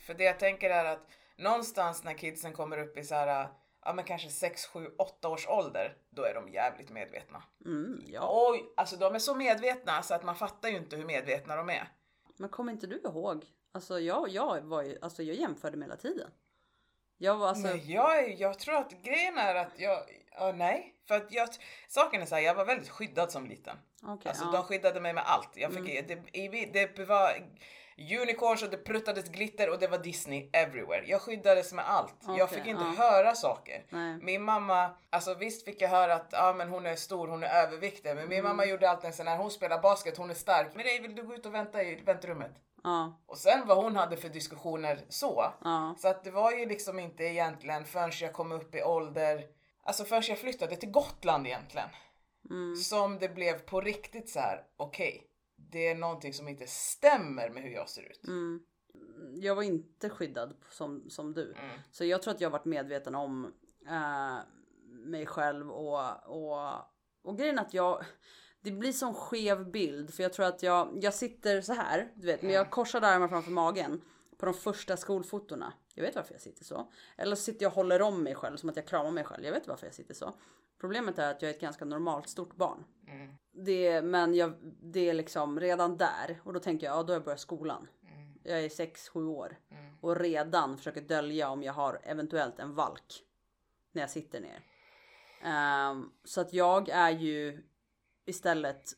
För 0.05 0.13
det 0.13 0.23
jag 0.23 0.39
tänker 0.39 0.69
är 0.69 0.85
att 0.85 1.07
någonstans 1.37 2.03
när 2.03 2.13
kidsen 2.13 2.53
kommer 2.53 2.77
upp 2.77 2.97
i 2.97 3.03
så 3.03 3.15
här, 3.15 3.47
ja 3.85 3.93
men 3.93 4.05
kanske 4.05 4.29
6, 4.29 4.65
7, 4.65 4.87
8 4.97 5.29
års 5.29 5.47
ålder, 5.47 5.97
då 6.09 6.23
är 6.23 6.33
de 6.33 6.49
jävligt 6.49 6.89
medvetna. 6.89 7.43
Mm, 7.65 8.01
ja. 8.07 8.27
Oj, 8.51 8.73
alltså 8.77 8.95
de 8.95 9.15
är 9.15 9.19
så 9.19 9.35
medvetna 9.35 10.01
så 10.01 10.13
att 10.13 10.23
man 10.23 10.35
fattar 10.35 10.69
ju 10.69 10.77
inte 10.77 10.95
hur 10.95 11.05
medvetna 11.05 11.55
de 11.55 11.69
är. 11.69 11.87
Men 12.37 12.49
kommer 12.49 12.71
inte 12.71 12.87
du 12.87 13.01
ihåg? 13.05 13.45
Alltså 13.71 13.99
jag, 13.99 14.29
jag 14.29 14.61
var 14.61 14.81
ju, 14.83 14.97
alltså 15.01 15.23
jag 15.23 15.35
jämförde 15.35 15.77
mig 15.77 15.87
hela 15.87 15.97
tiden. 15.97 16.31
Jag 17.17 17.35
var 17.37 17.47
alltså, 17.47 17.67
Men 17.67 17.89
jag, 17.89 18.33
jag 18.39 18.59
tror 18.59 18.75
att 18.75 18.91
grejen 19.03 19.37
är 19.37 19.55
att 19.55 19.79
jag, 19.79 19.99
ja, 20.31 20.51
nej. 20.55 20.95
För 21.07 21.15
att 21.15 21.31
jag, 21.31 21.49
saken 21.87 22.21
är 22.21 22.25
så 22.25 22.35
här, 22.35 22.41
jag 22.41 22.55
var 22.55 22.65
väldigt 22.65 22.89
skyddad 22.89 23.31
som 23.31 23.45
liten. 23.47 23.77
okej, 24.03 24.29
Alltså 24.29 24.45
ja. 24.45 24.51
de 24.51 24.63
skyddade 24.63 25.01
mig 25.01 25.13
med 25.13 25.23
allt. 25.27 25.49
Jag 25.57 25.73
fick, 25.73 26.07
det, 26.07 26.37
i- 26.37 26.69
det 26.73 26.99
var 27.07 27.31
unicorns 27.97 28.63
och 28.63 28.69
det 28.69 28.77
pruttades 28.77 29.29
glitter 29.29 29.69
och 29.69 29.79
det 29.79 29.87
var 29.87 29.97
Disney 29.97 30.49
everywhere. 30.53 31.03
Jag 31.05 31.21
skyddades 31.21 31.73
med 31.73 31.89
allt. 31.89 32.15
jag 32.27 32.33
Okej, 32.41 32.47
fick 32.47 32.67
inte 32.67 32.83
ja. 32.97 33.03
höra 33.03 33.35
saker. 33.35 33.85
Nej. 33.89 34.17
Min 34.21 34.41
mamma, 34.43 34.89
alltså 35.09 35.33
visst 35.33 35.65
fick 35.65 35.81
jag 35.81 35.89
höra 35.89 36.13
att 36.15 36.29
ja, 36.31 36.53
men 36.53 36.69
hon 36.69 36.85
är 36.85 36.95
stor, 36.95 37.27
hon 37.27 37.43
är 37.43 37.63
överviktig. 37.63 38.15
Men 38.15 38.29
min 38.29 38.39
Mm. 38.39 38.49
mamma 38.51 38.65
gjorde 38.65 38.89
alltid 38.89 39.05
en 39.05 39.13
sån 39.13 39.27
här, 39.27 39.37
hon 39.37 39.51
spelar 39.51 39.81
basket, 39.81 40.17
hon 40.17 40.29
är 40.29 40.33
stark. 40.33 40.67
Men 40.75 40.85
nej, 40.85 41.01
vill 41.01 41.15
du 41.15 41.23
gå 41.23 41.33
ut 41.35 41.45
och 41.45 41.53
vänta 41.53 41.83
i 41.83 41.95
väntrummet? 41.95 42.51
Ja, 42.83 43.21
Och 43.25 43.37
sen 43.37 43.67
vad 43.67 43.77
hon 43.77 43.95
hade 43.95 44.17
för 44.17 44.29
diskussioner 44.29 44.99
så. 45.09 45.53
ja, 45.63 45.95
Så 45.99 46.07
att 46.07 46.23
det 46.23 46.31
var 46.31 46.51
ju 46.51 46.65
liksom 46.65 46.99
inte 46.99 47.23
egentligen 47.23 47.85
förrän 47.85 48.11
jag 48.21 48.33
kom 48.33 48.51
upp 48.51 48.75
i 48.75 48.83
ålder, 48.83 49.43
alltså 49.83 50.05
förrän 50.05 50.23
jag 50.27 50.37
flyttade 50.39 50.75
till 50.75 50.91
Gotland 50.91 51.47
egentligen. 51.47 51.89
mm, 52.49 52.75
Som 52.75 53.19
det 53.19 53.29
blev 53.29 53.59
på 53.59 53.81
riktigt 53.81 54.29
så 54.29 54.39
här. 54.39 54.63
okej, 54.77 55.23
det 55.69 55.87
är 55.87 55.95
någonting 55.95 56.33
som 56.33 56.47
inte 56.47 56.67
stämmer 56.67 57.49
med 57.49 57.63
hur 57.63 57.71
jag 57.71 57.89
ser 57.89 58.01
ut. 58.01 58.27
mm. 58.27 58.63
Jag 59.35 59.55
var 59.55 59.63
inte 59.63 60.09
skyddad 60.09 60.55
som, 60.71 61.09
som 61.09 61.33
du. 61.33 61.51
Mm. 61.51 61.79
Så 61.91 62.05
jag 62.05 62.21
tror 62.21 62.33
att 62.33 62.41
jag 62.41 62.49
varit 62.49 62.65
medveten 62.65 63.15
om 63.15 63.53
eh, 63.87 64.37
mig 64.89 65.25
själv 65.25 65.71
och, 65.71 66.27
och, 66.27 66.75
och 67.21 67.37
grejen 67.37 67.59
att 67.59 67.73
jag 67.73 68.05
det 68.63 68.71
blir 68.71 68.91
sån 68.91 69.13
skev 69.13 69.71
bild 69.71 70.13
för 70.13 70.23
jag 70.23 70.33
tror 70.33 70.45
att 70.45 70.63
jag, 70.63 70.97
jag 71.01 71.13
sitter 71.13 71.61
så 71.61 71.73
här, 71.73 72.11
du 72.15 72.27
vet, 72.27 72.41
men 72.41 72.51
jag 72.51 72.69
korsar 72.69 73.01
armarna 73.01 73.29
framför 73.29 73.51
magen 73.51 74.01
på 74.37 74.45
de 74.45 74.53
första 74.53 74.97
skolfotorna. 74.97 75.73
Jag 75.93 76.03
vet 76.03 76.15
varför 76.15 76.33
jag 76.33 76.41
sitter 76.41 76.63
så. 76.63 76.91
Eller 77.17 77.35
så 77.35 77.41
sitter 77.41 77.63
jag 77.63 77.69
och 77.69 77.75
håller 77.75 78.01
om 78.01 78.23
mig 78.23 78.35
själv 78.35 78.57
som 78.57 78.69
att 78.69 78.75
jag 78.75 78.87
kramar 78.87 79.11
mig 79.11 79.23
själv. 79.23 79.45
Jag 79.45 79.51
vet 79.51 79.67
varför 79.67 79.87
jag 79.87 79.95
sitter 79.95 80.13
så. 80.13 80.33
Problemet 80.83 81.19
är 81.19 81.31
att 81.31 81.41
jag 81.41 81.49
är 81.49 81.55
ett 81.55 81.61
ganska 81.61 81.85
normalt 81.85 82.29
stort 82.29 82.55
barn. 82.55 82.83
Mm. 83.07 83.33
Det, 83.51 84.01
men 84.01 84.33
jag, 84.33 84.53
det 84.81 85.09
är 85.09 85.13
liksom 85.13 85.59
redan 85.59 85.97
där 85.97 86.41
och 86.43 86.53
då 86.53 86.59
tänker 86.59 86.87
jag, 86.87 86.97
ja 86.97 87.03
då 87.03 87.13
har 87.13 87.15
jag 87.15 87.23
börjat 87.23 87.39
skolan. 87.39 87.87
Jag 88.43 88.63
är 88.63 88.69
6-7 88.69 89.27
år 89.27 89.57
Mm. 89.71 89.97
och 90.01 90.15
redan 90.15 90.77
försöker 90.77 91.01
dölja 91.01 91.49
om 91.49 91.63
jag 91.63 91.73
har 91.73 92.01
eventuellt 92.03 92.59
en 92.59 92.75
valk 92.75 93.23
när 93.91 94.01
jag 94.01 94.09
sitter 94.09 94.41
ner. 94.41 94.61
Ehm, 95.43 96.11
så 96.23 96.41
att 96.41 96.53
jag 96.53 96.89
är 96.89 97.11
ju 97.11 97.63
istället 98.25 98.93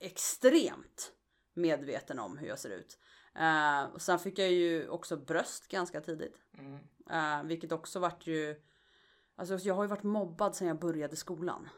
extremt 0.00 1.12
medveten 1.54 2.18
om 2.18 2.38
hur 2.38 2.48
jag 2.48 2.58
ser 2.58 2.70
ut. 2.70 2.98
Uh, 3.36 3.94
och 3.94 4.02
sen 4.02 4.18
fick 4.18 4.38
jag 4.38 4.50
ju 4.50 4.88
också 4.88 5.16
bröst 5.16 5.68
ganska 5.68 6.00
tidigt. 6.00 6.36
Mm. 6.58 6.78
Eh, 7.10 7.46
vilket 7.46 7.72
också 7.72 7.98
vart 7.98 8.26
ju... 8.26 8.62
Alltså 9.38 9.68
jag 9.68 9.74
har 9.74 9.82
ju 9.82 9.88
varit 9.88 10.02
mobbad 10.02 10.56
sedan 10.56 10.68
jag 10.68 10.78
började 10.78 11.16
skolan. 11.16 11.68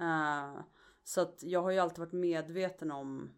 Eh, 0.00 0.60
så 1.04 1.20
att 1.20 1.42
jag 1.42 1.62
har 1.62 1.70
ju 1.70 1.78
alltid 1.78 1.98
varit 1.98 2.12
medveten 2.12 2.90
om 2.90 3.34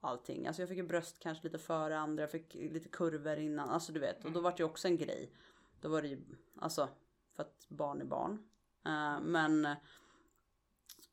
allting. 0.00 0.46
Alltså 0.46 0.62
jag 0.62 0.68
fick 0.68 0.78
ju 0.78 0.86
bröst 0.86 1.18
kanske 1.18 1.44
lite 1.44 1.58
före 1.58 1.98
andra, 1.98 2.22
jag 2.22 2.30
fick 2.30 2.54
lite 2.54 2.88
kurvor 2.88 3.36
innan. 3.36 3.68
Alltså 3.68 3.92
du 3.92 4.00
vet, 4.00 4.24
och 4.24 4.32
då 4.32 4.40
vart 4.40 4.56
det 4.56 4.60
ju 4.60 4.68
också 4.68 4.88
en 4.88 4.96
grej. 4.96 5.32
Då 5.80 5.88
var 5.88 6.02
det 6.02 6.08
ju, 6.08 6.20
alltså 6.60 6.88
för 7.32 7.42
att 7.42 7.66
barn 7.68 8.00
är 8.00 8.04
barn. 8.04 8.32
Eh, 8.84 9.20
men 9.20 9.68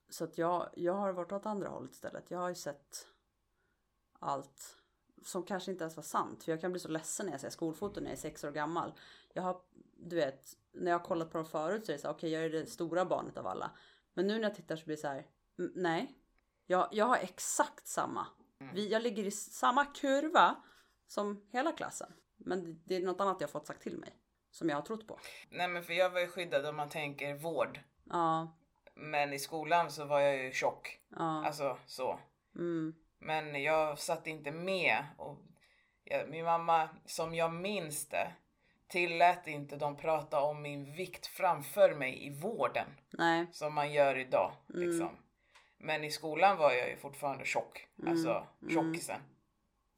så 0.10 0.24
att 0.24 0.38
jag, 0.38 0.70
jag 0.76 0.94
har 0.94 1.14
varit 1.14 1.32
åt 1.32 1.46
andra 1.46 1.70
hållet 1.70 1.92
istället. 1.92 2.32
Jag 2.32 2.40
har 2.40 2.50
ju 2.50 2.56
sett 2.56 3.08
allt 4.20 4.78
som 5.24 5.44
kanske 5.44 5.72
inte 5.72 5.84
ens 5.84 5.96
var 5.96 6.04
sant. 6.04 6.44
För 6.44 6.52
jag 6.52 6.62
kan 6.62 6.72
bli 6.72 6.80
så 6.80 6.88
ledsen 6.88 7.26
när 7.26 7.34
jag 7.34 7.42
ser 7.42 7.50
skolfoton 7.50 8.04
när 8.04 8.10
jag 8.10 8.18
är 8.18 8.22
sex 8.22 8.44
år 8.44 8.52
gammal. 8.52 8.94
Jag 9.34 9.44
har, 9.44 9.62
du 10.10 10.16
vet, 10.16 10.46
när 10.72 10.92
jag 10.92 11.00
har 11.00 11.06
kollat 11.06 11.32
på 11.32 11.38
dem 11.38 11.46
förut 11.48 11.86
så 11.86 11.92
är 11.92 11.96
det 11.96 12.02
så 12.02 12.10
okej 12.10 12.18
okay, 12.18 12.30
jag 12.30 12.44
är 12.46 12.50
det 12.50 12.66
stora 12.66 13.06
barnet 13.06 13.38
av 13.38 13.48
alla. 13.48 13.72
Men 14.14 14.28
nu 14.28 14.34
när 14.36 14.44
jag 14.44 14.56
tittar 14.56 14.76
så 14.76 14.86
blir 14.86 14.96
det 14.96 15.02
så 15.02 15.08
här, 15.08 15.26
"Mm, 15.60 15.72
nej. 15.76 16.18
Jag, 16.66 16.88
jag 16.92 17.06
har 17.06 17.18
exakt 17.18 17.88
samma. 17.88 18.28
Vi, 18.74 18.90
jag 18.92 19.02
ligger 19.02 19.24
i 19.26 19.32
samma 19.32 19.86
kurva 19.86 20.56
som 21.08 21.46
hela 21.52 21.72
klassen. 21.72 22.14
Men 22.38 22.64
det, 22.64 22.72
det 22.86 22.96
är 22.96 23.02
något 23.06 23.22
annat 23.22 23.42
jag 23.42 23.50
fått 23.50 23.68
sagt 23.68 23.82
till 23.82 23.98
mig. 23.98 24.14
Som 24.52 24.70
jag 24.70 24.78
har 24.78 24.82
trott 24.82 25.08
på. 25.08 25.20
Nej 25.50 25.68
men 25.68 25.84
för 25.84 25.94
jag 25.94 26.10
var 26.10 26.20
ju 26.20 26.28
skyddad 26.28 26.66
om 26.66 26.76
man 26.76 26.90
tänker 26.90 27.34
vård. 27.36 27.80
Ja, 28.10 28.58
Men 28.96 29.34
i 29.34 29.40
skolan 29.40 29.92
så 29.92 30.06
var 30.06 30.20
jag 30.20 30.38
ju 30.44 30.52
tjock. 30.52 31.00
ja, 31.10 31.46
Alltså 31.46 31.78
så. 31.86 32.20
mm, 32.56 32.96
Men 33.20 33.64
jag 33.64 34.00
satt 34.00 34.28
inte 34.28 34.52
med. 34.52 35.06
Och 35.18 35.40
jag, 36.04 36.30
min 36.30 36.46
mamma, 36.46 36.90
som 37.06 37.36
jag 37.36 37.54
minns 37.54 38.08
det, 38.10 38.32
tillät 38.94 39.48
inte 39.48 39.76
de 39.76 39.98
prata 39.98 40.42
om 40.42 40.62
min 40.62 40.94
vikt 40.94 41.28
framför 41.28 41.94
mig 41.94 42.28
i 42.28 42.30
vården. 42.30 42.88
nej, 43.10 43.48
Som 43.52 43.74
man 43.74 43.92
gör 43.92 44.18
idag. 44.18 44.52
Liksom. 44.68 45.10
Men 45.80 46.04
i 46.04 46.12
skolan 46.12 46.58
var 46.58 46.72
jag 46.72 46.90
ju 46.90 46.98
fortfarande 46.98 47.46
tjock. 47.46 47.88
Alltså 48.08 48.48
tjockisen. 48.70 49.20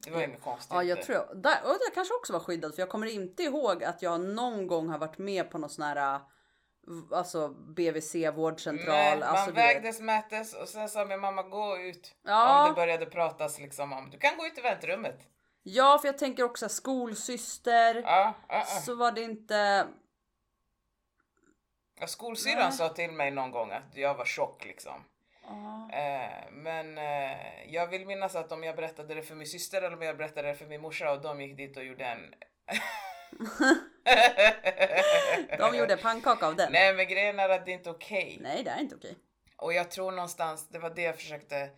Det 0.05 0.11
var 0.11 0.21
inget 0.21 0.41
konstigt. 0.41 0.73
Ja, 0.73 0.83
jag 0.83 1.01
tror 1.01 1.17
jag. 1.17 1.37
Där, 1.41 1.57
och 1.63 1.69
det 1.69 1.91
kanske 1.93 2.13
också 2.13 2.33
var 2.33 2.39
skyddad 2.39 2.75
för 2.75 2.81
jag 2.81 2.89
kommer 2.89 3.07
inte 3.07 3.43
ihåg 3.43 3.83
att 3.83 4.01
jag 4.01 4.21
någon 4.21 4.67
gång 4.67 4.89
har 4.89 4.97
varit 4.97 5.17
med 5.17 5.51
på 5.51 5.57
någon 5.57 5.69
sån 5.69 5.85
här 5.85 6.19
alltså 7.11 7.49
BVC 7.49 8.15
vårdcentral. 8.33 8.95
Nej, 8.95 9.19
man 9.19 9.29
alltså, 9.29 9.45
du 9.45 9.51
vet. 9.51 9.75
vägdes, 9.75 9.99
mättes 9.99 10.53
och 10.53 10.67
sen 10.67 10.89
sa 10.89 11.05
min 11.05 11.19
mamma 11.19 11.43
gå 11.43 11.77
ut. 11.77 12.15
Ja. 12.23 12.61
Om 12.63 12.69
det 12.69 12.75
började 12.75 13.05
pratas 13.05 13.59
liksom 13.59 13.93
om 13.93 14.09
du 14.09 14.17
kan 14.17 14.37
gå 14.37 14.45
ut 14.45 14.57
i 14.57 14.61
väntrummet. 14.61 15.19
Ja, 15.67 15.97
för 16.01 16.07
jag 16.07 16.17
tänker 16.17 16.43
också 16.43 16.69
skolsyster. 16.69 17.95
Ja, 17.95 18.33
ja, 18.49 18.55
ja. 18.57 18.65
Så 18.65 18.95
var 18.95 19.11
det 19.11 19.21
inte. 19.21 19.87
Ja, 21.99 22.07
Skolsyrran 22.07 22.73
sa 22.73 22.89
till 22.89 23.11
mig 23.11 23.31
någon 23.31 23.51
gång 23.51 23.71
att 23.71 23.97
jag 23.97 24.15
var 24.15 24.25
tjock 24.25 24.65
liksom. 24.65 25.03
Eh, 25.91 26.51
men 26.51 26.97
eh, 26.97 27.73
jag 27.73 27.87
vill 27.87 28.05
minnas 28.05 28.35
att 28.35 28.51
om 28.51 28.63
jag 28.63 28.75
berättade 28.75 29.13
det 29.13 29.23
för 29.23 29.35
min 29.35 29.47
syster 29.47 29.81
eller 29.81 29.95
om 29.95 30.01
jag 30.01 30.17
berättade 30.17 30.47
det 30.47 30.55
för 30.55 30.65
min 30.65 30.81
morsa 30.81 31.11
och 31.11 31.21
de 31.21 31.41
gick 31.41 31.57
dit 31.57 31.77
och 31.77 31.83
gjorde 31.83 32.05
en... 32.05 32.33
de 35.57 35.77
gjorde 35.77 35.97
pannkaka 35.97 36.47
av 36.47 36.55
den. 36.55 36.71
Nej, 36.71 36.81
Nej 36.81 36.95
men 36.95 37.07
grejen 37.07 37.39
är 37.39 37.49
att 37.49 37.65
det 37.65 37.71
är 37.71 37.77
inte 37.77 37.89
okej. 37.89 38.39
det 38.41 38.69
är 38.69 38.79
inte 38.79 38.95
okej. 38.95 39.17
Och 39.57 39.73
jag 39.73 39.91
tror 39.91 40.11
någonstans, 40.11 40.67
det 40.69 40.79
var 40.79 40.89
det 40.89 41.01
jag 41.01 41.15
försökte 41.15 41.69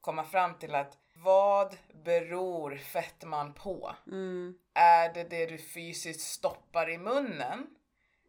komma 0.00 0.24
fram 0.24 0.58
till 0.58 0.74
att 0.74 0.98
vad 1.24 1.76
beror 2.04 2.76
fettman 2.76 3.54
på? 3.54 3.94
Mm, 4.06 4.54
Är 4.74 5.14
det 5.14 5.24
det 5.24 5.46
du 5.46 5.58
fysiskt 5.58 6.20
stoppar 6.20 6.90
i 6.90 6.98
munnen? 6.98 7.66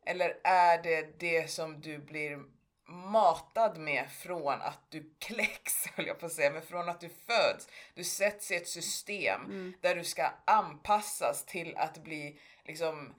Eller 0.06 0.38
är 0.44 0.84
det 0.84 1.20
det 1.20 1.52
som 1.52 1.82
du 1.82 1.98
blir 1.98 2.40
matad 2.88 3.78
med 3.78 4.10
från 4.12 4.62
att 4.62 4.80
du 4.90 5.12
kläcks, 5.20 5.88
höll 5.96 6.08
jag 6.08 6.20
på 6.20 6.26
att 6.26 6.32
säga, 6.34 6.52
men 6.52 6.62
från 6.62 6.90
att 6.90 7.00
du 7.02 7.10
föds. 7.10 7.68
Du 7.94 8.04
sätts 8.04 8.52
i 8.52 8.56
ett 8.56 8.68
system 8.68 9.74
där 9.82 9.96
du 9.96 10.04
ska 10.04 10.30
anpassas 10.46 11.46
till 11.46 11.78
att 11.78 12.04
bli 12.04 12.40
liksom 12.66 13.14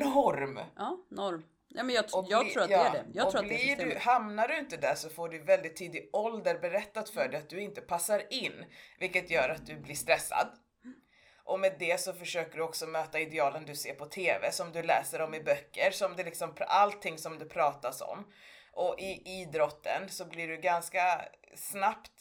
norm. 0.00 0.60
ja, 0.76 0.98
norm. 1.08 1.42
Ja, 1.68 1.82
men 1.82 1.94
jag, 1.94 2.04
Och 2.12 2.26
jag 2.28 2.44
bli- 2.44 2.52
tror 2.52 2.62
att 2.62 2.70
ja, 2.70 2.82
det 2.82 2.98
är 2.98 3.04
det. 3.04 3.10
Jag 3.14 3.26
och 3.26 3.32
tror 3.32 3.42
att 3.42 3.48
det 3.48 3.70
är 3.72 3.76
du, 3.76 3.98
hamnar 3.98 4.48
du 4.48 4.58
inte 4.58 4.76
där 4.76 4.94
så 4.94 5.10
får 5.10 5.28
du 5.28 5.38
väldigt 5.38 5.76
tidig 5.76 6.10
ålder 6.12 6.58
berättat 6.58 7.10
för 7.10 7.28
dig 7.28 7.40
att 7.40 7.50
du 7.50 7.60
inte 7.60 7.80
passar 7.80 8.32
in, 8.32 8.64
vilket 8.98 9.30
gör 9.30 9.48
att 9.48 9.66
du 9.66 9.76
blir 9.76 9.94
stressad. 9.94 10.48
Och 11.44 11.60
med 11.60 11.76
det 11.78 12.00
så 12.00 12.12
försöker 12.12 12.56
du 12.56 12.62
också 12.62 12.86
möta 12.86 13.20
idealen 13.20 13.64
du 13.66 13.74
ser 13.76 13.94
på 13.94 14.06
TV, 14.06 14.52
som 14.52 14.72
du 14.72 14.82
läser 14.82 15.20
om 15.20 15.34
i 15.34 15.40
böcker, 15.40 15.90
som 15.90 16.16
det 16.16 16.24
liksom 16.24 16.56
allting 16.60 17.18
som 17.18 17.38
det 17.38 17.44
pratas 17.44 18.00
om. 18.00 18.32
Och 18.72 18.94
i 18.98 19.22
idrotten 19.42 20.08
så 20.08 20.24
blir 20.24 20.48
du 20.48 20.56
ganska 20.56 21.24
snabbt, 21.54 22.12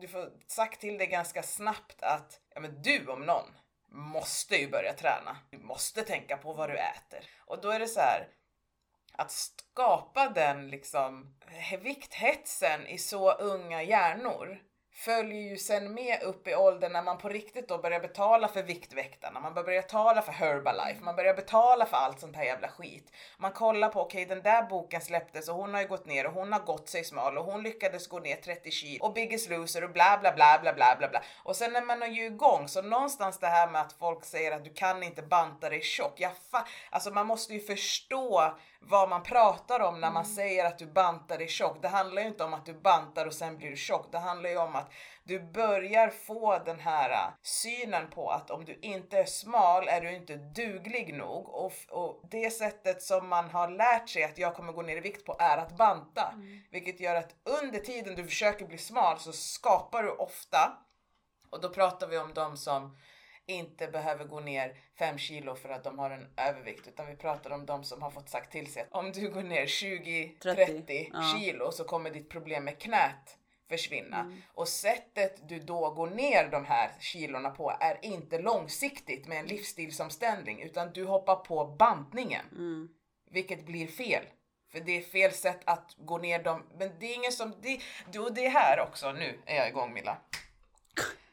du 0.00 0.08
får 0.08 0.30
sagt 0.46 0.80
till 0.80 0.98
dig 0.98 1.06
ganska 1.06 1.42
snabbt 1.42 2.02
att 2.02 2.40
ja, 2.54 2.60
men 2.60 2.82
du 2.82 3.06
om 3.06 3.22
någon 3.26 3.46
måste 3.88 4.56
ju 4.56 4.70
börja 4.70 4.92
träna. 4.92 5.36
Du 5.50 5.58
måste 5.58 6.02
tänka 6.02 6.36
på 6.36 6.52
vad 6.52 6.70
du 6.70 6.76
äter. 6.76 7.24
Och 7.46 7.60
då 7.60 7.70
är 7.70 7.78
det 7.78 7.88
så 7.88 8.00
här, 8.00 8.28
att 9.20 9.30
skapa 9.30 10.28
den 10.28 10.68
liksom 10.68 11.34
eh, 11.46 11.80
vikthetsen 11.80 12.86
i 12.86 12.98
så 12.98 13.32
unga 13.32 13.82
hjärnor 13.82 14.58
följer 14.92 15.40
ju 15.50 15.56
sen 15.56 15.94
med 15.94 16.22
upp 16.22 16.48
i 16.48 16.54
åldern 16.54 16.92
när 16.92 17.02
man 17.02 17.18
på 17.18 17.28
riktigt 17.28 17.68
då 17.68 17.78
börjar 17.78 18.00
betala 18.00 18.48
för 18.48 18.62
Viktväktarna, 18.62 19.40
man 19.40 19.54
börjar 19.54 19.82
betala 19.82 20.22
för 20.22 20.32
Herbalife, 20.32 21.04
man 21.04 21.16
börjar 21.16 21.34
betala 21.34 21.86
för 21.86 21.96
allt 21.96 22.20
sånt 22.20 22.36
här 22.36 22.44
jävla 22.44 22.68
skit. 22.68 23.12
Man 23.38 23.52
kollar 23.52 23.88
på 23.88 24.00
okej 24.00 24.26
den 24.26 24.42
där 24.42 24.62
boken 24.62 25.00
släpptes 25.00 25.48
och 25.48 25.54
hon 25.54 25.74
har 25.74 25.80
ju 25.80 25.88
gått 25.88 26.06
ner 26.06 26.26
och 26.26 26.32
hon 26.32 26.52
har 26.52 26.60
gått 26.60 26.88
sig 26.88 27.04
smal 27.04 27.38
och 27.38 27.44
hon 27.44 27.62
lyckades 27.62 28.08
gå 28.08 28.18
ner 28.18 28.36
30 28.36 28.70
kilo 28.70 29.04
och 29.04 29.12
Biggest 29.12 29.50
Loser 29.50 29.84
och 29.84 29.90
bla 29.90 30.18
bla 30.20 30.32
bla 30.32 30.58
bla 30.62 30.72
bla 30.72 30.96
bla 30.98 31.08
bla. 31.08 31.22
Och 31.42 31.56
sen 31.56 31.72
när 31.72 31.82
man 31.82 32.02
är 32.02 32.06
ju 32.06 32.26
igång 32.26 32.68
så 32.68 32.82
någonstans 32.82 33.38
det 33.38 33.46
här 33.46 33.70
med 33.70 33.80
att 33.80 33.92
folk 33.92 34.24
säger 34.24 34.52
att 34.52 34.64
du 34.64 34.72
kan 34.74 35.02
inte 35.02 35.22
banta 35.22 35.68
dig 35.68 35.82
tjock. 35.82 36.14
Jag 36.16 36.32
fa- 36.52 36.66
alltså 36.90 37.10
man 37.10 37.26
måste 37.26 37.54
ju 37.54 37.60
förstå 37.60 38.54
vad 38.80 39.08
man 39.08 39.22
pratar 39.22 39.80
om 39.80 40.00
när 40.00 40.10
man 40.10 40.24
säger 40.24 40.64
att 40.64 40.78
du 40.78 40.86
bantar 40.86 41.38
dig 41.38 41.48
tjock. 41.48 41.82
Det 41.82 41.88
handlar 41.88 42.22
ju 42.22 42.28
inte 42.28 42.44
om 42.44 42.54
att 42.54 42.66
du 42.66 42.74
bantar 42.74 43.26
och 43.26 43.34
sen 43.34 43.56
blir 43.58 43.70
du 43.70 43.76
tjock. 43.76 44.06
Det 44.12 44.18
handlar 44.18 44.50
ju 44.50 44.56
om 44.58 44.76
att 44.76 44.89
du 45.24 45.40
börjar 45.40 46.08
få 46.08 46.58
den 46.58 46.80
här 46.80 47.10
äh, 47.10 47.34
synen 47.42 48.10
på 48.10 48.30
att 48.30 48.50
om 48.50 48.64
du 48.64 48.78
inte 48.82 49.18
är 49.18 49.24
smal 49.24 49.88
är 49.88 50.00
du 50.00 50.10
inte 50.16 50.36
duglig 50.36 51.14
nog. 51.14 51.48
Och, 51.48 51.72
och 51.90 52.22
det 52.30 52.50
sättet 52.50 53.02
som 53.02 53.28
man 53.28 53.50
har 53.50 53.68
lärt 53.68 54.08
sig 54.08 54.24
att 54.24 54.38
jag 54.38 54.54
kommer 54.54 54.72
gå 54.72 54.82
ner 54.82 54.96
i 54.96 55.00
vikt 55.00 55.24
på 55.24 55.36
är 55.38 55.58
att 55.58 55.76
banta. 55.76 56.34
Vilket 56.70 57.00
gör 57.00 57.14
att 57.14 57.34
under 57.60 57.78
tiden 57.78 58.14
du 58.14 58.24
försöker 58.24 58.66
bli 58.66 58.78
smal 58.78 59.18
så 59.18 59.32
skapar 59.32 60.02
du 60.02 60.10
ofta 60.10 60.78
och 61.50 61.60
då 61.60 61.68
pratar 61.68 62.06
vi 62.06 62.18
om 62.18 62.34
de 62.34 62.56
som 62.56 62.96
inte 63.46 63.86
behöver 63.86 64.24
gå 64.24 64.40
ner 64.40 64.76
5 64.98 65.18
kilo 65.18 65.54
för 65.54 65.68
att 65.68 65.84
de 65.84 65.98
har 65.98 66.10
en 66.10 66.26
övervikt 66.36 66.88
utan 66.88 67.06
vi 67.06 67.16
pratar 67.16 67.50
om 67.50 67.66
de 67.66 67.84
som 67.84 68.02
har 68.02 68.10
fått 68.10 68.28
sagt 68.28 68.52
till 68.52 68.72
sig 68.72 68.82
att 68.82 68.92
om 68.92 69.12
du 69.12 69.30
går 69.30 69.42
ner 69.42 69.66
20-30 69.66 70.38
30, 70.40 71.10
ja. 71.12 71.22
kilo 71.22 71.72
så 71.72 71.84
kommer 71.84 72.10
ditt 72.10 72.30
problem 72.30 72.64
med 72.64 72.78
knät 72.78 73.38
försvinna. 73.70 74.32
Och 74.54 74.68
sättet 74.68 75.48
du 75.48 75.58
då 75.58 75.90
går 75.90 76.10
ner 76.10 76.48
de 76.48 76.64
här 76.64 76.90
kilorna 77.00 77.50
på 77.50 77.72
är 77.80 77.98
inte 78.04 78.38
långsiktigt 78.38 79.26
med 79.28 79.38
en 79.40 79.46
livsstilsomställning 79.46 80.62
utan 80.62 80.92
du 80.92 81.04
hoppar 81.04 81.36
på 81.36 81.64
bantningen. 81.64 82.46
Mm. 82.52 82.88
Vilket 83.30 83.66
blir 83.66 83.86
fel. 83.86 84.24
För 84.72 84.80
det 84.80 84.96
är 84.98 85.02
fel 85.02 85.32
sätt 85.32 85.60
att 85.64 85.94
gå 85.98 86.18
ner 86.18 86.42
dem. 86.42 86.66
Men 86.78 86.90
det 87.00 87.06
är 87.06 87.14
ingen 87.14 87.32
som... 87.32 87.54
Det, 87.62 87.80
det- 88.12 88.18
och 88.18 88.34
det 88.34 88.46
är 88.46 88.50
här 88.50 88.80
också, 88.88 89.12
nu 89.12 89.38
är 89.46 89.56
jag 89.56 89.68
igång 89.68 89.92
Milla. 89.92 90.16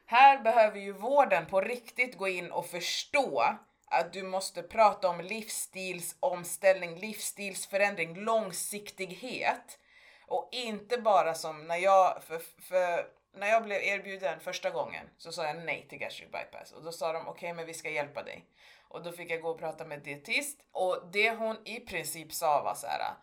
Här 0.05 0.39
behöver 0.43 0.79
ju 0.79 0.91
vården 0.91 1.45
på 1.45 1.61
riktigt 1.61 2.17
gå 2.17 2.27
in 2.27 2.51
och 2.51 2.65
förstå 2.65 3.43
att 3.89 4.13
du 4.13 4.23
måste 4.23 4.63
prata 4.63 5.09
om 5.09 5.21
livsstilsomställning, 5.21 6.95
livsstilsförändring, 6.99 8.15
långsiktighet. 8.15 9.79
Och 10.27 10.49
inte 10.51 10.97
bara 10.97 11.33
som 11.33 11.67
när 11.67 11.77
jag, 11.77 12.23
för, 12.23 12.39
för 12.61 13.09
när 13.33 13.47
jag 13.47 13.63
blev 13.63 13.81
erbjuden 13.81 14.39
första 14.39 14.69
gången 14.69 15.09
så 15.17 15.31
sa 15.31 15.45
jag 15.45 15.57
nej 15.57 15.87
till 15.89 15.97
gastric 15.97 16.31
bypass 16.31 16.71
och 16.71 16.83
då 16.83 16.91
sa 16.91 17.13
de 17.13 17.27
okej 17.27 17.53
men 17.53 17.65
vi 17.65 17.73
ska 17.73 17.89
hjälpa 17.89 18.23
dig. 18.23 18.45
Och 18.89 19.03
då 19.03 19.11
fick 19.11 19.31
jag 19.31 19.41
gå 19.41 19.49
och 19.49 19.59
prata 19.59 19.85
med 19.85 20.03
dietist 20.03 20.61
och 20.71 21.07
det 21.11 21.31
hon 21.31 21.67
i 21.67 21.79
princip 21.79 22.33
sa 22.33 22.63
var 22.63 22.75
så 22.75 22.87
här. 22.87 23.13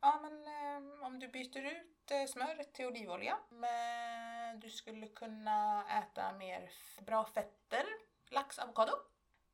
Ja 0.00 0.20
men 0.22 0.46
eh, 0.46 1.06
om 1.06 1.18
du 1.18 1.28
byter 1.28 1.66
ut 1.66 2.10
eh, 2.10 2.26
smöret 2.26 2.74
till 2.74 2.86
olivolja 2.86 3.38
men 3.48 4.60
du 4.60 4.70
skulle 4.70 5.06
kunna 5.06 5.84
äta 5.98 6.32
mer 6.32 6.70
bra 7.06 7.24
fetter, 7.24 7.84
lax, 8.30 8.58
avokado. 8.58 8.92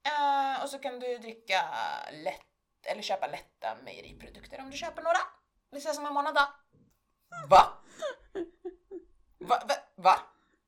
Eh, 0.04 0.62
och 0.62 0.70
så 0.70 0.78
kan 0.78 1.00
du 1.00 1.18
dricka 1.18 1.62
lätt, 2.12 2.86
eller 2.86 3.02
köpa 3.02 3.26
lätta 3.26 3.76
mejeriprodukter 3.84 4.60
om 4.60 4.70
du 4.70 4.76
köper 4.76 5.02
några. 5.02 5.18
Vi 5.70 5.78
ses 5.78 5.98
om 5.98 6.06
en 6.06 6.14
månad 6.14 6.34
då. 6.34 6.61
Va? 7.48 7.78
Va? 9.38 9.62
Va? 9.68 9.74
Va? 9.96 10.18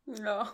Ja. 0.05 0.49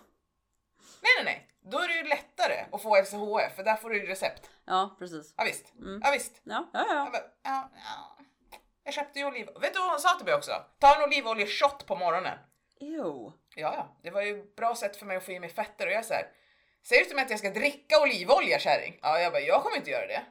Nej, 1.03 1.13
nej, 1.17 1.25
nej. 1.25 1.47
Då 1.61 1.79
är 1.79 1.89
det 1.89 1.95
ju 1.95 2.03
lättare 2.03 2.65
att 2.73 2.83
få 2.83 3.01
LCHF 3.01 3.57
för 3.57 3.65
där 3.65 3.77
får 3.77 3.91
du 3.91 3.97
ju 3.97 4.07
recept. 4.07 4.51
Ja, 4.65 4.97
precis. 4.99 5.35
Ja, 5.37 5.45
visst. 5.45 5.75
Mm. 5.75 6.01
Ja, 6.05 6.11
visst. 6.11 6.41
Ja, 6.45 6.71
ja, 6.73 6.85
Ja, 6.89 7.11
ja. 7.13 7.23
ja, 7.43 7.71
ja. 7.75 8.25
Jag 8.85 8.95
köpte 8.95 9.19
ju 9.19 9.25
oliv. 9.27 9.47
Vet 9.61 9.75
du 9.75 9.81
vad 9.81 9.91
hon 9.91 10.01
sa 10.01 10.15
till 10.17 10.25
mig 10.25 10.35
också? 10.35 10.53
Ta 10.79 10.97
en 10.97 11.03
olivolje-shot 11.09 11.87
på 11.87 11.97
morgonen. 11.97 12.39
Jo. 12.81 13.33
Ja, 13.55 13.75
ja, 13.77 13.97
det 14.03 14.11
var 14.11 14.23
ju 14.23 14.41
ett 14.41 14.57
bra 14.57 14.75
sätt 14.75 14.97
för 14.97 15.07
mig 15.07 15.17
att 15.17 15.25
få 15.25 15.33
i 15.33 15.41
mig 15.41 15.49
fetter 15.49 15.87
och 15.87 15.93
jag 15.93 15.99
är 15.99 16.03
så 16.03 16.15
här. 16.15 16.29
Säger 16.83 17.03
du 17.03 17.07
till 17.07 17.17
mig 17.17 17.25
att 17.25 17.31
jag 17.31 17.39
ska 17.39 17.51
dricka 17.51 18.03
olivolja 18.03 18.59
kärring? 18.59 18.99
Ja, 19.03 19.21
jag 19.21 19.33
bara, 19.33 19.43
jag 19.43 19.63
kommer 19.63 19.77
inte 19.77 19.91
göra 19.91 20.07
det. 20.07 20.23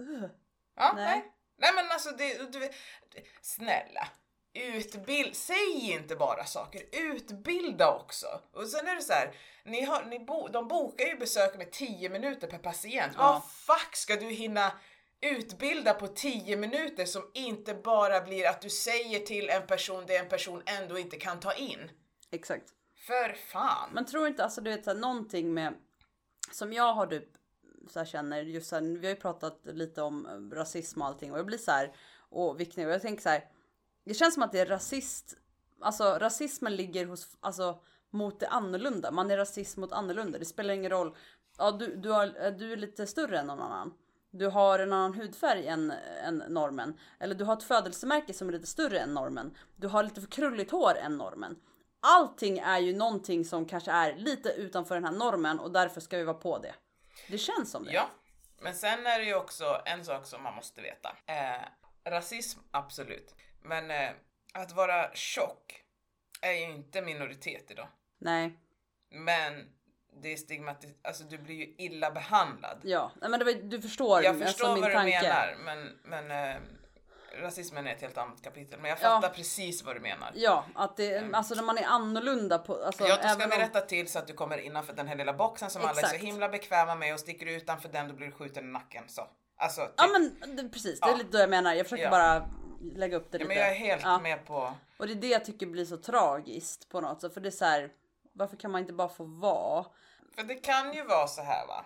Uh. 0.00 0.26
Ja, 0.76 0.92
Nej. 0.96 1.04
nej. 1.04 1.32
nej. 1.56 1.70
men 1.74 1.90
alltså, 1.90 2.10
det, 2.10 2.52
du, 2.52 2.70
snälla. 3.42 4.08
Utbild, 4.54 5.36
säg 5.36 5.90
inte 5.92 6.16
bara 6.16 6.44
saker, 6.44 6.82
utbilda 6.92 7.94
också. 7.94 8.26
Och 8.52 8.68
sen 8.68 8.88
är 8.88 8.94
det 8.94 9.02
så 9.02 9.12
här, 9.12 9.34
ni 9.64 9.84
har, 9.84 10.04
ni 10.04 10.18
bo, 10.18 10.48
de 10.48 10.68
bokar 10.68 11.04
ju 11.04 11.16
besök 11.16 11.58
med 11.58 11.70
10 11.72 12.08
minuter 12.08 12.46
per 12.46 12.58
patient. 12.58 13.12
Ja. 13.16 13.32
Vad 13.32 13.76
fuck 13.76 13.96
ska 13.96 14.16
du 14.16 14.30
hinna 14.30 14.72
utbilda 15.20 15.94
på 15.94 16.06
10 16.06 16.56
minuter 16.56 17.04
som 17.04 17.30
inte 17.34 17.74
bara 17.74 18.20
blir 18.20 18.48
att 18.48 18.60
du 18.60 18.70
säger 18.70 19.18
till 19.18 19.48
en 19.48 19.66
person 19.66 20.04
det 20.06 20.16
en 20.16 20.28
person 20.28 20.62
ändå 20.66 20.98
inte 20.98 21.16
kan 21.16 21.40
ta 21.40 21.52
in? 21.52 21.90
Exakt. 22.30 22.64
För 22.96 23.32
fan. 23.32 23.90
Men 23.92 24.06
tror 24.06 24.26
inte 24.26 24.44
alltså 24.44 24.60
du 24.60 24.70
vet 24.70 24.84
så 24.84 24.90
här, 24.90 24.98
någonting 24.98 25.54
med 25.54 25.74
som 26.50 26.72
jag 26.72 26.94
har 26.94 27.06
typ 27.06 27.28
så 27.88 27.98
här, 27.98 28.06
känner 28.06 28.42
just 28.42 28.68
så 28.68 28.74
här, 28.74 28.82
vi 28.82 29.06
har 29.06 29.14
ju 29.14 29.20
pratat 29.20 29.60
lite 29.64 30.02
om 30.02 30.50
rasism 30.54 31.02
och 31.02 31.06
allting 31.08 31.32
och 31.32 31.38
jag 31.38 31.46
blir 31.46 31.58
så 31.58 31.70
här 31.70 31.92
och 32.30 32.60
viktning 32.60 32.86
och 32.86 32.92
jag 32.92 33.02
tänker 33.02 33.22
så 33.22 33.28
här. 33.28 33.44
Det 34.04 34.14
känns 34.14 34.34
som 34.34 34.42
att 34.42 34.52
det 34.52 34.60
är 34.60 34.66
rasist. 34.66 35.36
Alltså 35.80 36.04
rasismen 36.04 36.76
ligger 36.76 37.06
hos 37.06 37.36
alltså 37.40 37.80
mot 38.10 38.40
det 38.40 38.48
annorlunda. 38.48 39.10
Man 39.10 39.30
är 39.30 39.36
rasist 39.36 39.76
mot 39.76 39.92
annorlunda. 39.92 40.38
Det 40.38 40.44
spelar 40.44 40.74
ingen 40.74 40.90
roll. 40.90 41.16
Ja, 41.58 41.70
du, 41.70 41.96
du, 41.96 42.10
har, 42.10 42.50
du 42.50 42.72
är 42.72 42.76
lite 42.76 43.06
större 43.06 43.38
än 43.38 43.46
någon 43.46 43.60
annan. 43.60 43.94
Du 44.30 44.46
har 44.46 44.78
en 44.78 44.92
annan 44.92 45.14
hudfärg 45.14 45.66
än, 45.66 45.92
än 46.24 46.42
normen. 46.48 46.98
Eller 47.20 47.34
du 47.34 47.44
har 47.44 47.56
ett 47.56 47.62
födelsemärke 47.62 48.34
som 48.34 48.48
är 48.48 48.52
lite 48.52 48.66
större 48.66 48.98
än 48.98 49.14
normen. 49.14 49.56
Du 49.76 49.88
har 49.88 50.02
lite 50.02 50.20
för 50.20 50.28
krulligt 50.28 50.70
hår 50.70 50.98
än 50.98 51.18
normen. 51.18 51.56
Allting 52.00 52.58
är 52.58 52.78
ju 52.78 52.96
någonting 52.96 53.44
som 53.44 53.66
kanske 53.66 53.90
är 53.90 54.16
lite 54.16 54.48
utanför 54.48 54.94
den 54.94 55.04
här 55.04 55.12
normen 55.12 55.60
och 55.60 55.72
därför 55.72 56.00
ska 56.00 56.18
vi 56.18 56.24
vara 56.24 56.36
på 56.36 56.58
det. 56.58 56.74
Det 57.28 57.38
känns 57.38 57.70
som 57.70 57.84
det. 57.84 57.92
Ja, 57.92 58.10
men 58.60 58.74
sen 58.74 59.06
är 59.06 59.18
det 59.18 59.24
ju 59.24 59.34
också 59.34 59.82
en 59.84 60.04
sak 60.04 60.26
som 60.26 60.42
man 60.42 60.54
måste 60.54 60.80
veta. 60.80 61.16
Eh, 61.26 62.12
rasism, 62.12 62.60
absolut. 62.70 63.34
Men 63.62 63.90
eh, 63.90 64.10
att 64.54 64.72
vara 64.72 65.10
tjock 65.14 65.82
är 66.40 66.52
ju 66.52 66.62
inte 66.62 67.02
minoritet 67.02 67.70
idag. 67.70 67.88
Nej, 68.18 68.58
Men 69.10 69.66
det 70.22 70.32
är 70.32 70.36
stigmatiserat, 70.36 70.98
alltså 71.02 71.24
du 71.24 71.38
blir 71.38 71.54
ju 71.54 71.74
illa 71.78 72.10
behandlad. 72.10 72.78
ja, 72.82 73.12
men 73.20 73.38
det 73.38 73.44
var, 73.44 73.52
du 73.52 73.82
förstår 73.82 74.22
Jag 74.22 74.30
alltså 74.30 74.46
förstår 74.46 74.72
min 74.72 74.80
vad 74.82 74.90
du 74.90 74.94
tanke. 74.94 75.22
menar, 75.22 75.56
men, 75.64 75.98
men 76.04 76.54
eh, 76.54 76.60
rasismen 77.42 77.86
är 77.86 77.92
ett 77.94 78.00
helt 78.00 78.18
annat 78.18 78.42
kapitel. 78.42 78.80
Men 78.80 78.88
jag 78.90 78.98
Ja. 79.02 79.20
fattar 79.20 79.28
precis 79.34 79.82
vad 79.84 79.96
du 79.96 80.00
menar. 80.00 80.30
Ja, 80.34 80.64
att 80.74 80.96
det, 80.96 81.30
alltså 81.34 81.54
när 81.54 81.62
man 81.62 81.78
är 81.78 81.84
annorlunda 81.84 82.58
på, 82.58 82.84
alltså 82.84 83.06
Ja, 83.06 83.16
då 83.22 83.28
ska 83.28 83.38
vi 83.38 83.44
om- 83.54 83.60
rätta 83.60 83.80
till 83.80 84.08
så 84.10 84.18
att 84.18 84.26
du 84.26 84.32
kommer 84.32 84.58
innanför 84.58 84.92
den 84.92 85.08
här 85.08 85.16
lilla 85.16 85.32
boxen 85.32 85.70
som 85.70 85.82
alla 85.82 85.90
är 85.90 85.94
så 85.94 86.00
Exakt. 86.00 86.22
himla 86.24 86.48
bekväma 86.48 86.94
med 86.94 87.14
och 87.14 87.20
sticker 87.20 87.46
du 87.46 87.52
utanför 87.52 87.88
den 87.88 88.08
då 88.08 88.14
blir 88.14 88.26
du 88.26 88.32
skjuten 88.32 88.64
i 88.68 88.72
nacken. 88.72 89.04
Så. 89.08 89.28
Alltså, 89.56 89.80
typ. 89.86 89.94
Ja 89.96 90.06
men 90.40 90.56
det, 90.56 90.68
precis, 90.68 91.00
det 91.00 91.06
är 91.06 91.10
Ja. 91.10 91.16
lite 91.16 91.30
då 91.30 91.38
jag 91.38 91.50
menar. 91.50 91.74
Jag 91.74 91.86
försöker 91.86 92.04
Ja. 92.04 92.10
bara 92.10 92.48
lägga 92.82 93.16
upp 93.16 93.30
det 93.32 93.38
ja, 93.38 93.42
lite. 93.44 93.48
men 93.48 93.56
jag 93.58 93.68
är 93.70 93.74
helt 93.74 94.02
Ja. 94.02 94.18
med 94.18 94.46
på 94.46 94.74
Och 94.98 95.06
det 95.06 95.12
är 95.12 95.16
det 95.16 95.26
jag 95.28 95.44
tycker 95.44 95.66
blir 95.66 95.84
så 95.84 95.96
tragiskt 95.96 96.88
på 96.88 97.00
något 97.00 97.20
sätt. 97.20 97.34
För 97.34 97.40
det 97.40 97.48
är 97.48 97.50
så 97.50 97.64
här, 97.64 97.90
varför 98.32 98.56
kan 98.56 98.70
man 98.70 98.80
inte 98.80 98.92
bara 98.92 99.08
få 99.08 99.24
vara? 99.24 99.86
För 100.34 100.42
det 100.42 100.54
kan 100.54 100.92
ju 100.92 101.04
vara 101.04 101.26
så 101.26 101.42
här 101.42 101.66
va. 101.66 101.84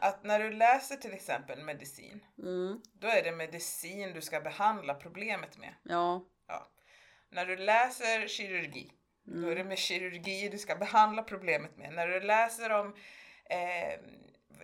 Att 0.00 0.24
när 0.24 0.38
du 0.40 0.50
läser 0.52 0.96
till 0.96 1.12
exempel 1.14 1.62
medicin, 1.64 2.24
Mm, 2.38 2.80
då 2.92 3.08
är 3.08 3.22
det 3.22 3.32
medicin 3.32 4.12
du 4.12 4.20
ska 4.22 4.40
behandla 4.40 4.94
problemet 4.94 5.58
med. 5.58 5.74
ja, 5.82 6.24
Ja. 6.46 6.68
När 7.30 7.46
du 7.46 7.56
läser 7.56 8.28
kirurgi, 8.28 8.92
då 9.24 9.36
Mm. 9.38 9.50
är 9.50 9.54
det 9.56 9.64
med 9.64 9.78
kirurgi 9.78 10.48
du 10.48 10.58
ska 10.58 10.76
behandla 10.76 11.22
problemet 11.22 11.76
med. 11.76 11.92
När 11.94 12.06
du 12.08 12.20
läser 12.20 12.70
om, 12.70 12.94
eh, 13.50 14.00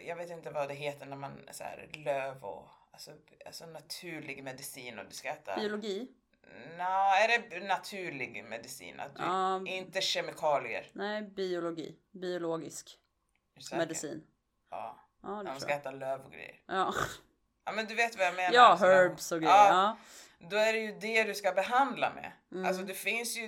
jag 0.06 0.16
vet 0.16 0.30
inte 0.30 0.50
vad 0.50 0.68
det 0.68 0.74
heter 0.74 1.06
när 1.06 1.16
man, 1.16 1.48
så 1.52 1.64
här, 1.64 1.88
löv 1.92 2.44
och 2.44 2.68
alltså, 3.00 3.12
alltså 3.46 3.66
naturlig 3.66 4.44
medicin 4.44 4.98
och 4.98 5.04
du 5.08 5.14
ska 5.14 5.28
äta. 5.28 5.56
biologi. 5.56 6.08
Nå, 6.78 6.84
är 7.24 7.28
det 7.50 7.66
naturlig 7.66 8.44
medicin? 8.44 9.00
Att 9.00 9.16
du, 9.16 9.22
Ja. 9.22 9.62
Inte 9.66 10.00
kemikalier? 10.00 10.86
Nej, 10.92 11.22
biologi. 11.22 11.96
Biologisk 12.10 12.98
medicin. 13.72 14.22
Ja. 14.70 14.98
Ja, 15.22 15.42
man 15.42 15.60
ska 15.60 15.70
jag. 15.70 15.78
äta 15.80 15.90
löv 15.90 16.20
och 16.24 16.32
grejer. 16.32 16.60
Ja, 16.66 16.94
Ja 17.64 17.72
men 17.72 17.86
du 17.86 17.94
vet 17.94 18.16
vad 18.18 18.26
jag 18.26 18.34
menar. 18.36 18.54
ja 18.54 18.76
Så 18.78 18.86
där- 18.86 18.94
herbs 18.94 19.32
och 19.32 19.40
grejer. 19.40 19.54
Ja, 19.54 19.96
Ja. 20.38 20.46
då 20.48 20.56
är 20.56 20.72
det 20.72 20.78
ju 20.78 20.92
det 21.00 21.24
du 21.24 21.34
ska 21.34 21.52
behandla 21.52 22.12
med. 22.14 22.32
Mm. 22.52 22.64
Alltså 22.66 22.82
det 22.82 22.94
finns 22.94 23.36
ju, 23.36 23.44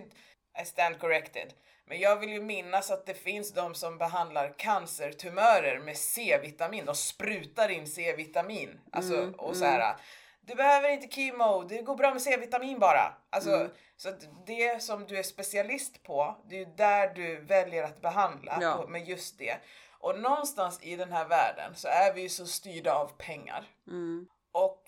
I 0.62 0.64
stand 0.64 0.98
corrected, 0.98 1.52
men 1.92 2.00
jag 2.00 2.16
vill 2.16 2.30
ju 2.30 2.40
minnas 2.42 2.90
att 2.90 3.06
det 3.06 3.14
finns 3.14 3.52
de 3.52 3.74
som 3.74 3.98
behandlar 3.98 4.54
cancertumörer 4.58 5.78
med 5.78 5.96
C-vitamin. 5.96 6.84
De 6.84 6.94
sprutar 6.94 7.68
in 7.68 7.86
C-vitamin. 7.86 8.80
Alltså, 8.92 9.14
Mm, 9.14 9.34
och 9.34 9.56
så 9.56 9.64
här. 9.64 9.96
Du 10.40 10.54
behöver 10.54 10.88
inte 10.88 11.08
kemo, 11.14 11.62
det 11.62 11.82
går 11.82 11.96
bra 11.96 12.10
med 12.12 12.22
C-vitamin 12.22 12.78
bara. 12.78 13.14
Alltså, 13.30 13.50
Mm. 13.54 13.70
Så 13.96 14.10
det 14.46 14.82
som 14.82 15.06
du 15.06 15.18
är 15.18 15.22
specialist 15.22 16.02
på, 16.02 16.36
det 16.48 16.54
är 16.54 16.58
ju 16.58 16.64
där 16.76 17.14
du 17.14 17.40
väljer 17.40 17.82
att 17.82 18.00
behandla 18.00 18.58
Ja. 18.60 18.76
på, 18.76 18.88
med 18.88 19.08
just 19.08 19.38
det. 19.38 19.56
Och 19.98 20.18
någonstans 20.20 20.78
i 20.82 20.96
den 20.96 21.12
här 21.12 21.24
världen 21.28 21.74
så 21.74 21.88
är 21.88 22.12
vi 22.14 22.20
ju 22.20 22.28
så 22.28 22.46
styrda 22.46 22.94
av 22.94 23.06
pengar. 23.18 23.64
Mm. 23.86 24.26
Och 24.52 24.82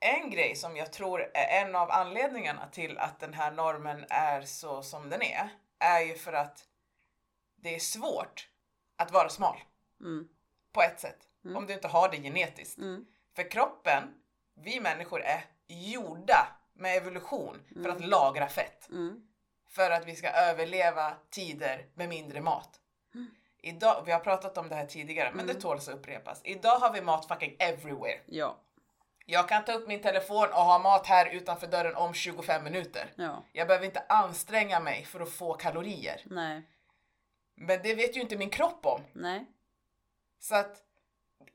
en 0.00 0.30
grej 0.30 0.56
som 0.56 0.76
jag 0.76 0.92
tror 0.92 1.30
är 1.34 1.62
en 1.64 1.76
av 1.76 1.90
anledningarna 1.90 2.68
till 2.72 2.98
att 2.98 3.20
den 3.20 3.34
här 3.34 3.50
normen 3.50 4.04
är 4.08 4.42
så 4.42 4.82
som 4.82 5.08
den 5.10 5.22
är, 5.22 5.48
är 5.80 6.00
ju 6.00 6.14
för 6.14 6.32
att 6.32 6.64
det 7.56 7.74
är 7.74 7.78
svårt 7.78 8.48
att 8.96 9.12
vara 9.12 9.28
smal. 9.28 9.56
Mm. 10.00 10.28
På 10.72 10.82
ett 10.82 11.00
sätt. 11.00 11.28
Mm. 11.44 11.56
Om 11.56 11.66
du 11.66 11.72
inte 11.72 11.88
har 11.88 12.08
det 12.08 12.16
genetiskt. 12.16 12.78
Mm. 12.78 13.06
För 13.36 13.50
kroppen, 13.50 14.02
vi 14.54 14.80
människor 14.80 15.22
är 15.22 15.44
gjorda 15.66 16.48
med 16.72 16.96
evolution 16.96 17.62
för 17.82 17.88
att 17.88 18.04
lagra 18.04 18.48
fett. 18.48 18.88
Mm. 18.88 19.26
För 19.68 19.90
att 19.90 20.06
vi 20.06 20.16
ska 20.16 20.30
överleva 20.30 21.12
tider 21.30 21.86
med 21.94 22.08
mindre 22.08 22.40
mat. 22.40 22.80
Idag, 23.62 24.02
vi 24.06 24.12
har 24.12 24.20
pratat 24.20 24.58
om 24.58 24.68
det 24.68 24.74
här 24.74 24.86
tidigare 24.86 25.32
men 25.34 25.46
det 25.46 25.54
tåls 25.54 25.88
att 25.88 25.94
upprepas. 25.94 26.40
Idag 26.44 26.78
har 26.78 26.92
vi 26.92 27.00
mat 27.00 27.28
fucking 27.28 27.56
everywhere. 27.58 28.20
Ja, 28.26 28.56
Jag 29.26 29.48
kan 29.48 29.64
ta 29.64 29.72
upp 29.72 29.88
min 29.88 30.02
telefon 30.02 30.48
och 30.48 30.62
ha 30.64 30.78
mat 30.78 31.06
här 31.06 31.26
utanför 31.34 31.66
dörren 31.66 31.96
om 31.96 32.14
25 32.14 32.64
minuter. 32.64 33.12
ja, 33.16 33.44
Jag 33.52 33.66
behöver 33.66 33.86
inte 33.86 34.04
anstränga 34.08 34.80
mig 34.80 35.04
för 35.04 35.20
att 35.20 35.32
få 35.32 35.54
kalorier. 35.54 36.22
nej, 36.24 36.62
Men 37.56 37.82
det 37.82 37.94
vet 37.94 38.16
ju 38.16 38.20
inte 38.20 38.36
min 38.36 38.50
kropp 38.50 38.86
om. 38.86 39.02
nej, 39.12 39.46
Så 40.38 40.54
att 40.54 40.76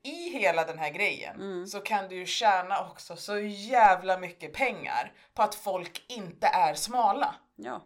i 0.02 0.28
hela 0.38 0.64
den 0.64 0.78
här 0.78 0.90
grejen 0.90 1.36
Mm. 1.36 1.66
så 1.66 1.80
kan 1.80 2.08
du 2.08 2.16
ju 2.16 2.26
tjäna 2.26 2.86
också 2.90 3.16
så 3.16 3.38
jävla 3.38 4.18
mycket 4.18 4.52
pengar 4.52 5.12
på 5.34 5.42
att 5.42 5.54
folk 5.54 6.04
inte 6.08 6.46
är 6.46 6.74
smala. 6.74 7.34
ja, 7.56 7.80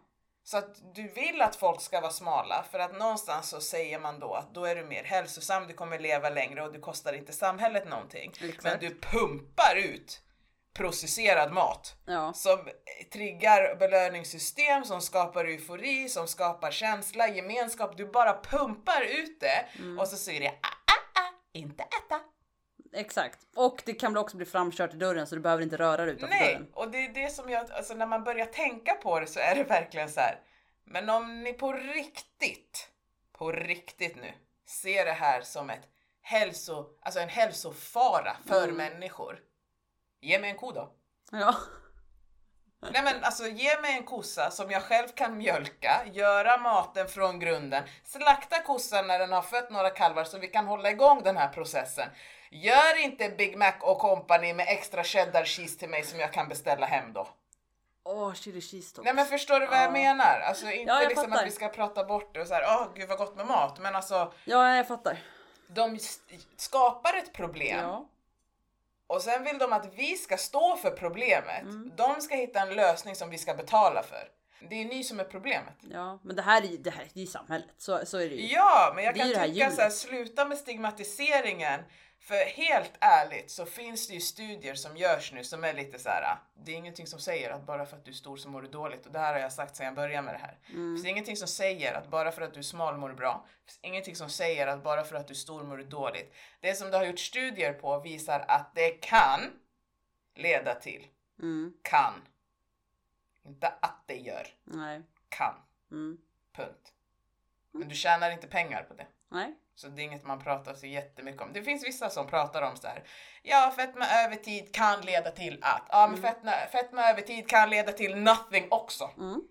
Så 0.51 0.57
att 0.57 0.95
du 0.95 1.07
vill 1.07 1.41
att 1.41 1.55
folk 1.55 1.81
ska 1.81 2.01
vara 2.01 2.11
smala 2.11 2.65
för 2.71 2.79
att 2.79 2.97
någonstans 2.97 3.49
så 3.49 3.61
säger 3.61 3.99
man 3.99 4.19
då 4.19 4.33
att 4.33 4.53
då 4.53 4.65
är 4.65 4.75
du 4.75 4.83
mer 4.83 5.03
hälsosam, 5.03 5.67
du 5.67 5.73
kommer 5.73 5.99
leva 5.99 6.29
längre 6.29 6.63
och 6.63 6.73
du 6.73 6.79
kostar 6.79 7.13
inte 7.13 7.33
samhället 7.33 7.89
någonting. 7.89 8.31
Exakt. 8.43 8.63
Men 8.63 8.79
du 8.79 8.99
pumpar 8.99 9.75
ut 9.75 10.21
processerad 10.73 11.51
mat 11.51 11.95
ja, 12.05 12.33
som 12.33 12.69
triggar 13.13 13.75
belöningssystem, 13.75 14.85
som 14.85 15.01
skapar 15.01 15.45
eufori, 15.45 16.09
som 16.09 16.27
skapar 16.27 16.71
känsla, 16.71 17.27
gemenskap. 17.27 17.97
Du 17.97 18.05
bara 18.05 18.41
pumpar 18.41 19.01
ut 19.01 19.39
det 19.39 19.65
Mm. 19.79 19.99
och 19.99 20.07
så 20.07 20.17
säger 20.17 20.39
det 20.39 20.49
ah, 20.49 20.67
ah, 20.67 21.21
ah, 21.21 21.33
inte 21.53 21.83
äta. 21.83 22.19
Exakt. 22.93 23.39
Och 23.55 23.81
det 23.85 23.93
kan 23.93 24.17
också 24.17 24.37
bli 24.37 24.45
framkört 24.45 24.93
i 24.93 24.97
dörren 24.97 25.27
så 25.27 25.35
du 25.35 25.41
behöver 25.41 25.63
inte 25.63 25.77
röra 25.77 26.05
dig 26.05 26.15
utanför 26.15 26.35
Nej, 26.39 26.53
dörren. 26.53 26.67
och 26.73 26.91
det 26.91 27.05
är 27.05 27.09
det 27.13 27.29
som 27.29 27.49
jag, 27.49 27.71
alltså 27.71 27.93
när 27.93 28.05
man 28.05 28.23
börjar 28.23 28.45
tänka 28.45 28.93
på 28.93 29.19
det 29.19 29.27
så 29.27 29.39
är 29.39 29.55
det 29.55 29.63
verkligen 29.63 30.09
så 30.09 30.19
här. 30.19 30.39
Men 30.85 31.09
om 31.09 31.43
ni 31.43 31.53
på 31.53 31.73
riktigt, 31.73 32.89
på 33.37 33.51
riktigt 33.51 34.15
nu, 34.15 34.31
ser 34.67 35.05
det 35.05 35.11
här 35.11 35.41
som 35.41 35.69
ett 35.69 35.87
hälso, 36.21 36.85
alltså 37.01 37.19
en 37.19 37.29
hälsofara 37.29 38.37
för 38.47 38.63
Mm. 38.63 38.75
människor. 38.77 39.39
Ge 40.21 40.39
mig 40.39 40.49
en 40.49 40.57
ko 40.57 40.71
då. 40.71 40.91
Ja, 41.31 41.55
Nej 42.91 43.03
men 43.03 43.23
alltså 43.23 43.47
ge 43.47 43.81
mig 43.81 43.97
en 43.97 44.03
kossa 44.03 44.51
som 44.51 44.71
jag 44.71 44.83
själv 44.83 45.07
kan 45.07 45.37
mjölka, 45.37 46.01
göra 46.13 46.57
maten 46.57 47.07
från 47.07 47.39
grunden, 47.39 47.83
slakta 48.03 48.61
kossan 48.63 49.07
när 49.07 49.19
den 49.19 49.31
har 49.31 49.41
fött 49.41 49.69
några 49.71 49.89
kalvar 49.89 50.23
så 50.23 50.37
vi 50.37 50.47
kan 50.47 50.67
hålla 50.67 50.89
igång 50.91 51.23
den 51.23 51.37
här 51.37 51.47
processen. 51.49 52.09
Gör 52.53 53.03
inte 53.03 53.29
Big 53.29 53.57
Mac 53.57 53.73
och 53.81 53.99
company 53.99 54.53
med 54.53 54.65
extra 54.69 55.03
cheddar 55.03 55.45
cheese 55.45 55.79
till 55.79 55.89
mig 55.89 56.03
som 56.03 56.19
jag 56.19 56.33
kan 56.33 56.47
beställa 56.47 56.85
hem 56.85 57.13
då. 57.13 57.27
Åh, 58.03 58.27
oh, 58.29 58.33
chili 58.33 58.61
cheese 58.61 58.95
toast. 58.95 59.05
Nej 59.05 59.13
men 59.13 59.25
förstår 59.25 59.59
du 59.59 59.65
vad 59.67 59.79
jag 59.79 59.91
menar? 59.93 60.39
Alltså 60.39 60.71
inte 60.71 60.91
Ja, 60.93 60.99
liksom 60.99 61.23
fattar. 61.29 61.41
att 61.41 61.47
vi 61.47 61.51
ska 61.51 61.67
prata 61.69 62.03
bort 62.03 62.33
det 62.33 62.41
och 62.41 62.47
så 62.47 62.53
här, 62.53 62.63
åh 62.67 62.87
gud 62.95 63.09
vad 63.09 63.17
gott 63.17 63.35
med 63.35 63.45
mat, 63.47 63.79
men 63.79 63.95
alltså 63.95 64.33
Ja, 64.45 64.75
jag 64.75 64.87
fattar. 64.87 65.17
de 65.67 65.99
skapar 66.57 67.17
ett 67.17 67.33
problem 67.33 67.79
Ja. 67.79 68.07
och 69.07 69.21
sen 69.21 69.43
vill 69.43 69.57
de 69.57 69.73
att 69.73 69.93
vi 69.93 70.15
ska 70.17 70.37
stå 70.37 70.75
för 70.75 70.89
problemet. 70.91 71.61
Mm. 71.61 71.91
De 71.95 72.21
ska 72.21 72.35
hitta 72.35 72.59
en 72.59 72.73
lösning 72.73 73.15
som 73.15 73.29
vi 73.29 73.37
ska 73.37 73.53
betala 73.53 74.03
för. 74.03 74.27
Det 74.69 74.75
är 74.81 74.85
ni 74.85 75.03
som 75.03 75.19
är 75.19 75.23
problemet. 75.23 75.73
ja, 75.81 76.19
men 76.23 76.35
det 76.35 76.41
här 76.41 76.61
är 76.61 76.65
ju 76.67 76.77
det 76.77 76.89
här, 76.91 77.07
det 77.13 77.21
är 77.21 77.25
samhället. 77.25 77.67
Så, 77.77 78.05
så 78.05 78.17
är 78.17 78.29
det 78.29 78.35
ju. 78.35 78.47
Ja, 78.53 78.91
men 78.95 79.03
jag 79.03 79.13
Det 79.13 79.19
kan 79.19 79.27
tycka 79.27 79.39
så 79.39 79.47
här, 79.47 79.47
hjulet. 79.79 79.93
sluta 79.93 80.45
med 80.45 80.57
stigmatiseringen. 80.57 81.81
För 82.21 82.35
helt 82.45 82.91
ärligt 82.99 83.51
så 83.51 83.65
finns 83.65 84.07
det 84.07 84.13
ju 84.13 84.19
studier 84.19 84.75
som 84.75 84.97
görs 84.97 85.31
nu 85.33 85.43
som 85.43 85.63
är 85.63 85.73
lite 85.73 85.99
så 85.99 86.09
här. 86.09 86.37
det 86.53 86.71
är 86.71 86.75
ingenting 86.75 87.07
som 87.07 87.19
säger 87.19 87.49
att 87.49 87.65
bara 87.65 87.85
för 87.85 87.97
att 87.97 88.05
du 88.05 88.11
är 88.11 88.15
stor 88.15 88.37
så 88.37 88.49
mår 88.49 88.61
du 88.61 88.67
dåligt. 88.67 89.05
Och 89.05 89.11
det 89.11 89.19
här 89.19 89.33
har 89.33 89.39
jag 89.39 89.53
sagt 89.53 89.75
sedan 89.75 89.85
jag 89.85 89.95
började 89.95 90.21
med 90.25 90.33
det 90.33 90.37
här. 90.39 90.57
Det 90.67 90.73
finns 90.73 91.05
ingenting 91.05 91.37
som 91.37 91.47
säger 91.47 91.93
att 91.93 92.07
bara 92.09 92.31
för 92.31 92.41
att 92.41 92.53
du 92.53 92.59
är 92.59 92.63
smal 92.63 92.97
mår 92.97 93.09
du 93.09 93.15
bra. 93.15 93.45
Det 93.65 93.71
finns 93.71 93.79
ingenting 93.81 94.15
som 94.15 94.29
säger 94.29 94.67
att 94.67 94.83
bara 94.83 95.03
för 95.03 95.15
att 95.15 95.27
du 95.27 95.33
är 95.33 95.35
stor 95.35 95.63
mår 95.63 95.77
du 95.77 95.83
dåligt. 95.83 96.33
Det 96.59 96.75
som 96.75 96.91
det 96.91 96.97
har 96.97 97.05
gjort 97.05 97.19
studier 97.19 97.73
på 97.73 97.99
visar 97.99 98.45
att 98.47 98.75
det 98.75 98.89
kan 98.89 99.39
leda 100.35 100.75
till, 100.75 101.07
Mm, 101.41 101.73
kan. 101.81 102.13
Inte 103.43 103.67
att 103.67 104.03
det 104.05 104.15
gör, 104.17 104.47
nej. 104.63 105.01
kan. 105.29 105.55
Mm, 105.91 106.17
Punkt. 106.53 106.93
Men 107.71 107.87
du 107.89 107.95
tjänar 107.95 108.31
inte 108.31 108.47
pengar 108.47 108.83
på 108.83 108.93
det. 108.93 109.07
Nej. 109.31 109.55
Så 109.75 109.87
det 109.87 110.01
är 110.01 110.03
inget 110.03 110.23
man 110.25 110.39
pratar 110.43 110.73
så 110.73 110.85
jättemycket 110.85 111.41
om. 111.41 111.53
Det 111.53 111.63
finns 111.63 111.85
vissa 111.87 112.09
som 112.09 112.27
pratar 112.27 112.61
om 112.61 112.77
så 112.77 112.87
här. 112.87 113.03
Ja, 113.43 113.73
fetma 113.75 114.05
över 114.05 114.35
tid 114.35 114.75
kan 114.75 115.01
leda 115.01 115.31
till 115.31 115.59
att. 115.63 115.83
Ja, 115.89 116.07
men 116.07 116.21
fetma, 116.21 116.51
fetma 116.71 117.09
över 117.09 117.21
tid 117.21 117.49
kan 117.49 117.69
leda 117.69 117.91
till 117.91 118.15
nothing 118.17 118.67
också. 118.71 119.09
Mm. 119.17 119.41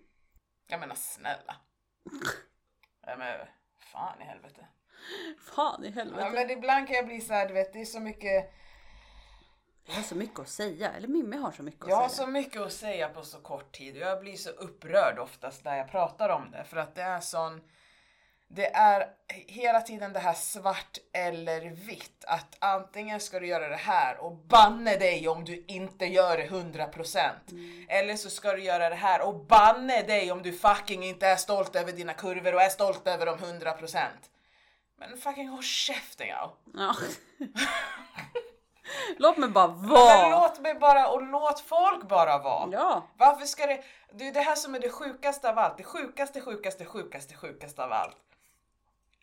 Jag 0.67 0.79
menar 0.79 0.95
snälla. 0.95 1.55
Ja, 3.07 3.15
men 3.17 3.47
fan 3.79 4.21
i 4.21 4.23
helvete. 4.23 4.67
Fan 5.55 5.85
i 5.85 5.91
helvete. 5.91 6.23
Ja, 6.23 6.29
men 6.29 6.49
ibland 6.49 6.87
kan 6.87 6.95
jag 6.95 7.05
bli 7.05 7.21
så 7.21 7.33
här, 7.33 7.47
du 7.47 7.53
vet, 7.53 7.73
det 7.73 7.81
är 7.81 7.85
så 7.85 7.99
mycket. 7.99 8.53
Jag 9.85 9.93
har 9.93 10.03
så 10.03 10.15
mycket 10.15 10.39
att 10.39 10.49
säga. 10.49 10.91
Eller 10.91 11.07
Mimmi 11.07 11.37
har 11.37 11.51
så 11.51 11.63
mycket 11.63 11.83
att 11.83 11.89
Jag 11.89 11.95
har 11.95 12.09
säga. 12.09 12.25
så 12.25 12.31
mycket 12.31 12.61
att 12.61 12.73
säga 12.73 13.09
på 13.09 13.23
så 13.23 13.41
kort 13.41 13.71
tid 13.71 13.95
och 13.95 14.01
jag 14.01 14.19
blir 14.19 14.35
så 14.35 14.49
upprörd 14.49 15.19
oftast 15.19 15.63
när 15.63 15.77
jag 15.77 15.91
pratar 15.91 16.29
om 16.29 16.51
det 16.51 16.63
för 16.63 16.77
att 16.77 16.95
det 16.95 17.01
är 17.01 17.19
sån 17.19 17.61
det 18.53 18.75
är 18.75 19.07
hela 19.47 19.81
tiden 19.81 20.13
det 20.13 20.19
här 20.19 20.33
svart 20.33 20.97
eller 21.13 21.61
vitt. 21.61 22.25
Att 22.27 22.57
antingen 22.59 23.19
ska 23.19 23.39
du 23.39 23.47
göra 23.47 23.69
det 23.69 23.75
här 23.75 24.17
och 24.17 24.31
banne 24.31 24.95
dig 24.95 25.27
om 25.27 25.45
du 25.45 25.65
inte 25.67 26.05
gör 26.05 26.37
det 26.37 26.47
100%. 26.47 27.29
Eller 27.89 28.15
så 28.15 28.29
ska 28.29 28.53
du 28.53 28.63
göra 28.63 28.89
det 28.89 28.95
här 28.95 29.21
och 29.21 29.45
banne 29.45 30.01
dig 30.01 30.31
om 30.31 30.41
du 30.41 30.53
fucking 30.53 31.03
inte 31.03 31.27
är 31.27 31.35
stolt 31.35 31.75
över 31.75 31.91
dina 31.91 32.13
kurvor 32.13 32.55
och 32.55 32.61
är 32.61 32.69
stolt 32.69 33.07
över 33.07 33.25
dem 33.25 33.37
100%. 33.39 33.97
Men 34.97 35.17
fucking 35.17 35.49
håll 35.49 35.63
käften 35.63 36.27
ja. 36.27 36.53
Ja. 36.73 36.95
Låt 39.17 39.37
mig 39.37 39.49
bara 39.49 39.67
Men 39.67 39.89
vara. 39.89 40.29
låt 40.41 40.59
mig 40.59 40.75
bara 40.75 41.07
och 41.07 41.21
låt 41.23 41.59
folk 41.59 42.07
bara 42.07 42.37
vara. 42.37 42.69
Ja. 42.71 43.07
Varför 43.17 43.45
ska 43.45 43.65
det... 43.65 43.83
Det 44.13 44.27
är 44.27 44.33
det 44.33 44.41
här 44.41 44.55
som 44.55 44.75
är 44.75 44.79
det 44.79 44.89
sjukaste 44.89 45.49
av 45.49 45.59
allt. 45.59 45.77
Det 45.77 45.83
sjukaste, 45.83 46.41
sjukaste, 46.41 46.85
sjukaste, 46.85 47.33
sjukaste 47.33 47.83
av 47.83 47.91
allt. 47.91 48.17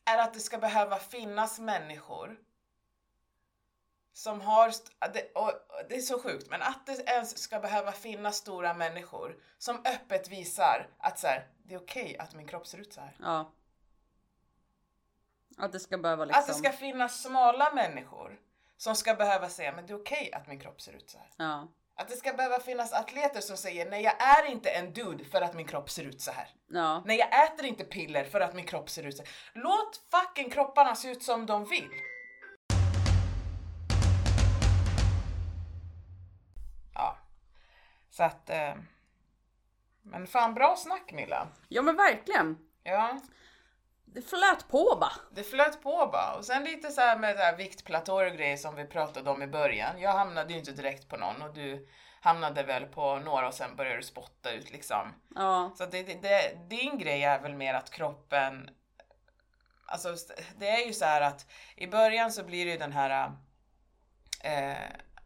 Är 0.09 0.19
att 0.19 0.35
det 0.35 0.41
ska 0.41 0.59
behöva 0.59 0.99
finnas 0.99 1.59
människor 1.59 2.39
som 4.13 4.41
har... 4.41 4.73
det, 5.13 5.33
och, 5.35 5.53
det 5.89 5.97
är 5.97 6.01
så 6.01 6.23
sjukt, 6.23 6.51
men 6.51 6.63
att 6.63 6.87
det 6.87 7.11
ens 7.11 7.39
ska 7.39 7.61
behöva 7.61 7.93
finnas 7.93 8.37
stora 8.37 8.75
människor 8.75 9.37
som 9.59 9.77
öppet 9.77 10.29
visar 10.29 10.89
att 10.99 11.19
så 11.19 11.27
här, 11.27 11.49
det 11.63 11.75
är 11.75 11.79
okej 11.79 12.19
att 12.19 12.35
min 12.35 12.47
kropp 12.47 12.67
ser 12.67 12.79
ut 12.79 12.93
så 12.93 13.01
här. 13.01 13.17
Ja. 13.21 13.53
Att 15.59 15.73
det 15.73 15.81
ska 15.81 15.99
behöva 15.99 16.25
liksom. 16.25 16.41
Att 16.41 16.47
det 16.47 16.55
ska 16.55 16.73
finnas 16.73 17.23
smala 17.23 17.75
människor 17.75 18.41
som 18.77 18.97
ska 18.97 19.15
behöva 19.15 19.49
säga, 19.49 19.73
men 19.73 19.87
det 19.87 19.93
är 19.93 20.01
okej 20.01 20.33
att 20.33 20.47
min 20.47 20.61
kropp 20.61 20.81
ser 20.81 20.93
ut 20.93 21.11
så 21.11 21.19
här. 21.19 21.31
Ja. 21.37 21.69
Att 22.01 22.09
det 22.09 22.17
ska 22.17 22.33
behöva 22.33 22.61
finnas 22.61 22.93
atleter 22.93 23.41
som 23.41 23.57
säger 23.57 23.91
nej 23.91 24.03
jag 24.03 24.23
är 24.23 24.51
inte 24.51 24.71
en 24.71 24.93
dude 24.93 25.25
för 25.25 25.41
att 25.41 25.55
min 25.55 25.67
kropp 25.67 25.91
ser 25.91 26.05
ut 26.05 26.21
så 26.21 26.31
här. 26.31 26.49
Ja. 26.69 27.03
Nej 27.07 27.19
jag 27.19 27.45
äter 27.45 27.67
inte 27.67 27.85
piller 27.85 28.25
för 28.25 28.41
att 28.41 28.55
min 28.55 28.67
kropp 28.67 28.91
ser 28.91 29.07
ut 29.07 29.17
så 29.17 29.23
här. 29.23 29.33
Låt 29.53 30.01
fucking 30.11 30.51
kropparna 30.51 30.95
se 30.95 31.11
ut 31.11 31.23
som 31.23 31.47
de 31.47 31.65
vill. 31.65 31.91
Ja. 36.95 37.19
Så 38.11 38.23
att... 38.23 38.51
Eh, 38.51 38.75
men 40.03 40.27
fan 40.27 40.55
bra 40.55 40.77
snack 40.77 41.13
Milla. 41.13 41.49
Ja 41.69 41.83
men 41.83 41.97
verkligen. 41.97 42.59
Ja. 42.83 43.21
Det 44.15 44.23
flöt 44.23 44.69
på 44.69 44.97
bara. 45.01 45.13
Det 45.31 45.43
flöt 45.43 45.83
på 45.83 46.09
bara. 46.13 46.35
Och 46.35 46.45
sen 46.45 46.65
lite 46.65 46.91
så 46.91 47.01
med 47.01 47.37
så 47.37 47.43
här 47.43 47.57
viktplatåer 47.57 48.27
och 48.27 48.33
grejer 48.33 48.57
som 48.57 48.75
vi 48.75 48.85
pratade 48.85 49.31
om 49.31 49.43
i 49.43 49.47
början. 49.47 50.01
Jag 50.01 50.13
hamnade 50.13 50.53
ju 50.53 50.59
inte 50.59 50.73
direkt 50.73 51.09
på 51.09 51.17
någon 51.17 51.43
och 51.43 51.55
du 51.55 51.89
hamnade 52.21 52.63
väl 52.63 52.87
på 52.87 53.17
några 53.17 53.49
och 53.49 53.55
sen 53.55 53.77
började 53.77 53.97
du 53.97 54.03
spotta 54.03 54.51
ut 54.51 54.71
liksom. 54.71 55.15
Ja. 55.35 55.73
Så 55.79 55.87
det, 55.87 56.03
det, 56.03 56.15
det, 56.23 56.69
din 56.69 56.99
grej 56.99 57.25
är 57.25 57.39
väl 57.39 57.55
mer 57.55 57.75
att 57.75 57.91
kroppen, 57.91 58.71
alltså 59.87 60.15
det 60.57 60.69
är 60.69 60.87
ju 60.87 60.93
så 60.93 61.05
här 61.05 61.21
att 61.21 61.47
i 61.77 61.87
början 61.87 62.33
så 62.33 62.45
blir 62.45 62.65
det 62.65 62.71
ju 62.71 62.79
den 62.79 62.93
här 62.93 63.33
eh, 64.43 64.77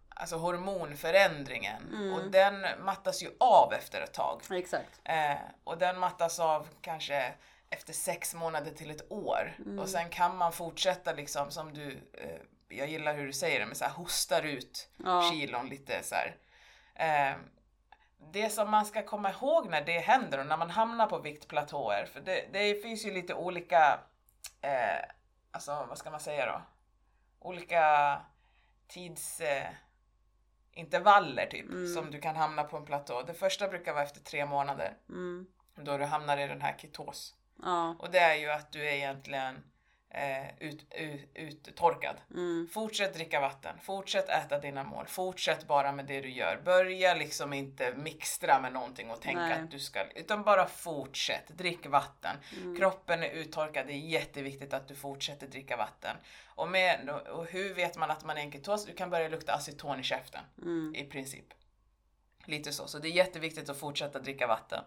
alltså 0.08 0.36
hormonförändringen 0.36 2.12
och 2.14 2.30
den 2.30 2.66
mattas 2.84 3.22
ju 3.22 3.30
av 3.40 3.72
efter 3.72 4.00
ett 4.00 4.12
tag. 4.12 4.42
Exakt. 4.50 5.00
Eh, 5.04 5.36
och 5.64 5.78
den 5.78 5.98
mattas 5.98 6.40
av 6.40 6.68
kanske 6.80 7.34
efter 7.72 7.92
sex 7.92 8.34
månader 8.34 8.70
till 8.70 8.90
ett 8.90 9.12
år. 9.12 9.52
Och 9.80 9.88
sen 9.88 10.08
kan 10.10 10.36
man 10.36 10.52
fortsätta 10.52 11.12
liksom 11.12 11.50
som 11.50 11.74
du, 11.74 11.90
eh, 12.12 12.40
jag 12.68 12.88
gillar 12.88 13.14
hur 13.14 13.26
du 13.26 13.32
säger 13.32 13.60
det, 13.60 13.66
men 13.66 13.74
så 13.74 13.84
här 13.84 13.92
hostar 13.92 14.42
ut 14.42 14.88
Ja. 15.04 15.30
kilon 15.32 15.66
lite 15.68 16.02
så. 16.02 16.14
Eh, 16.94 17.32
det 18.32 18.50
som 18.50 18.70
man 18.70 18.86
ska 18.86 19.02
komma 19.02 19.30
ihåg 19.30 19.70
när 19.70 19.84
det 19.84 19.98
händer 19.98 20.38
och 20.38 20.46
när 20.46 20.56
man 20.56 20.70
hamnar 20.70 21.06
på 21.06 21.18
viktplatåer, 21.18 22.06
för 22.12 22.20
det, 22.20 22.44
det 22.52 22.82
finns 22.82 23.06
ju 23.06 23.10
lite 23.12 23.34
olika, 23.34 24.00
eh, 24.60 25.04
alltså 25.50 25.86
vad 25.88 25.98
ska 25.98 26.10
man 26.10 26.20
säga 26.20 26.46
då? 26.46 26.62
Olika 27.38 28.20
tids... 28.88 29.40
Eh, 29.40 29.68
intervaller 30.74 31.46
typ 31.46 31.66
som 31.94 32.10
du 32.10 32.20
kan 32.20 32.36
hamna 32.36 32.64
på 32.64 32.76
en 32.76 32.84
platå. 32.84 33.22
Det 33.22 33.34
första 33.34 33.68
brukar 33.68 33.92
vara 33.92 34.04
efter 34.04 34.20
tre 34.20 34.46
månader 34.46 34.96
Mm. 35.08 35.46
då 35.74 35.98
du 35.98 36.04
hamnar 36.04 36.38
i 36.38 36.46
den 36.46 36.60
här 36.60 36.74
ketos. 36.78 37.34
Ja. 37.62 37.96
Och 37.98 38.10
det 38.10 38.18
är 38.18 38.34
ju 38.34 38.50
att 38.50 38.72
du 38.72 38.88
är 38.88 38.92
egentligen 38.92 39.64
eh, 40.10 40.48
ut, 40.58 40.86
ut, 40.94 41.30
uttorkad. 41.34 42.16
Mm. 42.30 42.68
Fortsätt 42.72 43.14
dricka 43.14 43.40
vatten, 43.40 43.76
fortsätt 43.82 44.28
äta 44.28 44.58
dina 44.58 44.84
mål, 44.84 45.06
fortsätt 45.06 45.66
bara 45.66 45.92
med 45.92 46.06
det 46.06 46.20
du 46.20 46.30
gör. 46.30 46.60
Börja 46.64 47.14
liksom 47.14 47.52
inte 47.52 47.94
mixtra 47.96 48.60
med 48.60 48.72
någonting 48.72 49.10
och 49.10 49.20
tänka 49.20 49.40
Nej. 49.40 49.52
att 49.52 49.70
du 49.70 49.78
ska, 49.78 50.04
utan 50.14 50.42
bara 50.42 50.66
fortsätt, 50.66 51.48
drick 51.48 51.86
vatten. 51.86 52.36
Mm. 52.56 52.76
Kroppen 52.76 53.22
är 53.22 53.30
uttorkad, 53.30 53.86
det 53.86 53.92
är 53.92 53.96
jätteviktigt 53.96 54.74
att 54.74 54.88
du 54.88 54.94
fortsätter 54.94 55.46
dricka 55.46 55.76
vatten. 55.76 56.16
Och, 56.46 56.68
med, 56.68 57.08
och 57.10 57.46
hur 57.46 57.74
vet 57.74 57.96
man 57.96 58.10
att 58.10 58.24
man 58.24 58.36
är 58.36 58.42
en 58.42 58.52
ketos? 58.52 58.86
Du 58.86 58.94
kan 58.94 59.10
börja 59.10 59.28
lukta 59.28 59.52
aceton 59.54 60.00
i 60.00 60.02
käften, 60.02 60.44
Mm. 60.62 60.94
i 60.94 61.04
princip. 61.04 61.46
Lite 62.44 62.72
så, 62.72 62.86
så 62.86 62.98
det 62.98 63.08
är 63.08 63.12
jätteviktigt 63.12 63.68
att 63.68 63.76
fortsätta 63.78 64.18
dricka 64.18 64.46
vatten. 64.46 64.84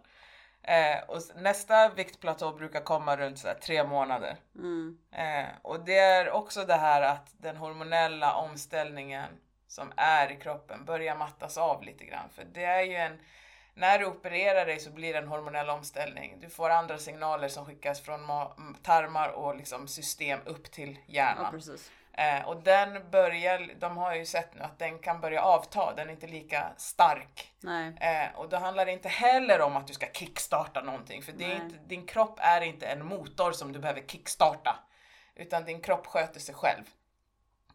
Eh, 0.67 1.03
och 1.07 1.21
nästa 1.35 1.89
viktplatå 1.89 2.51
brukar 2.51 2.81
komma 2.81 3.17
runt 3.17 3.39
så 3.39 3.53
tre 3.63 3.83
månader. 3.83 4.37
Mm. 4.55 4.97
Eh, 5.11 5.45
och 5.61 5.79
det 5.79 5.97
är 5.97 6.31
också 6.31 6.65
det 6.65 6.75
här 6.75 7.01
att 7.01 7.33
den 7.37 7.57
hormonella 7.57 8.33
omställningen 8.33 9.29
som 9.67 9.91
är 9.95 10.31
i 10.31 10.35
kroppen 10.35 10.85
börjar 10.85 11.15
mattas 11.15 11.57
av 11.57 11.83
lite 11.83 12.05
grann. 12.05 12.29
För 12.29 12.43
det 12.43 12.63
är 12.63 12.83
ju 12.83 12.95
en, 12.95 13.19
när 13.73 13.99
du 13.99 14.05
opererar 14.05 14.65
dig 14.65 14.79
så 14.79 14.89
blir 14.91 15.13
det 15.13 15.19
en 15.19 15.27
hormonell 15.27 15.69
omställning. 15.69 16.37
Du 16.41 16.49
får 16.49 16.69
andra 16.69 16.97
signaler 16.97 17.47
som 17.47 17.65
skickas 17.65 18.01
från 18.01 18.19
tarmar 18.83 19.29
och 19.29 19.55
liksom 19.55 19.87
system 19.87 20.39
upp 20.45 20.71
till 20.71 20.97
Ja 21.05 21.13
hjärnan. 21.13 21.51
precis. 21.51 21.91
Eh, 22.17 22.47
och 22.47 22.63
den 22.63 23.09
börjar, 23.11 23.69
de 23.79 23.97
har 23.97 24.15
ju 24.15 24.25
sett 24.25 24.55
nu 24.55 24.61
att 24.61 24.79
den 24.79 24.99
kan 24.99 25.21
börja 25.21 25.41
avta, 25.41 25.93
den 25.95 26.07
är 26.07 26.13
inte 26.13 26.27
lika 26.27 26.73
stark. 26.77 27.51
Eh, 28.01 28.39
och 28.39 28.49
då 28.49 28.57
handlar 28.57 28.85
det 28.85 28.91
inte 28.91 29.09
heller 29.09 29.61
om 29.61 29.75
att 29.75 29.87
du 29.87 29.93
ska 29.93 30.05
kickstarta 30.13 30.81
någonting, 30.81 31.21
för 31.21 31.31
inte, 31.31 31.77
din 31.87 32.05
kropp 32.05 32.39
är 32.41 32.61
inte 32.61 32.85
en 32.87 33.05
motor 33.05 33.51
som 33.51 33.71
du 33.71 33.79
behöver 33.79 34.01
kickstarta. 34.01 34.79
Utan 35.35 35.65
din 35.65 35.81
kropp 35.81 36.07
sköter 36.07 36.39
sig 36.39 36.55
själv. 36.55 36.83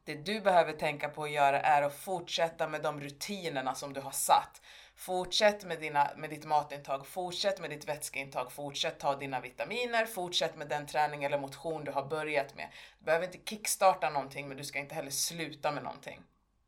Det 0.04 0.14
du 0.14 0.40
behöver 0.40 0.72
tänka 0.72 1.08
på 1.08 1.24
att 1.24 1.30
göra 1.30 1.60
är 1.60 1.82
att 1.82 1.94
fortsätta 1.94 2.68
med 2.68 2.82
de 2.82 3.00
rutinerna 3.00 3.74
som 3.74 3.92
du 3.92 4.00
har 4.00 4.10
satt. 4.10 4.62
Fortsätt 5.00 5.64
med, 5.64 5.80
dina, 5.80 6.10
med 6.16 6.30
ditt 6.30 6.44
matintag, 6.44 7.06
fortsätt 7.06 7.60
med 7.60 7.70
ditt 7.70 7.88
vätskeintag, 7.88 8.52
fortsätt 8.52 8.98
ta 8.98 9.16
dina 9.16 9.40
vitaminer, 9.40 10.06
fortsätt 10.06 10.56
med 10.56 10.68
den 10.68 10.86
träning 10.86 11.24
eller 11.24 11.38
motion 11.38 11.84
du 11.84 11.92
har 11.92 12.04
börjat 12.04 12.56
med. 12.56 12.68
Du 12.98 13.04
behöver 13.04 13.26
inte 13.26 13.38
kickstarta 13.50 14.10
någonting 14.10 14.48
men 14.48 14.56
du 14.56 14.64
ska 14.64 14.78
inte 14.78 14.94
heller 14.94 15.10
sluta 15.10 15.72
med 15.72 15.82
någonting. 15.82 16.22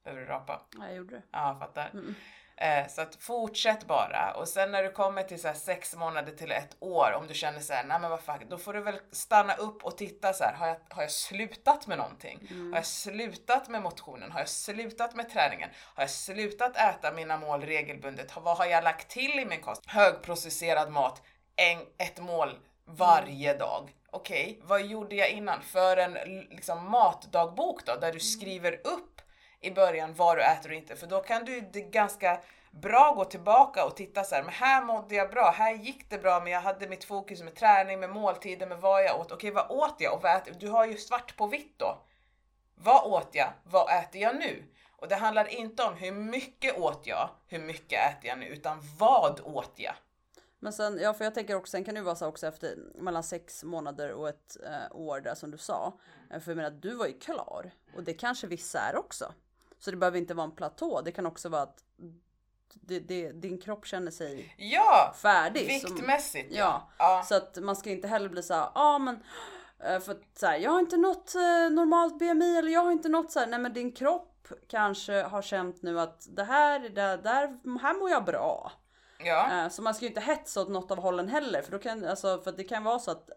Behöver 0.05 0.23
du 0.23 0.29
rapa? 0.29 0.61
Ja, 0.79 0.87
jag 0.87 0.97
gjorde 0.97 1.15
det. 1.17 1.23
Ja, 1.31 1.57
fattar. 1.61 1.91
Eh, 2.57 2.87
så 2.89 3.01
att 3.01 3.15
fortsätt 3.17 3.87
bara 3.87 4.33
och 4.37 4.49
sen 4.49 4.71
när 4.73 4.83
du 4.83 4.91
kommer 4.91 5.23
till 5.23 5.41
så 5.41 5.53
sex 5.55 5.97
månader 5.97 6.33
till 6.33 6.53
ett 6.53 6.77
år 6.81 7.13
om 7.17 7.27
du 7.27 7.35
känner 7.35 7.61
så 7.61 7.73
här, 7.73 7.85
nej 7.85 7.99
men 8.01 8.11
vad 8.11 8.21
fuck, 8.21 8.43
då 8.49 8.59
får 8.59 8.73
du 8.73 8.81
väl 8.81 9.01
stanna 9.13 9.55
upp 9.55 9.85
och 9.85 9.97
titta 9.99 10.33
så 10.33 10.45
här, 10.45 10.53
har 10.55 10.67
jag, 10.67 10.77
har 10.91 11.03
jag 11.03 11.11
slutat 11.11 11.87
med 11.87 11.99
någonting? 11.99 12.49
Har 12.71 12.77
jag 12.79 12.87
slutat 12.87 13.69
med 13.69 13.83
motionen? 13.83 14.33
Har 14.33 14.39
jag 14.41 14.49
slutat 14.49 15.15
med 15.15 15.31
träningen? 15.31 15.71
Har 15.95 16.03
jag 16.03 16.11
slutat 16.11 16.77
äta 16.77 17.13
mina 17.13 17.37
mål 17.37 17.61
regelbundet? 17.63 18.31
Har- 18.31 18.43
Vad 18.43 18.57
har 18.59 18.67
jag 18.67 18.85
lagt 18.85 19.09
till 19.11 19.39
i 19.39 19.45
min 19.45 19.61
kost? 19.61 19.83
Högprocesserad 19.87 20.91
mat, 20.91 21.23
en, 21.57 21.79
ett 22.07 22.21
mål 22.21 22.59
varje 22.87 23.55
dag. 23.55 23.91
Okej, 24.11 24.61
vad 24.63 24.83
gjorde 24.83 25.17
jag 25.17 25.31
innan? 25.31 25.63
För 25.63 25.97
en 25.97 26.13
liksom, 26.51 26.91
matdagbok 26.91 27.87
då, 27.87 27.97
där 27.97 28.13
du 28.13 28.21
skriver 28.21 28.73
upp 28.87 29.22
i 29.63 29.71
början 29.71 30.15
vad 30.15 30.37
du 30.37 30.43
äter 30.43 30.71
och 30.71 30.77
inte. 30.77 30.97
För 30.97 31.07
då 31.07 31.21
kan 31.21 31.45
du 31.45 31.61
det 31.61 31.81
ganska 31.81 32.41
bra 32.71 33.15
gå 33.17 33.25
tillbaka 33.25 33.85
och 33.85 33.97
titta 33.97 34.25
så 34.25 34.35
här, 34.35 34.43
men 34.43 34.53
här 34.53 34.85
mådde 34.85 35.15
jag 35.15 35.31
bra, 35.31 35.51
här 35.51 35.75
gick 35.75 36.11
det 36.11 36.19
bra, 36.19 36.41
men 36.41 36.53
jag 36.53 36.61
hade 36.61 36.89
mitt 36.89 37.05
fokus 37.05 37.43
med 37.43 37.55
träning, 37.55 38.01
med 38.01 38.11
måltider, 38.11 38.67
med 38.67 38.81
vad 38.81 39.05
jag 39.05 39.21
åt. 39.21 39.33
Okej, 39.33 39.51
vad 39.51 39.71
åt 39.71 39.97
jag 39.99 40.15
och 40.15 40.23
vad 40.23 40.37
äter 40.37 40.55
Du 40.61 40.69
har 40.69 40.87
ju 40.87 40.97
svart 40.97 41.37
på 41.37 41.47
vitt 41.47 41.79
då. 41.79 42.03
Vad 42.75 43.13
åt 43.13 43.29
jag? 43.33 43.53
Vad 43.65 43.99
äter 43.99 44.21
jag 44.23 44.37
nu? 44.37 44.65
Och 44.97 45.09
det 45.09 45.17
handlar 45.17 45.47
inte 45.49 45.83
om 45.83 45.95
hur 45.95 46.13
mycket 46.13 46.79
åt 46.79 47.07
jag, 47.07 47.31
hur 47.47 47.59
mycket 47.59 48.11
äter 48.11 48.29
jag 48.29 48.39
nu, 48.39 48.47
utan 48.47 48.83
vad 48.99 49.41
åt 49.41 49.73
jag? 49.77 49.95
Men 50.59 50.73
sen, 50.73 50.99
ja 51.03 51.15
för 51.15 51.25
jag 51.25 51.35
tänker 51.35 51.55
också, 51.55 51.71
sen 51.71 51.85
kan 51.85 51.95
det 51.95 51.99
ju 51.99 52.05
vara 52.05 52.17
så 52.17 52.27
också 52.27 52.47
efter 52.47 52.77
mellan 52.95 53.23
sex 53.23 53.65
månader 53.65 54.13
och 54.13 54.29
ett 54.29 54.57
eh, 54.67 54.97
år 54.97 55.21
där 55.21 55.35
som 55.35 55.51
du 55.51 55.59
sa. 55.59 55.99
Eh, 56.31 56.41
För 56.41 56.51
jag 56.51 56.57
menar, 56.57 56.71
du 56.71 56.95
var 56.95 57.07
ju 57.07 57.19
klar. 57.19 57.71
Och 57.97 58.03
det 58.03 58.15
kanske 58.15 58.47
vissa 58.47 58.81
är 58.81 58.97
också. 58.97 59.33
Så 59.85 59.91
det 59.91 59.97
behöver 59.97 60.19
inte 60.19 60.35
vara 60.35 60.45
en 60.45 60.57
platå. 60.57 61.01
Det 61.01 61.13
kan 61.13 61.27
också 61.27 61.49
vara 61.49 61.63
att 61.63 61.85
det, 62.75 63.01
det, 63.01 63.33
din 63.33 63.61
kropp 63.61 63.87
känner 63.87 64.11
sig 64.11 64.55
Ja! 64.59 65.15
färdig. 65.23 65.81
som- 65.81 65.95
Viktmässigt 65.95 66.55
Ja, 66.55 66.91
ja. 66.99 67.23
så 67.29 67.35
att 67.35 67.57
man 67.63 67.77
ska 67.77 67.91
inte 67.91 68.09
heller 68.09 68.29
bli 68.29 68.43
så 68.43 68.53
ja 68.55 68.73
ah, 68.75 68.99
men 68.99 69.23
eh, 69.85 70.01
för 70.01 70.13
att 70.13 70.23
så 70.39 70.47
här, 70.47 70.57
jag 70.59 70.71
har 70.71 70.81
inte 70.81 70.97
nått 70.97 71.35
eh, 71.35 71.71
normalt 71.71 72.19
BMI 72.19 72.59
eller 72.59 72.73
jag 72.73 72.85
har 72.85 72.93
inte 72.93 73.09
nått 73.09 73.33
så 73.33 73.39
här, 73.41 73.47
nej 73.47 73.59
men 73.59 73.73
din 73.73 73.93
kropp 73.93 74.49
kanske 74.69 75.23
har 75.23 75.43
känt 75.43 75.83
nu 75.83 76.01
att 76.01 76.27
det 76.37 76.45
här, 76.45 76.81
det 76.81 77.17
där, 77.17 77.79
här 77.83 77.99
mår 77.99 78.11
jag 78.11 78.25
bra. 78.25 78.73
ja. 79.19 79.63
Eh, 79.65 79.69
Så 79.69 79.83
man 79.83 79.95
ska 79.95 80.05
ju 80.05 80.09
inte 80.09 80.21
hetsa 80.21 80.61
åt 80.61 80.69
något 80.69 80.91
av 80.91 80.99
hållen 80.99 81.29
heller 81.29 81.63
för 81.63 81.73
då 81.73 81.79
kan, 81.79 82.05
alltså, 82.05 82.41
för 82.41 82.53
det 82.53 82.65
kan 82.65 82.85
vara 82.85 82.99
så 82.99 83.11
att 83.11 83.31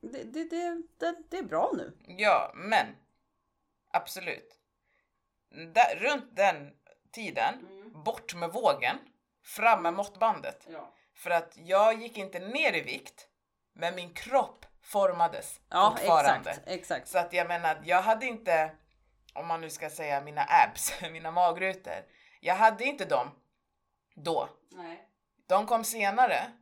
det, 0.00 0.22
det, 0.22 0.44
det, 0.44 0.82
det, 0.98 1.14
det 1.30 1.38
är 1.38 1.42
bra 1.42 1.70
nu. 1.76 1.92
Ja, 2.06 2.52
men 2.54 2.86
absolut. 3.90 4.60
Där, 5.54 5.96
runt 5.96 6.36
den 6.36 6.70
tiden, 7.12 7.54
bort 8.04 8.34
med 8.34 8.52
vågen, 8.52 8.98
fram 9.44 9.82
med 9.82 9.94
måttbandet. 9.94 10.66
För 11.14 11.30
att 11.30 11.52
jag 11.56 12.02
gick 12.02 12.18
inte 12.18 12.38
ner 12.38 12.72
i 12.72 12.80
vikt, 12.80 13.28
men 13.72 13.94
min 13.94 14.14
kropp 14.14 14.66
formades 14.82 15.60
Ja 15.70 15.90
fortfarande. 15.90 16.50
exakt, 16.50 16.68
exakt. 16.68 17.08
Så 17.08 17.18
att 17.18 17.32
jag 17.32 17.48
menar, 17.48 17.82
jag 17.84 18.02
hade 18.02 18.26
inte, 18.26 18.70
om 19.32 19.46
man 19.46 19.60
nu 19.60 19.70
ska 19.70 19.90
säga 19.90 20.20
mina 20.20 20.46
abs, 20.48 20.92
mina 21.12 21.30
magrutor, 21.30 22.04
jag 22.40 22.54
hade 22.54 22.84
inte 22.84 23.04
dem 23.04 23.30
då. 24.14 24.48
Nej. 24.70 25.08
De 25.46 25.66
kom 25.66 25.84
senare, 25.84 26.52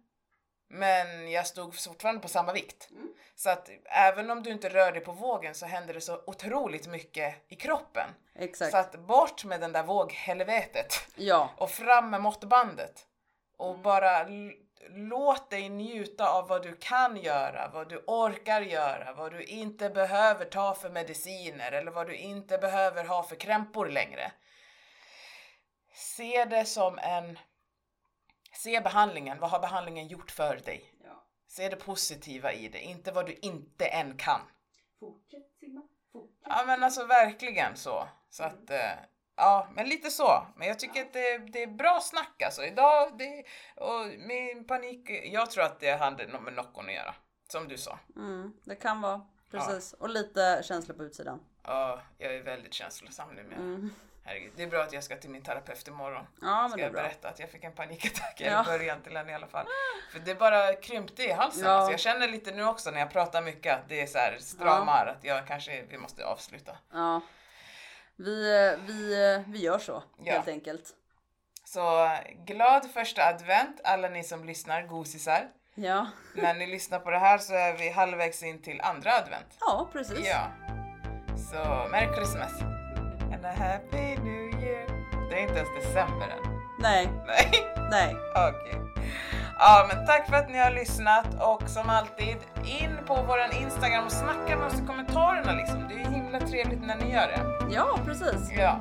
men 0.72 1.30
jag 1.30 1.46
stod 1.46 1.80
fortfarande 1.80 2.20
på 2.20 2.28
samma 2.28 2.52
vikt. 2.52 2.88
Mm. 2.90 3.14
Så 3.34 3.50
att 3.50 3.70
även 3.84 4.30
om 4.30 4.42
du 4.42 4.50
inte 4.50 4.68
rör 4.68 4.92
dig 4.92 5.00
på 5.00 5.12
vågen 5.12 5.54
så 5.54 5.66
händer 5.66 5.94
det 5.94 6.00
så 6.00 6.22
otroligt 6.26 6.86
mycket 6.86 7.34
i 7.48 7.56
kroppen. 7.56 8.08
Exakt. 8.34 8.70
Så 8.70 8.76
att 8.76 8.92
bort 8.92 9.44
med 9.44 9.60
den 9.60 9.72
där 9.72 9.82
våghelvetet 9.82 10.94
Ja, 11.14 11.50
och 11.56 11.70
fram 11.70 12.10
med 12.10 12.20
måttbandet. 12.20 13.06
Och 13.56 13.70
Mm. 13.70 13.82
bara 13.82 14.26
låt 14.88 15.50
dig 15.50 15.68
njuta 15.68 16.28
av 16.28 16.48
vad 16.48 16.62
du 16.62 16.76
kan 16.76 17.16
göra, 17.16 17.70
vad 17.74 17.88
du 17.88 18.04
orkar 18.06 18.60
göra, 18.60 19.12
vad 19.12 19.32
du 19.32 19.44
inte 19.44 19.90
behöver 19.90 20.44
ta 20.44 20.74
för 20.74 20.90
mediciner 20.90 21.72
eller 21.72 21.90
vad 21.90 22.06
du 22.06 22.16
inte 22.16 22.58
behöver 22.58 23.04
ha 23.04 23.22
för 23.22 23.36
krämpor 23.36 23.88
längre. 23.88 24.32
Se 25.94 26.44
det 26.44 26.64
som 26.64 26.98
en... 26.98 27.38
Se 28.62 28.80
behandlingen, 28.80 29.38
vad 29.40 29.50
har 29.50 29.60
behandlingen 29.60 30.08
gjort 30.08 30.30
för 30.30 30.56
dig? 30.56 30.94
ja. 31.04 31.24
Se 31.46 31.68
det 31.68 31.76
positiva 31.76 32.52
i 32.52 32.68
det, 32.68 32.80
inte 32.80 33.12
vad 33.12 33.26
du 33.26 33.34
inte 33.34 33.86
än 33.86 34.16
kan. 34.16 34.40
Fortsätt 35.00 35.50
Simma, 35.60 35.82
fortsätt. 36.12 36.42
Ja 36.44 36.64
men 36.66 36.82
alltså 36.82 37.04
verkligen 37.04 37.76
så. 37.76 38.08
Så 38.30 38.44
att, 38.44 38.70
eh, 38.70 38.92
ja 39.36 39.68
men 39.74 39.88
lite 39.88 40.10
så. 40.10 40.46
Men 40.56 40.68
jag 40.68 40.78
tycker 40.78 41.02
att 41.02 41.12
det, 41.12 41.38
det 41.38 41.62
är 41.62 41.66
bra 41.66 42.00
snack 42.00 42.42
alltså. 42.42 42.64
Idag, 42.64 43.18
det, 43.18 43.44
och 43.76 44.06
min 44.18 44.66
panik, 44.66 45.10
jag 45.10 45.50
tror 45.50 45.64
att 45.64 45.80
det 45.80 45.92
hade 45.92 46.26
nog 46.26 46.42
med 46.42 46.52
Noccon 46.52 46.86
att 46.86 46.94
göra. 46.94 47.14
Som 47.48 47.68
du 47.68 47.78
sa. 47.78 47.98
Mm, 48.16 48.52
det 48.64 48.76
kan 48.76 49.00
vara. 49.00 49.26
Precis. 49.50 49.92
Och 49.92 50.08
lite 50.08 50.62
känslor 50.64 50.96
på 50.96 51.02
utsidan. 51.02 51.40
Ja, 51.62 52.02
jag 52.18 52.34
är 52.34 52.42
väldigt 52.42 52.74
känslosam 52.74 53.34
nu 53.34 53.42
med. 53.42 53.90
Herregud, 54.24 54.52
det 54.56 54.62
är 54.62 54.66
bra 54.66 54.82
att 54.82 54.92
jag 54.92 55.04
ska 55.04 55.16
till 55.16 55.30
min 55.30 55.42
terapeut 55.42 55.88
imorgon. 55.88 56.26
Ja 56.42 56.68
Ska 56.72 56.80
jag 56.80 56.92
berätta 56.92 57.28
att 57.28 57.38
jag 57.38 57.50
fick 57.50 57.64
en 57.64 57.72
panikattack 57.72 58.34
Ja. 58.40 58.62
i 58.62 58.64
början 58.64 59.02
till 59.02 59.16
henne 59.16 59.32
i 59.32 59.34
alla 59.34 59.46
fall. 59.46 59.66
För 60.12 60.18
det 60.18 60.34
bara 60.34 60.72
krympte 60.74 61.22
i 61.22 61.32
halsen. 61.32 61.64
Ja. 61.64 61.70
Alltså 61.70 61.90
jag 61.90 62.00
känner 62.00 62.28
lite 62.28 62.50
nu 62.52 62.64
också 62.64 62.90
när 62.90 62.98
jag 62.98 63.10
pratar 63.10 63.42
mycket 63.42 63.74
att 63.74 63.88
det 63.88 64.00
är 64.00 64.06
så 64.06 64.18
här 64.18 64.36
stramar, 64.40 65.06
att 65.06 65.24
jag 65.24 65.46
kanske, 65.46 65.82
vi 65.82 65.98
måste 65.98 66.24
avsluta. 66.26 66.76
Ja. 66.92 67.20
Vi, 68.16 68.76
vi, 68.86 69.44
vi 69.46 69.58
gör 69.58 69.78
så 69.78 70.02
Ja. 70.24 70.32
helt 70.32 70.48
enkelt. 70.48 70.90
Så 71.64 72.10
glad 72.46 72.90
första 72.90 73.22
advent 73.28 73.80
alla 73.84 74.08
ni 74.08 74.24
som 74.24 74.44
lyssnar, 74.44 74.82
gosisar. 74.82 75.48
Ja, 75.74 76.06
När 76.34 76.54
ni 76.54 76.66
lyssnar 76.66 76.98
på 76.98 77.10
det 77.10 77.18
här 77.18 77.38
så 77.38 77.54
är 77.54 77.72
vi 77.76 77.90
halvvägs 77.90 78.42
in 78.42 78.62
till 78.62 78.80
andra 78.80 79.12
advent. 79.12 79.56
ja 79.60 79.88
precis. 79.92 80.26
Ja. 80.28 80.46
Så 81.52 81.88
Merry 81.90 82.14
Christmas! 82.16 82.81
And 83.44 83.46
a 83.46 83.64
happy 83.64 84.16
new 84.22 84.62
year! 84.62 84.86
Det 85.30 85.38
är 85.38 85.42
inte 85.42 85.54
ens 85.58 85.68
december 85.82 86.26
än. 86.28 86.60
Nej, 86.78 87.08
Nej, 87.26 87.50
nej. 87.90 88.16
okej. 88.34 88.80
Ja, 89.58 89.86
men 89.94 90.06
tack 90.06 90.28
för 90.28 90.36
att 90.36 90.50
ni 90.50 90.58
har 90.58 90.70
lyssnat 90.70 91.26
och 91.40 91.68
som 91.68 91.90
alltid 91.90 92.36
in 92.64 92.98
på 93.06 93.14
våran 93.14 93.52
Instagram 93.52 94.04
och 94.04 94.12
snacka 94.12 94.56
med 94.56 94.66
oss 94.66 94.80
i 94.80 94.86
kommentarerna 94.86 95.52
liksom. 95.52 95.88
Det 95.88 95.94
är 95.94 96.10
himla 96.10 96.40
trevligt 96.40 96.86
när 96.86 96.96
ni 96.96 97.12
gör 97.12 97.26
det. 97.28 97.74
Ja, 97.74 97.98
precis. 98.04 98.50
Ja. 98.58 98.78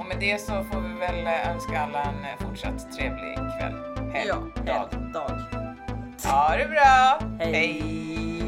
Och 0.00 0.06
med 0.08 0.16
det 0.20 0.40
så 0.40 0.52
får 0.64 0.80
vi 0.80 0.94
väl 0.98 1.26
önska 1.54 1.80
alla 1.80 2.02
en 2.02 2.46
fortsatt 2.46 2.92
trevlig 2.96 3.34
kväll, 3.58 3.74
helg, 4.12 4.28
Ja, 4.28 4.62
dag. 4.72 4.88
dag. 5.12 5.30
Ha 6.30 6.56
det 6.56 6.68
bra! 6.68 7.18
Hej. 7.38 7.52
Hej. 7.52 8.45